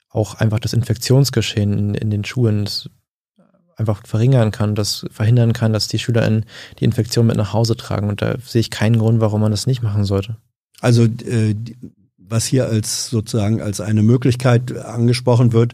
[0.09, 2.67] Auch einfach das Infektionsgeschehen in, in den Schulen
[3.75, 6.45] einfach verringern kann, das verhindern kann, dass die SchülerInnen
[6.79, 8.09] die Infektion mit nach Hause tragen.
[8.09, 10.35] Und da sehe ich keinen Grund, warum man das nicht machen sollte.
[10.81, 11.55] Also äh,
[12.17, 15.73] was hier als sozusagen als eine Möglichkeit angesprochen wird,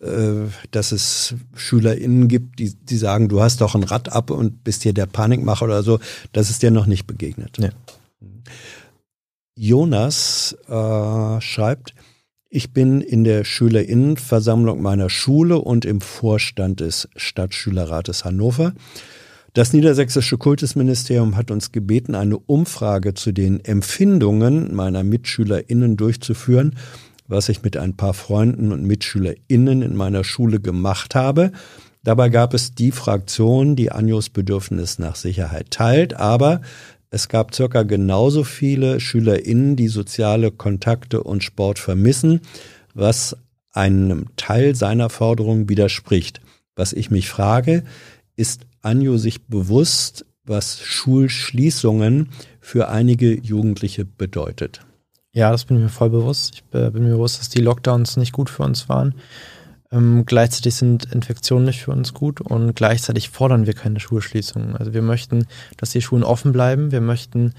[0.00, 4.84] dass es SchülerInnen gibt, die, die sagen, du hast doch ein Rad ab und bist
[4.84, 5.98] hier der Panikmacher oder so.
[6.32, 7.58] Das ist dir noch nicht begegnet.
[7.58, 7.70] Ja.
[9.56, 11.94] Jonas äh, schreibt,
[12.48, 18.72] ich bin in der Schülerinnenversammlung meiner Schule und im Vorstand des Stadtschülerrates Hannover.
[19.52, 26.76] Das niedersächsische Kultusministerium hat uns gebeten, eine Umfrage zu den Empfindungen meiner MitschülerInnen durchzuführen
[27.28, 31.52] was ich mit ein paar Freunden und MitschülerInnen in meiner Schule gemacht habe.
[32.02, 36.62] Dabei gab es die Fraktion, die Anjos Bedürfnis nach Sicherheit teilt, aber
[37.10, 42.40] es gab circa genauso viele SchülerInnen, die soziale Kontakte und Sport vermissen,
[42.94, 43.36] was
[43.72, 46.40] einem Teil seiner Forderungen widerspricht.
[46.76, 47.84] Was ich mich frage,
[48.36, 52.30] ist Anjo sich bewusst, was Schulschließungen
[52.60, 54.80] für einige Jugendliche bedeutet?
[55.32, 56.54] Ja, das bin ich mir voll bewusst.
[56.54, 59.14] Ich bin mir bewusst, dass die Lockdowns nicht gut für uns waren.
[59.90, 64.76] Ähm, gleichzeitig sind Infektionen nicht für uns gut und gleichzeitig fordern wir keine Schulschließungen.
[64.76, 65.46] Also wir möchten,
[65.76, 66.92] dass die Schulen offen bleiben.
[66.92, 67.54] Wir möchten,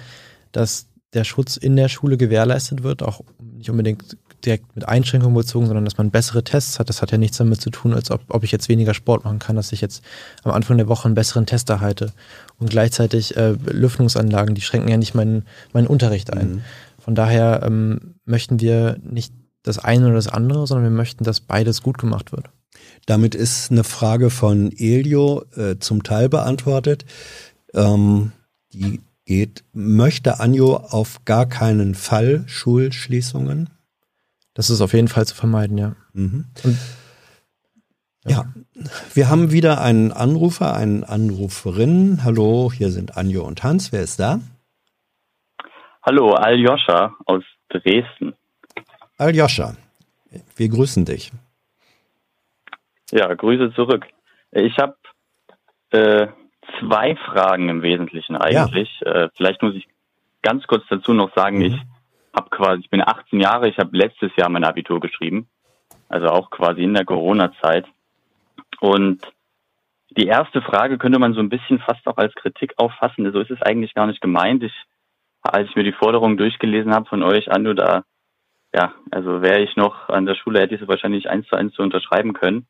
[0.51, 5.65] dass der Schutz in der Schule gewährleistet wird, auch nicht unbedingt direkt mit Einschränkungen bezogen,
[5.65, 6.87] sondern dass man bessere Tests hat.
[6.89, 9.39] Das hat ja nichts damit zu tun, als ob, ob ich jetzt weniger Sport machen
[9.39, 10.03] kann, dass ich jetzt
[10.43, 12.13] am Anfang der Woche einen besseren Test erhalte.
[12.57, 16.51] Und gleichzeitig äh, Lüftungsanlagen, die schränken ja nicht meinen, meinen Unterricht ein.
[16.51, 16.61] Mhm.
[17.09, 19.33] Von daher ähm, möchten wir nicht
[19.63, 22.51] das eine oder das andere, sondern wir möchten, dass beides gut gemacht wird.
[23.07, 27.05] Damit ist eine Frage von Elio äh, zum Teil beantwortet.
[27.73, 28.31] Ähm,
[28.71, 33.71] die geht, möchte Anjo auf gar keinen Fall Schulschließungen?
[34.53, 35.95] Das ist auf jeden Fall zu vermeiden, ja.
[36.13, 36.45] Mhm.
[36.63, 36.77] Und,
[38.27, 38.31] ja.
[38.75, 38.83] ja.
[39.15, 42.23] wir haben wieder einen Anrufer, einen Anruferin.
[42.23, 43.91] Hallo, hier sind Anjo und Hans.
[43.91, 44.41] Wer ist da?
[46.01, 48.33] Hallo, Aljoscha aus Dresden.
[49.17, 49.75] Aljoscha,
[50.55, 51.31] wir grüßen dich.
[53.11, 54.05] Ja, Grüße zurück.
[54.51, 54.95] Ich habe
[55.91, 56.27] äh,
[56.79, 58.89] zwei Fragen im Wesentlichen eigentlich.
[59.01, 59.11] Ja.
[59.11, 59.87] Äh, vielleicht muss ich
[60.41, 61.65] ganz kurz dazu noch sagen, mhm.
[61.65, 61.81] ich
[62.33, 65.49] habe quasi, ich bin 18 Jahre, ich habe letztes Jahr mein Abitur geschrieben,
[66.07, 67.85] also auch quasi in der Corona-Zeit.
[68.79, 69.21] Und
[70.11, 73.29] die erste Frage könnte man so ein bisschen fast auch als Kritik auffassen.
[73.31, 74.63] So ist es eigentlich gar nicht gemeint.
[74.63, 74.73] Ich,
[75.41, 78.03] als ich mir die Forderung durchgelesen habe von euch, Ando, da
[78.73, 81.73] ja, also wäre ich noch an der Schule, hätte ich sie wahrscheinlich eins zu eins
[81.73, 82.67] zu unterschreiben können.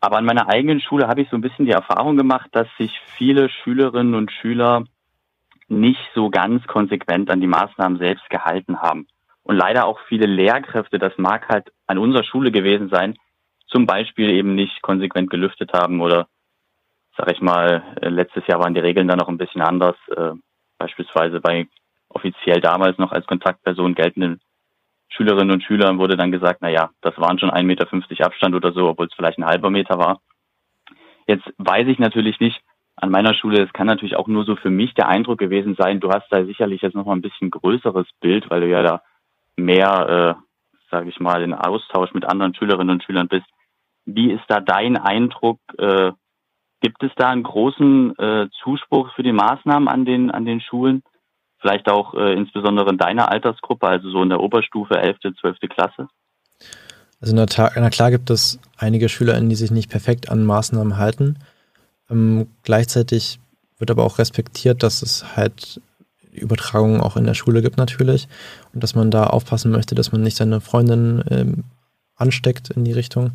[0.00, 3.00] Aber an meiner eigenen Schule habe ich so ein bisschen die Erfahrung gemacht, dass sich
[3.16, 4.84] viele Schülerinnen und Schüler
[5.66, 9.08] nicht so ganz konsequent an die Maßnahmen selbst gehalten haben.
[9.42, 13.18] Und leider auch viele Lehrkräfte, das mag halt an unserer Schule gewesen sein,
[13.66, 16.28] zum Beispiel eben nicht konsequent gelüftet haben oder,
[17.16, 19.96] sag ich mal, äh, letztes Jahr waren die Regeln dann noch ein bisschen anders.
[20.78, 21.66] Beispielsweise bei
[22.08, 24.40] offiziell damals noch als Kontaktperson geltenden
[25.10, 28.72] Schülerinnen und Schülern wurde dann gesagt, na ja, das waren schon 1,50 Meter Abstand oder
[28.72, 30.20] so, obwohl es vielleicht ein halber Meter war.
[31.26, 32.60] Jetzt weiß ich natürlich nicht,
[32.96, 36.00] an meiner Schule, es kann natürlich auch nur so für mich der Eindruck gewesen sein,
[36.00, 39.02] du hast da sicherlich jetzt nochmal ein bisschen größeres Bild, weil du ja da
[39.56, 43.46] mehr, äh, sage ich mal, in Austausch mit anderen Schülerinnen und Schülern bist.
[44.04, 45.60] Wie ist da dein Eindruck?
[45.78, 46.12] Äh,
[46.80, 51.02] gibt es da einen großen äh, Zuspruch für die Maßnahmen an den, an den Schulen?
[51.60, 55.56] Vielleicht auch äh, insbesondere in deiner Altersgruppe, also so in der Oberstufe, 11., 12.
[55.68, 56.08] Klasse?
[57.20, 60.44] Also in der, Ta na klar gibt es einige SchülerInnen, die sich nicht perfekt an
[60.44, 61.38] Maßnahmen halten.
[62.08, 63.40] Ähm, gleichzeitig
[63.78, 65.80] wird aber auch respektiert, dass es halt
[66.30, 68.28] Übertragungen auch in der Schule gibt natürlich
[68.72, 71.64] und dass man da aufpassen möchte, dass man nicht seine Freundin ähm,
[72.14, 73.32] ansteckt in die Richtung.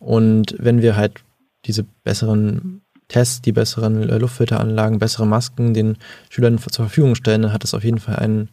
[0.00, 1.22] Und wenn wir halt
[1.66, 5.96] diese besseren Tests, die besseren äh, Luftfilteranlagen, bessere Masken den
[6.30, 8.48] Schülern zur Verfügung stellen, dann hat es auf jeden Fall einen,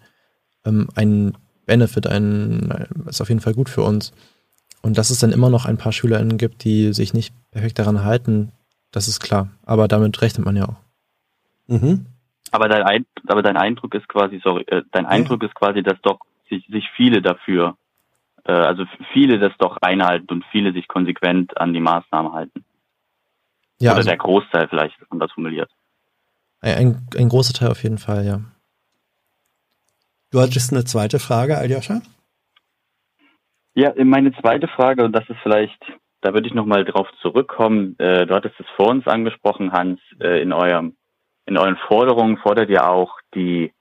[0.65, 4.13] ähm, einen Benefit, einen, äh, ist auf jeden Fall gut für uns.
[4.81, 8.03] Und dass es dann immer noch ein paar SchülerInnen gibt, die sich nicht perfekt daran
[8.03, 8.51] halten,
[8.91, 9.47] das ist klar.
[9.65, 10.75] Aber damit rechnet man ja auch.
[11.67, 12.05] Mhm.
[12.51, 15.47] Aber dein, Eindruck, aber dein Eindruck ist quasi, sorry, äh, dein Eindruck ja.
[15.47, 16.19] ist quasi, dass doch
[16.49, 17.77] sich, sich viele dafür,
[18.43, 22.63] äh, also viele das doch einhalten und viele sich konsequent an die Maßnahmen halten.
[23.83, 25.69] Ja, Oder also, der Großteil vielleicht anders formuliert.
[26.61, 28.39] Ein, ein großer Teil auf jeden Fall, ja.
[30.31, 32.01] Du hattest eine zweite Frage, Aljoscha?
[33.75, 35.77] Ja, meine zweite Frage, und das ist vielleicht,
[36.21, 37.99] da würde ich nochmal drauf zurückkommen.
[37.99, 40.95] Äh, du hattest es vor uns angesprochen, Hans, äh, in eurem,
[41.45, 43.73] in euren Forderungen fordert ihr auch die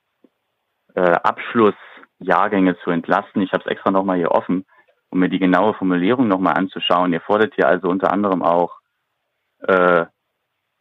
[0.97, 3.41] äh, Abschlussjahrgänge zu entlasten.
[3.41, 4.65] Ich habe es extra nochmal hier offen,
[5.11, 7.13] um mir die genaue Formulierung nochmal anzuschauen.
[7.13, 8.82] Ihr fordert hier also unter anderem auch
[9.67, 10.07] äh,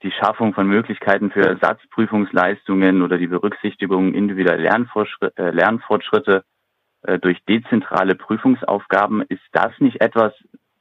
[0.03, 6.43] die Schaffung von Möglichkeiten für Ersatzprüfungsleistungen oder die Berücksichtigung individueller Lernfortschritte, äh, Lernfortschritte
[7.03, 9.21] äh, durch dezentrale Prüfungsaufgaben.
[9.29, 10.33] Ist das nicht etwas,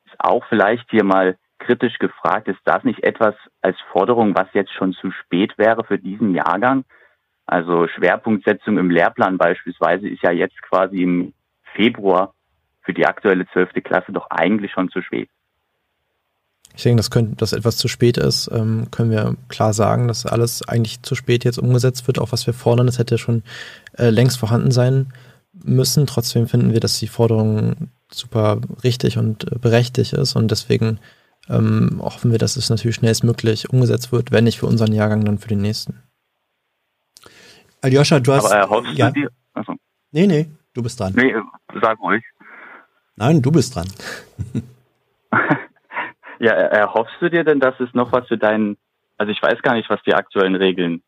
[0.07, 4.73] ist auch vielleicht hier mal kritisch gefragt, ist das nicht etwas als Forderung, was jetzt
[4.73, 6.85] schon zu spät wäre für diesen Jahrgang?
[7.45, 11.35] Also Schwerpunktsetzung im Lehrplan beispielsweise ist ja jetzt quasi im
[11.75, 12.35] Februar
[12.83, 15.29] für die aktuelle zwölfte Klasse doch eigentlich schon zu spät.
[16.77, 20.25] Ich denke, dass, können, dass etwas zu spät ist, ähm, können wir klar sagen, dass
[20.25, 22.19] alles eigentlich zu spät jetzt umgesetzt wird.
[22.19, 23.43] Auch was wir fordern, das hätte schon
[23.99, 25.13] äh, längst vorhanden sein
[25.53, 26.07] müssen.
[26.07, 30.99] Trotzdem finden wir, dass die Forderung super richtig und äh, berechtigt ist und deswegen
[31.49, 35.39] ähm, hoffen wir, dass es natürlich schnellstmöglich umgesetzt wird, wenn nicht für unseren Jahrgang, dann
[35.39, 36.03] für den nächsten.
[37.83, 38.47] Aljoscha, du hast.
[38.47, 39.11] Aber erhoffst ja.
[39.11, 39.31] du dir?
[39.55, 39.75] Achso.
[40.13, 41.13] Nee, nee, du bist dran.
[41.17, 41.35] Nee,
[41.81, 42.23] sag ruhig.
[43.17, 43.89] Nein, du bist dran.
[46.41, 48.79] ja, erhoffst du dir denn, dass es noch was für deinen,
[49.19, 51.03] also ich weiß gar nicht, was die aktuellen Regeln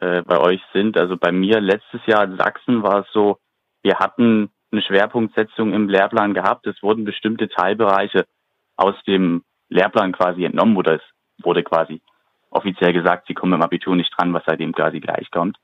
[0.00, 0.98] äh, bei euch sind.
[0.98, 3.38] Also bei mir letztes Jahr in Sachsen war es so,
[3.82, 6.66] wir hatten eine Schwerpunktsetzung im Lehrplan gehabt.
[6.66, 8.26] Es wurden bestimmte Teilbereiche
[8.76, 11.02] aus dem Lehrplan quasi entnommen oder es
[11.42, 12.02] wurde quasi
[12.50, 15.56] offiziell gesagt, sie kommen im Abitur nicht dran, was seitdem quasi gleich kommt.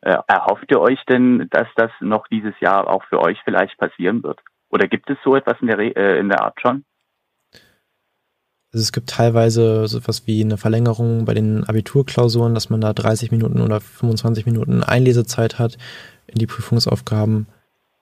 [0.00, 4.22] Äh, erhofft ihr euch denn, dass das noch dieses Jahr auch für euch vielleicht passieren
[4.22, 4.40] wird?
[4.70, 6.84] Oder gibt es so etwas in der, äh, in der Art schon?
[8.76, 12.92] Also es gibt teilweise so etwas wie eine Verlängerung bei den Abiturklausuren, dass man da
[12.92, 15.78] 30 Minuten oder 25 Minuten Einlesezeit hat
[16.26, 17.46] in die Prüfungsaufgaben.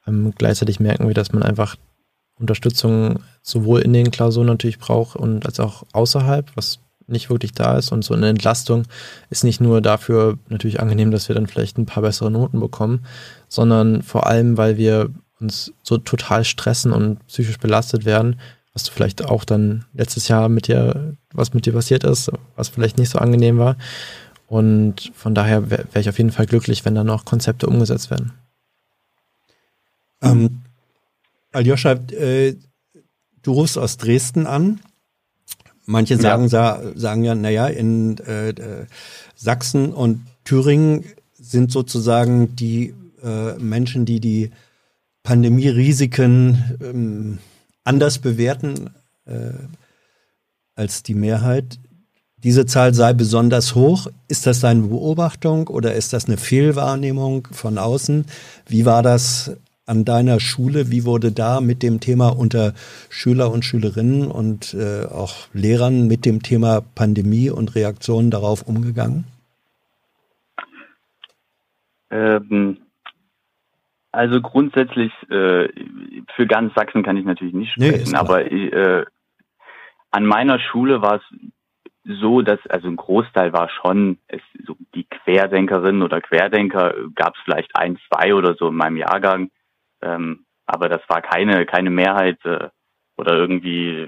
[0.05, 1.76] Ähm, gleichzeitig merken wir, dass man einfach
[2.40, 7.78] Unterstützung sowohl in den Klausuren natürlich braucht und als auch außerhalb, was nicht wirklich da
[7.78, 7.92] ist.
[7.92, 8.82] Und so eine Entlastung
[9.30, 13.06] ist nicht nur dafür natürlich angenehm, dass wir dann vielleicht ein paar bessere Noten bekommen,
[13.46, 18.40] sondern vor allem, weil wir uns so total stressen und psychisch belastet werden,
[18.74, 22.68] was du vielleicht auch dann letztes Jahr mit dir, was mit dir passiert ist, was
[22.68, 23.76] vielleicht nicht so angenehm war.
[24.48, 28.10] Und von daher wäre wär ich auf jeden Fall glücklich, wenn da noch Konzepte umgesetzt
[28.10, 28.32] werden.
[30.22, 30.62] Ähm,
[31.52, 32.56] Aljoscha, äh,
[33.42, 34.80] du rufst aus Dresden an.
[35.86, 36.80] Manche sagen, ja.
[36.94, 38.86] sagen ja, naja, in äh, äh,
[39.34, 44.51] Sachsen und Thüringen sind sozusagen die äh, Menschen, die die
[45.22, 47.38] Pandemie-Risiken ähm,
[47.85, 48.90] anders bewerten
[49.27, 49.52] äh,
[50.74, 51.78] als die Mehrheit.
[52.43, 54.09] Diese Zahl sei besonders hoch.
[54.28, 58.27] Ist das deine Beobachtung oder ist das eine Fehlwahrnehmung von außen?
[58.66, 59.56] Wie war das
[59.86, 60.90] an deiner Schule?
[60.90, 62.74] Wie wurde da mit dem Thema unter
[63.09, 69.24] Schüler und Schülerinnen und äh, auch Lehrern mit dem Thema Pandemie und Reaktionen darauf umgegangen?
[72.11, 72.78] Ähm,
[74.15, 75.69] also grundsätzlich äh,
[76.35, 79.05] für ganz Sachsen kann ich natürlich nicht sprechen, nee, aber äh,
[80.11, 81.23] an meiner Schule war es
[82.05, 87.41] so, dass also ein Großteil war schon es, so die Querdenkerinnen oder Querdenker gab es
[87.45, 89.51] vielleicht ein, zwei oder so in meinem Jahrgang,
[90.03, 92.69] ähm, aber das war keine keine Mehrheit äh,
[93.16, 94.07] oder irgendwie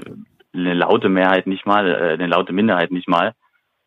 [0.55, 3.33] eine laute Mehrheit nicht mal, äh, eine laute Minderheit nicht mal.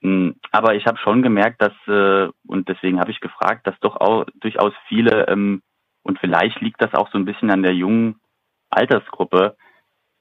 [0.01, 3.95] Hm, aber ich habe schon gemerkt, dass äh, und deswegen habe ich gefragt, dass doch
[3.97, 5.61] auch durchaus viele ähm,
[6.03, 8.19] und vielleicht liegt das auch so ein bisschen an der jungen
[8.69, 9.55] Altersgruppe,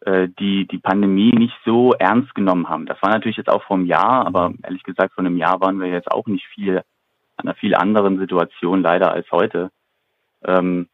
[0.01, 2.87] äh, die die Pandemie nicht so ernst genommen haben.
[2.87, 5.81] Das war natürlich jetzt auch vor einem Jahr, aber ehrlich gesagt, vor einem Jahr waren
[5.81, 6.79] wir jetzt auch nicht viel
[7.37, 9.71] an einer viel anderen Situation leider als heute.
[10.45, 10.89] Ähm,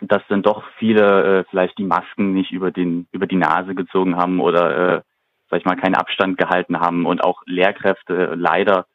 [0.00, 4.16] dass dann doch viele äh, vielleicht die Masken nicht über den über die Nase gezogen
[4.16, 5.02] haben oder äh,
[5.50, 8.86] sag ich mal keinen Abstand gehalten haben und auch Lehrkräfte leider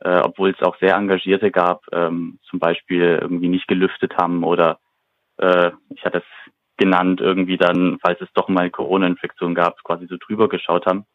[0.00, 4.78] äh, obwohl es auch sehr engagierte gab, ähm, zum Beispiel irgendwie nicht gelüftet haben oder
[5.38, 10.16] äh, ich hatte es genannt, irgendwie dann, falls es doch mal Corona-Infektion gab, quasi so
[10.18, 11.06] drüber geschaut haben.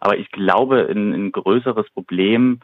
[0.00, 2.60] Aber ich glaube, ein, ein größeres Problem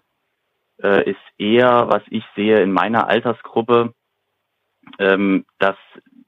[0.82, 3.94] äh, ist eher, was ich sehe in meiner Altersgruppe,
[4.98, 5.76] ähm, dass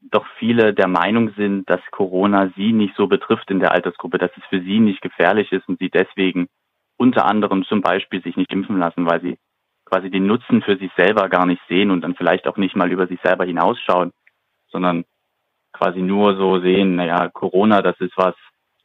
[0.03, 4.31] doch viele der Meinung sind, dass Corona sie nicht so betrifft in der Altersgruppe, dass
[4.37, 6.49] es für sie nicht gefährlich ist und sie deswegen
[6.97, 9.39] unter anderem zum Beispiel sich nicht impfen lassen, weil sie
[9.85, 12.91] quasi den Nutzen für sich selber gar nicht sehen und dann vielleicht auch nicht mal
[12.91, 14.13] über sich selber hinausschauen,
[14.69, 15.05] sondern
[15.73, 18.35] quasi nur so sehen, naja, Corona, das ist was,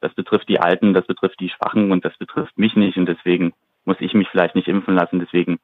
[0.02, 3.54] das betrifft die Alten, das betrifft die Schwachen und das betrifft mich nicht und deswegen
[3.86, 5.60] muss ich mich vielleicht nicht impfen lassen, deswegen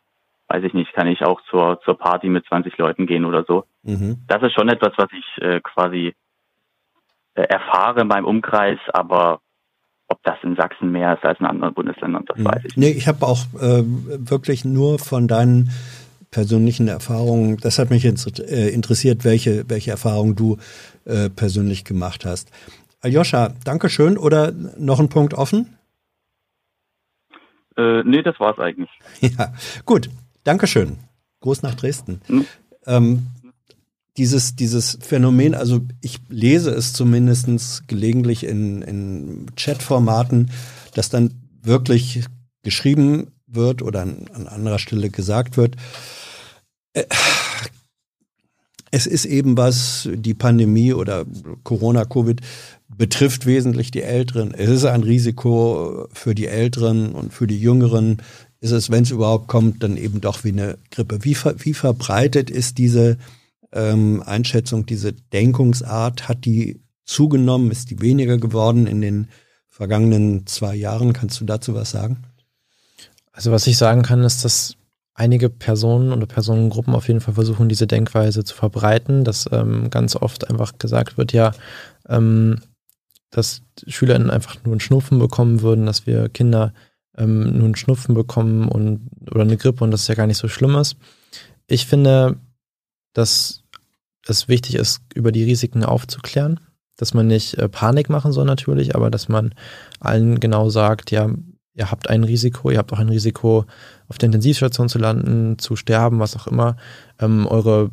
[0.47, 3.65] weiß ich nicht, kann ich auch zur, zur Party mit 20 Leuten gehen oder so.
[3.83, 4.23] Mhm.
[4.27, 6.13] Das ist schon etwas, was ich äh, quasi
[7.35, 9.39] äh, erfahre in meinem Umkreis, aber
[10.13, 12.45] ob das in Sachsen mehr ist als in anderen Bundesländern, das mhm.
[12.45, 12.77] weiß ich.
[12.77, 15.71] Nee, ich habe auch äh, wirklich nur von deinen
[16.29, 20.57] persönlichen Erfahrungen, das hat mich äh, interessiert, welche, welche Erfahrungen du
[21.05, 22.51] äh, persönlich gemacht hast.
[23.01, 24.17] Aljoscha, Dankeschön.
[24.17, 25.77] Oder noch ein Punkt offen?
[27.75, 28.89] Äh, nee, das war's eigentlich.
[29.21, 29.53] Ja,
[29.85, 30.09] gut.
[30.43, 30.97] Dankeschön.
[31.41, 32.21] Gruß nach Dresden.
[32.27, 32.45] Mhm.
[32.85, 33.27] Ähm,
[34.17, 40.51] dieses, dieses Phänomen, also ich lese es zumindest gelegentlich in, in Chatformaten,
[40.93, 41.33] dass dann
[41.63, 42.23] wirklich
[42.61, 45.75] geschrieben wird oder an, an anderer Stelle gesagt wird,
[46.93, 47.05] äh,
[48.95, 51.25] es ist eben was, die Pandemie oder
[51.63, 52.41] Corona, Covid
[52.95, 54.53] betrifft wesentlich die Älteren.
[54.53, 58.21] Es ist ein Risiko für die Älteren und für die Jüngeren.
[58.61, 61.23] Ist es, wenn es überhaupt kommt, dann eben doch wie eine Grippe.
[61.23, 63.17] Wie, wie verbreitet ist diese
[63.73, 69.27] ähm, Einschätzung, diese Denkungsart, hat die zugenommen, ist die weniger geworden in den
[69.69, 71.13] vergangenen zwei Jahren?
[71.13, 72.23] Kannst du dazu was sagen?
[73.31, 74.77] Also was ich sagen kann, ist, dass
[75.15, 80.15] einige Personen oder Personengruppen auf jeden Fall versuchen, diese Denkweise zu verbreiten, dass ähm, ganz
[80.15, 81.51] oft einfach gesagt wird, ja,
[82.07, 82.59] ähm,
[83.29, 86.73] dass SchülerInnen einfach nur einen Schnupfen bekommen würden, dass wir Kinder
[87.17, 90.47] ähm, nur einen Schnupfen bekommen und oder eine Grippe und das ja gar nicht so
[90.47, 90.95] schlimm ist.
[91.67, 92.37] Ich finde,
[93.13, 93.62] dass
[94.27, 96.59] es wichtig ist, über die Risiken aufzuklären,
[96.97, 99.53] dass man nicht äh, Panik machen soll natürlich, aber dass man
[99.99, 101.29] allen genau sagt, ja,
[101.73, 103.65] ihr habt ein Risiko, ihr habt auch ein Risiko,
[104.07, 106.77] auf der Intensivstation zu landen, zu sterben, was auch immer,
[107.19, 107.91] ähm, eure,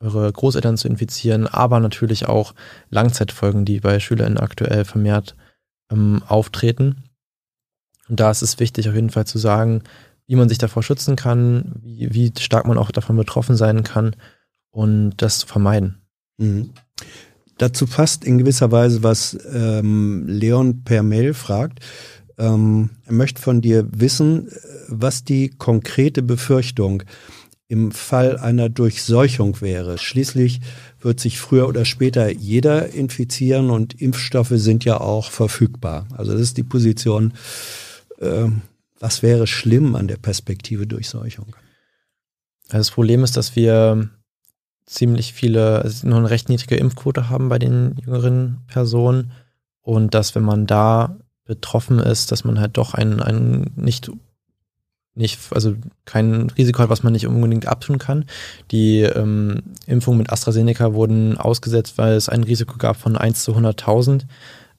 [0.00, 2.54] eure Großeltern zu infizieren, aber natürlich auch
[2.90, 5.34] Langzeitfolgen, die bei SchülerInnen aktuell vermehrt
[5.90, 7.04] ähm, auftreten.
[8.08, 9.82] Und da ist es wichtig, auf jeden Fall zu sagen,
[10.26, 14.14] wie man sich davor schützen kann, wie, wie stark man auch davon betroffen sein kann
[14.78, 15.96] und das zu vermeiden.
[16.36, 16.70] Mhm.
[17.58, 21.80] Dazu passt in gewisser Weise, was ähm, Leon per Mail fragt.
[22.38, 24.48] Ähm, er möchte von dir wissen,
[24.86, 27.02] was die konkrete Befürchtung
[27.66, 29.98] im Fall einer Durchseuchung wäre.
[29.98, 30.60] Schließlich
[31.00, 36.06] wird sich früher oder später jeder infizieren und Impfstoffe sind ja auch verfügbar.
[36.16, 37.32] Also das ist die Position,
[38.20, 38.46] äh,
[39.00, 41.56] was wäre schlimm an der Perspektive Durchseuchung?
[42.68, 44.10] Also das Problem ist, dass wir
[44.88, 49.32] ziemlich viele, also nur eine recht niedrige Impfquote haben bei den jüngeren Personen
[49.82, 54.10] und dass wenn man da betroffen ist, dass man halt doch ein, ein nicht
[55.18, 55.74] nicht, also
[56.04, 58.24] kein Risiko hat, was man nicht unbedingt abtun kann.
[58.70, 63.52] Die ähm, Impfungen mit AstraZeneca wurden ausgesetzt, weil es ein Risiko gab von 1 zu
[63.52, 64.26] 100.000,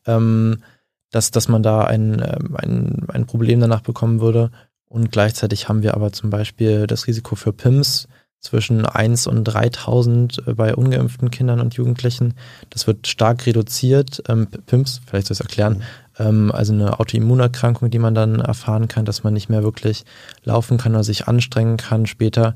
[0.07, 0.63] ähm,
[1.11, 4.49] dass, dass man da ein, ähm, ein, ein Problem danach bekommen würde.
[4.87, 8.07] Und gleichzeitig haben wir aber zum Beispiel das Risiko für PIMS
[8.39, 12.35] zwischen 1 und 3000 äh, bei ungeimpften Kindern und Jugendlichen.
[12.69, 14.23] Das wird stark reduziert.
[14.27, 15.83] Ähm, PIMS, vielleicht soll ich es erklären,
[16.17, 20.05] ähm, also eine Autoimmunerkrankung, die man dann erfahren kann, dass man nicht mehr wirklich
[20.43, 22.55] laufen kann oder sich anstrengen kann später.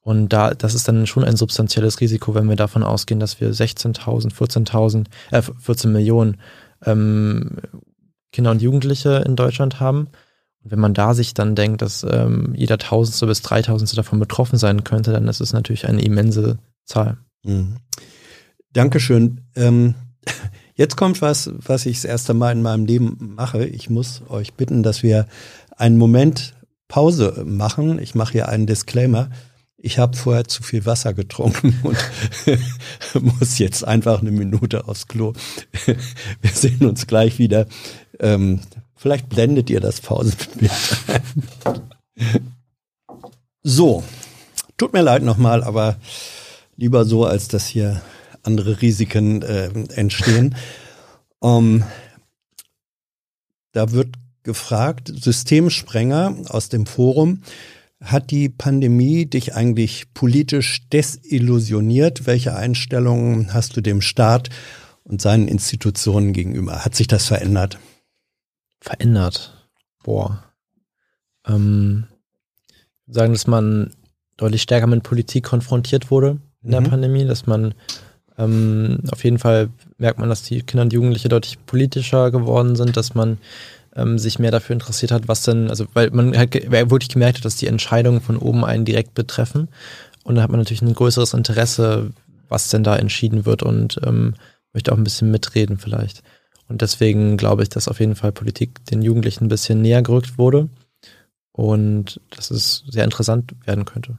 [0.00, 3.52] Und da, das ist dann schon ein substanzielles Risiko, wenn wir davon ausgehen, dass wir
[3.52, 6.38] 16.000, 14.000, äh, 14 Millionen
[6.86, 7.58] ähm,
[8.32, 10.08] Kinder und Jugendliche in Deutschland haben.
[10.62, 14.58] Und wenn man da sich dann denkt, dass ähm, jeder Tausendste bis Dreitausendste davon betroffen
[14.58, 17.18] sein könnte, dann ist es natürlich eine immense Zahl.
[17.44, 17.76] Mhm.
[18.72, 19.42] Dankeschön.
[19.54, 19.94] Ähm,
[20.78, 23.66] Jetzt kommt was, was ich das erste Mal in meinem Leben mache.
[23.66, 25.26] Ich muss euch bitten, dass wir
[25.76, 26.54] einen Moment
[26.86, 27.98] Pause machen.
[27.98, 29.28] Ich mache hier einen Disclaimer.
[29.76, 31.98] Ich habe vorher zu viel Wasser getrunken und
[33.40, 35.32] muss jetzt einfach eine Minute aufs Klo.
[35.84, 37.66] Wir sehen uns gleich wieder.
[38.20, 38.60] Ähm,
[38.98, 40.70] vielleicht blendet ihr das Pausenbild.
[43.62, 44.02] So,
[44.76, 45.96] tut mir leid nochmal, aber
[46.76, 48.02] lieber so, als dass hier
[48.42, 50.54] andere Risiken äh, entstehen.
[51.38, 51.84] Um,
[53.72, 57.42] da wird gefragt, Systemsprenger aus dem Forum,
[58.00, 62.26] hat die Pandemie dich eigentlich politisch desillusioniert?
[62.26, 64.50] Welche Einstellungen hast du dem Staat
[65.02, 66.84] und seinen Institutionen gegenüber?
[66.84, 67.78] Hat sich das verändert?
[68.80, 69.68] Verändert.
[70.02, 70.44] Boah.
[71.46, 72.06] Ähm,
[73.06, 73.90] sagen, dass man
[74.36, 76.90] deutlich stärker mit Politik konfrontiert wurde in der mhm.
[76.90, 77.74] Pandemie, dass man
[78.38, 82.96] ähm, auf jeden Fall merkt man, dass die Kinder und Jugendliche deutlich politischer geworden sind,
[82.96, 83.38] dass man
[83.96, 87.44] ähm, sich mehr dafür interessiert hat, was denn, also weil man halt wirklich gemerkt hat,
[87.44, 89.68] dass die Entscheidungen von oben einen direkt betreffen.
[90.22, 92.10] Und da hat man natürlich ein größeres Interesse,
[92.48, 94.34] was denn da entschieden wird und ähm,
[94.72, 96.22] möchte auch ein bisschen mitreden vielleicht.
[96.68, 100.38] Und deswegen glaube ich, dass auf jeden Fall Politik den Jugendlichen ein bisschen näher gerückt
[100.38, 100.68] wurde
[101.52, 104.18] und dass es sehr interessant werden könnte.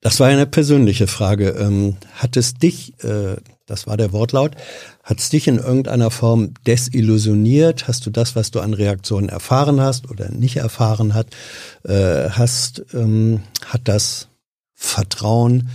[0.00, 1.50] Das war eine persönliche Frage.
[1.50, 4.56] Ähm, hat es dich, äh, das war der Wortlaut,
[5.04, 7.86] hat es dich in irgendeiner Form desillusioniert?
[7.86, 11.28] Hast du das, was du an Reaktionen erfahren hast oder nicht erfahren hat,
[11.84, 14.26] äh, hast, ähm, hat das
[14.74, 15.68] Vertrauen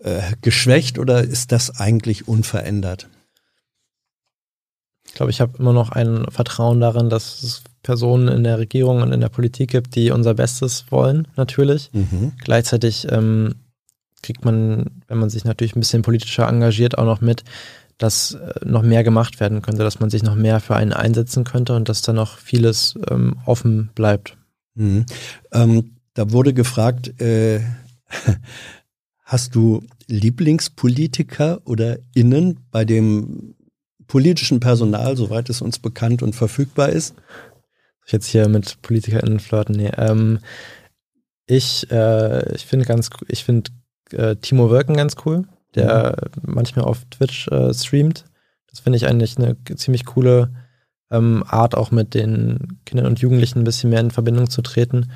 [0.00, 3.08] äh, geschwächt oder ist das eigentlich unverändert?
[5.16, 9.00] Ich glaube, ich habe immer noch ein Vertrauen darin, dass es Personen in der Regierung
[9.00, 11.88] und in der Politik gibt, die unser Bestes wollen, natürlich.
[11.94, 12.32] Mhm.
[12.36, 13.54] Gleichzeitig ähm,
[14.20, 17.44] kriegt man, wenn man sich natürlich ein bisschen politischer engagiert, auch noch mit,
[17.96, 21.44] dass äh, noch mehr gemacht werden könnte, dass man sich noch mehr für einen einsetzen
[21.44, 24.36] könnte und dass da noch vieles ähm, offen bleibt.
[24.74, 25.06] Mhm.
[25.50, 27.60] Ähm, da wurde gefragt, äh,
[29.24, 33.55] hast du Lieblingspolitiker oder Innen bei dem
[34.06, 37.14] politischen Personal, soweit es uns bekannt und verfügbar ist?
[38.06, 39.76] ich jetzt hier mit PolitikerInnen flirten?
[39.76, 39.90] Nee.
[39.96, 40.38] Ähm,
[41.46, 43.70] ich äh, ich finde ganz, ich finde
[44.12, 46.54] äh, Timo Wölken ganz cool, der mhm.
[46.54, 48.24] manchmal auf Twitch äh, streamt.
[48.70, 50.54] Das finde ich eigentlich eine ziemlich coole
[51.10, 55.10] ähm, Art, auch mit den Kindern und Jugendlichen ein bisschen mehr in Verbindung zu treten.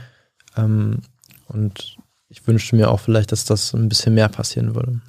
[0.56, 1.00] Ähm,
[1.46, 1.96] Und
[2.28, 5.00] ich wünschte mir auch vielleicht, dass das ein bisschen mehr passieren würde.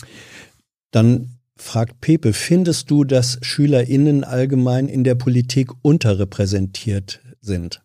[0.92, 7.84] Dann fragt Pepe, findest du, dass SchülerInnen allgemein in der Politik unterrepräsentiert sind?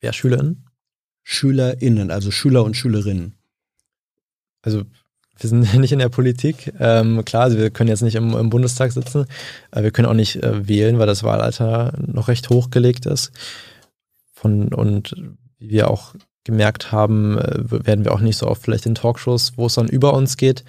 [0.00, 0.64] Wer SchülerInnen?
[1.22, 3.34] SchülerInnen, also Schüler und Schülerinnen.
[4.62, 4.84] Also
[5.36, 6.72] wir sind nicht in der Politik.
[6.80, 9.26] Ähm, klar, also wir können jetzt nicht im, im Bundestag sitzen.
[9.70, 13.30] Äh, wir können auch nicht äh, wählen, weil das Wahlalter noch recht hochgelegt ist.
[14.32, 15.14] Von, und
[15.58, 16.14] wie wir auch
[16.44, 19.88] gemerkt haben, äh, werden wir auch nicht so oft vielleicht in Talkshows, wo es dann
[19.88, 20.64] über uns geht,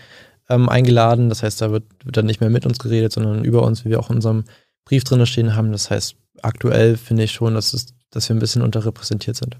[0.49, 1.29] ähm, eingeladen.
[1.29, 3.89] Das heißt, da wird, wird, dann nicht mehr mit uns geredet, sondern über uns, wie
[3.89, 4.43] wir auch in unserem
[4.85, 5.71] Brief drin stehen haben.
[5.71, 9.57] Das heißt, aktuell finde ich schon, dass, es, dass wir ein bisschen unterrepräsentiert sind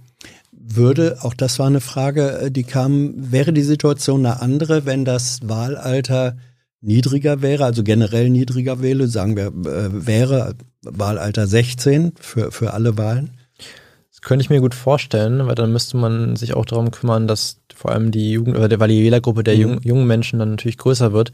[0.72, 5.06] würde, auch das war eine Frage, äh, die kam, wäre die Situation eine andere, wenn
[5.06, 6.38] das Wahlalter
[6.82, 12.98] niedriger wäre, also generell niedriger wähle, sagen wir, äh, wäre Wahlalter 16 für, für alle
[12.98, 13.32] Wahlen?
[14.20, 17.62] Das könnte ich mir gut vorstellen, weil dann müsste man sich auch darum kümmern, dass
[17.74, 19.80] vor allem die Jugend, oder weil die Wählergruppe der mhm.
[19.82, 21.32] jungen, Menschen dann natürlich größer wird.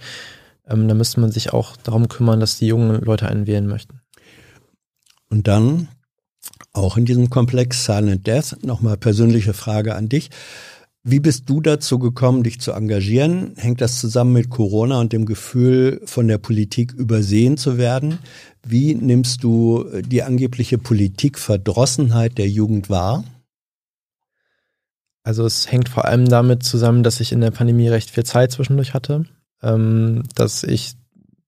[0.68, 4.02] Ähm, dann müsste man sich auch darum kümmern, dass die jungen Leute einen wählen möchten.
[5.30, 5.88] Und dann
[6.74, 8.58] auch in diesem Komplex Silent Death.
[8.64, 10.30] Nochmal persönliche Frage an dich.
[11.08, 13.54] Wie bist du dazu gekommen, dich zu engagieren?
[13.58, 18.18] Hängt das zusammen mit Corona und dem Gefühl, von der Politik übersehen zu werden?
[18.64, 23.24] Wie nimmst du die angebliche Politikverdrossenheit der Jugend wahr?
[25.22, 28.52] Also es hängt vor allem damit zusammen, dass ich in der Pandemie recht viel Zeit
[28.52, 29.26] zwischendurch hatte,
[29.62, 30.96] ähm, dass ich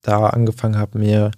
[0.04, 1.32] da angefangen habe, mir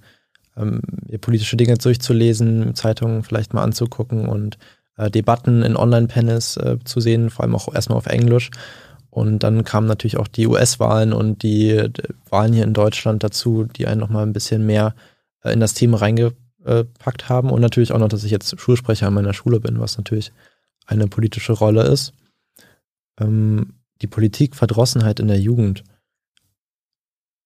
[0.58, 0.82] ähm,
[1.22, 4.58] politische Dinge durchzulesen, Zeitungen vielleicht mal anzugucken und
[5.00, 8.52] äh, Debatten in Online-Panels äh, zu sehen, vor allem auch erstmal auf Englisch.
[9.10, 11.90] Und dann kamen natürlich auch die US-Wahlen und die,
[12.30, 14.94] Wahlen hier in Deutschland dazu, die einen nochmal ein bisschen mehr
[15.42, 17.50] äh, in das Thema reingepackt haben.
[17.50, 20.32] Und natürlich auch noch, dass ich jetzt Schulsprecher an meiner Schule bin, was natürlich
[20.86, 22.14] eine politische Rolle ist.
[23.20, 25.84] Ähm, die Politikverdrossenheit in der Jugend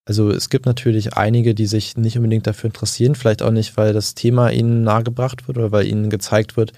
[0.06, 3.94] also es gibt natürlich einige, die sich nicht unbedingt dafür interessieren, vielleicht auch nicht, weil
[3.94, 6.74] das Thema ihnen nahegebracht wird oder weil ihnen gezeigt wird,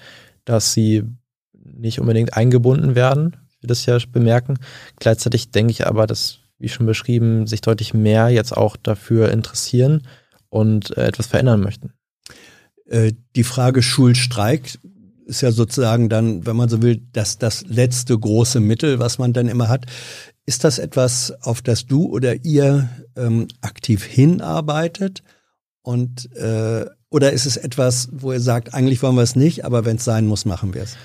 [0.46, 1.04] dass sie
[1.52, 4.58] nicht unbedingt eingebunden werden, wie wir das ja bemerken.
[4.98, 10.06] Gleichzeitig denke ich aber, dass, wie schon beschrieben, sich deutlich mehr jetzt auch dafür interessieren
[10.48, 11.92] und äh, etwas verändern möchten.
[12.86, 14.78] Äh, die Frage Schulstreik
[15.26, 19.32] ist ja sozusagen dann, wenn man so will, das, das letzte große Mittel, was man
[19.32, 19.86] dann immer hat.
[20.46, 25.24] Ist das etwas, auf das du oder ihr ähm, aktiv hinarbeitet?
[25.82, 29.84] Und äh, oder ist es etwas, wo ihr sagt, eigentlich wollen wir es nicht, aber
[29.84, 30.96] wenn es sein muss, machen wir es?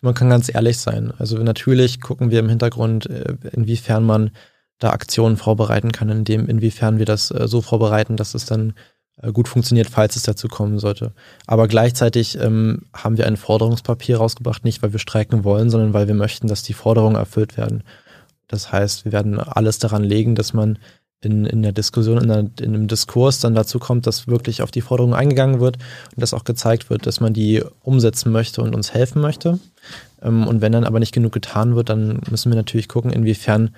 [0.00, 1.12] Man kann ganz ehrlich sein.
[1.18, 4.30] Also natürlich gucken wir im Hintergrund, äh, inwiefern man
[4.78, 8.74] da Aktionen vorbereiten kann, in dem, inwiefern wir das äh, so vorbereiten, dass es dann
[9.20, 11.12] äh, gut funktioniert, falls es dazu kommen sollte.
[11.46, 16.06] Aber gleichzeitig ähm, haben wir ein Forderungspapier rausgebracht, nicht weil wir streiken wollen, sondern weil
[16.06, 17.82] wir möchten, dass die Forderungen erfüllt werden.
[18.46, 20.78] Das heißt, wir werden alles daran legen, dass man
[21.20, 24.70] in, in der Diskussion, in, der, in einem Diskurs dann dazu kommt, dass wirklich auf
[24.70, 28.74] die Forderungen eingegangen wird und dass auch gezeigt wird, dass man die umsetzen möchte und
[28.74, 29.58] uns helfen möchte.
[30.22, 33.74] Ähm, und wenn dann aber nicht genug getan wird, dann müssen wir natürlich gucken, inwiefern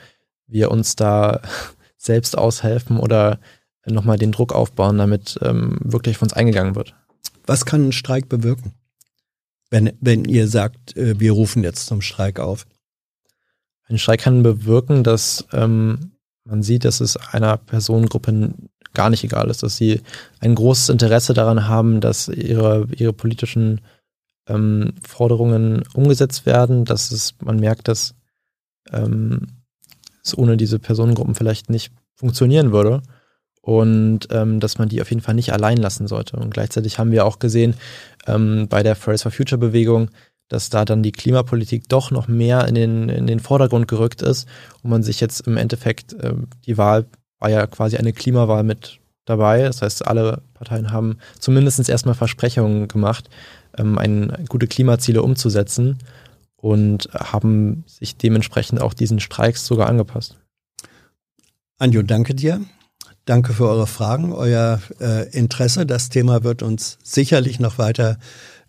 [0.46, 1.40] wir uns da
[1.96, 3.38] selbst aushelfen oder
[3.86, 6.94] nochmal den Druck aufbauen, damit ähm, wirklich von uns eingegangen wird.
[7.46, 8.74] Was kann ein Streik bewirken?
[9.70, 12.66] Wenn, wenn ihr sagt, äh, wir rufen jetzt zum Streik auf.
[13.84, 16.12] Ein Streik kann bewirken, dass ähm,
[16.50, 18.52] man sieht, dass es einer Personengruppe
[18.92, 20.00] gar nicht egal ist, dass sie
[20.40, 23.80] ein großes Interesse daran haben, dass ihre, ihre politischen
[24.48, 28.14] ähm, Forderungen umgesetzt werden, dass es, man merkt, dass
[28.90, 29.46] ähm,
[30.24, 33.02] es ohne diese Personengruppen vielleicht nicht funktionieren würde
[33.62, 36.36] und ähm, dass man die auf jeden Fall nicht allein lassen sollte.
[36.36, 37.74] Und gleichzeitig haben wir auch gesehen
[38.26, 40.10] ähm, bei der Fridays for Future Bewegung,
[40.50, 44.46] dass da dann die Klimapolitik doch noch mehr in den, in den Vordergrund gerückt ist
[44.82, 46.34] und man sich jetzt im Endeffekt, äh,
[46.66, 47.06] die Wahl
[47.38, 49.62] war ja quasi eine Klimawahl mit dabei.
[49.62, 53.30] Das heißt, alle Parteien haben zumindest erstmal Versprechungen gemacht,
[53.78, 55.98] ähm, ein, gute Klimaziele umzusetzen
[56.56, 60.36] und haben sich dementsprechend auch diesen Streiks sogar angepasst.
[61.78, 62.60] Anjo, danke dir.
[63.24, 65.86] Danke für eure Fragen, euer äh, Interesse.
[65.86, 68.18] Das Thema wird uns sicherlich noch weiter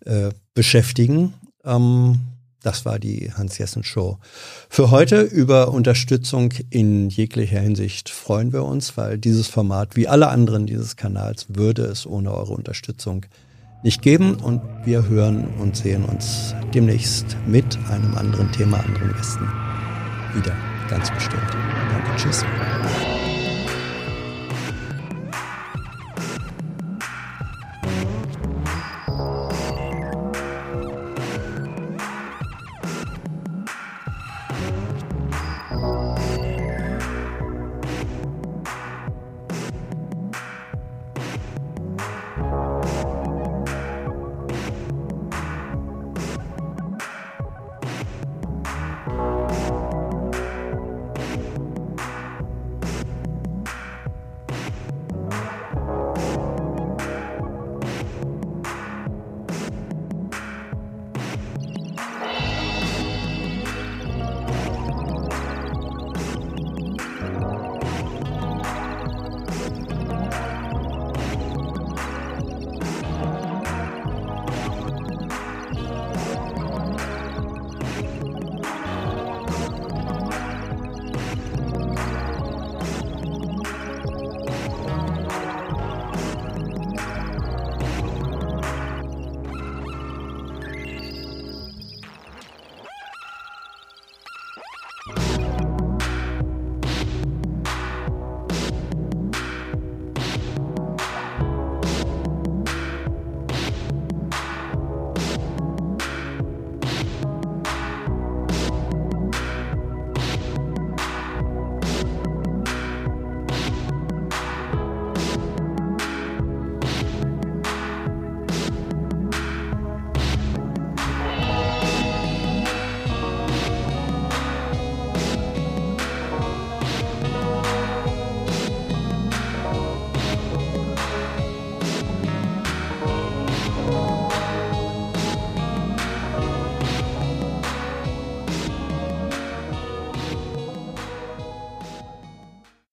[0.06, 1.34] äh, beschäftigen.
[1.66, 2.20] Ähm,
[2.64, 4.20] das war die Hans-Jessen-Show.
[4.70, 10.28] Für heute über Unterstützung in jeglicher Hinsicht freuen wir uns, weil dieses Format, wie alle
[10.28, 13.26] anderen dieses Kanals, würde es ohne eure Unterstützung
[13.84, 14.36] nicht geben.
[14.36, 19.48] Und wir hören und sehen uns demnächst mit einem anderen Thema, anderen Gästen
[20.36, 20.56] wieder.
[20.88, 21.50] Ganz bestimmt.
[21.52, 22.46] Danke, tschüss.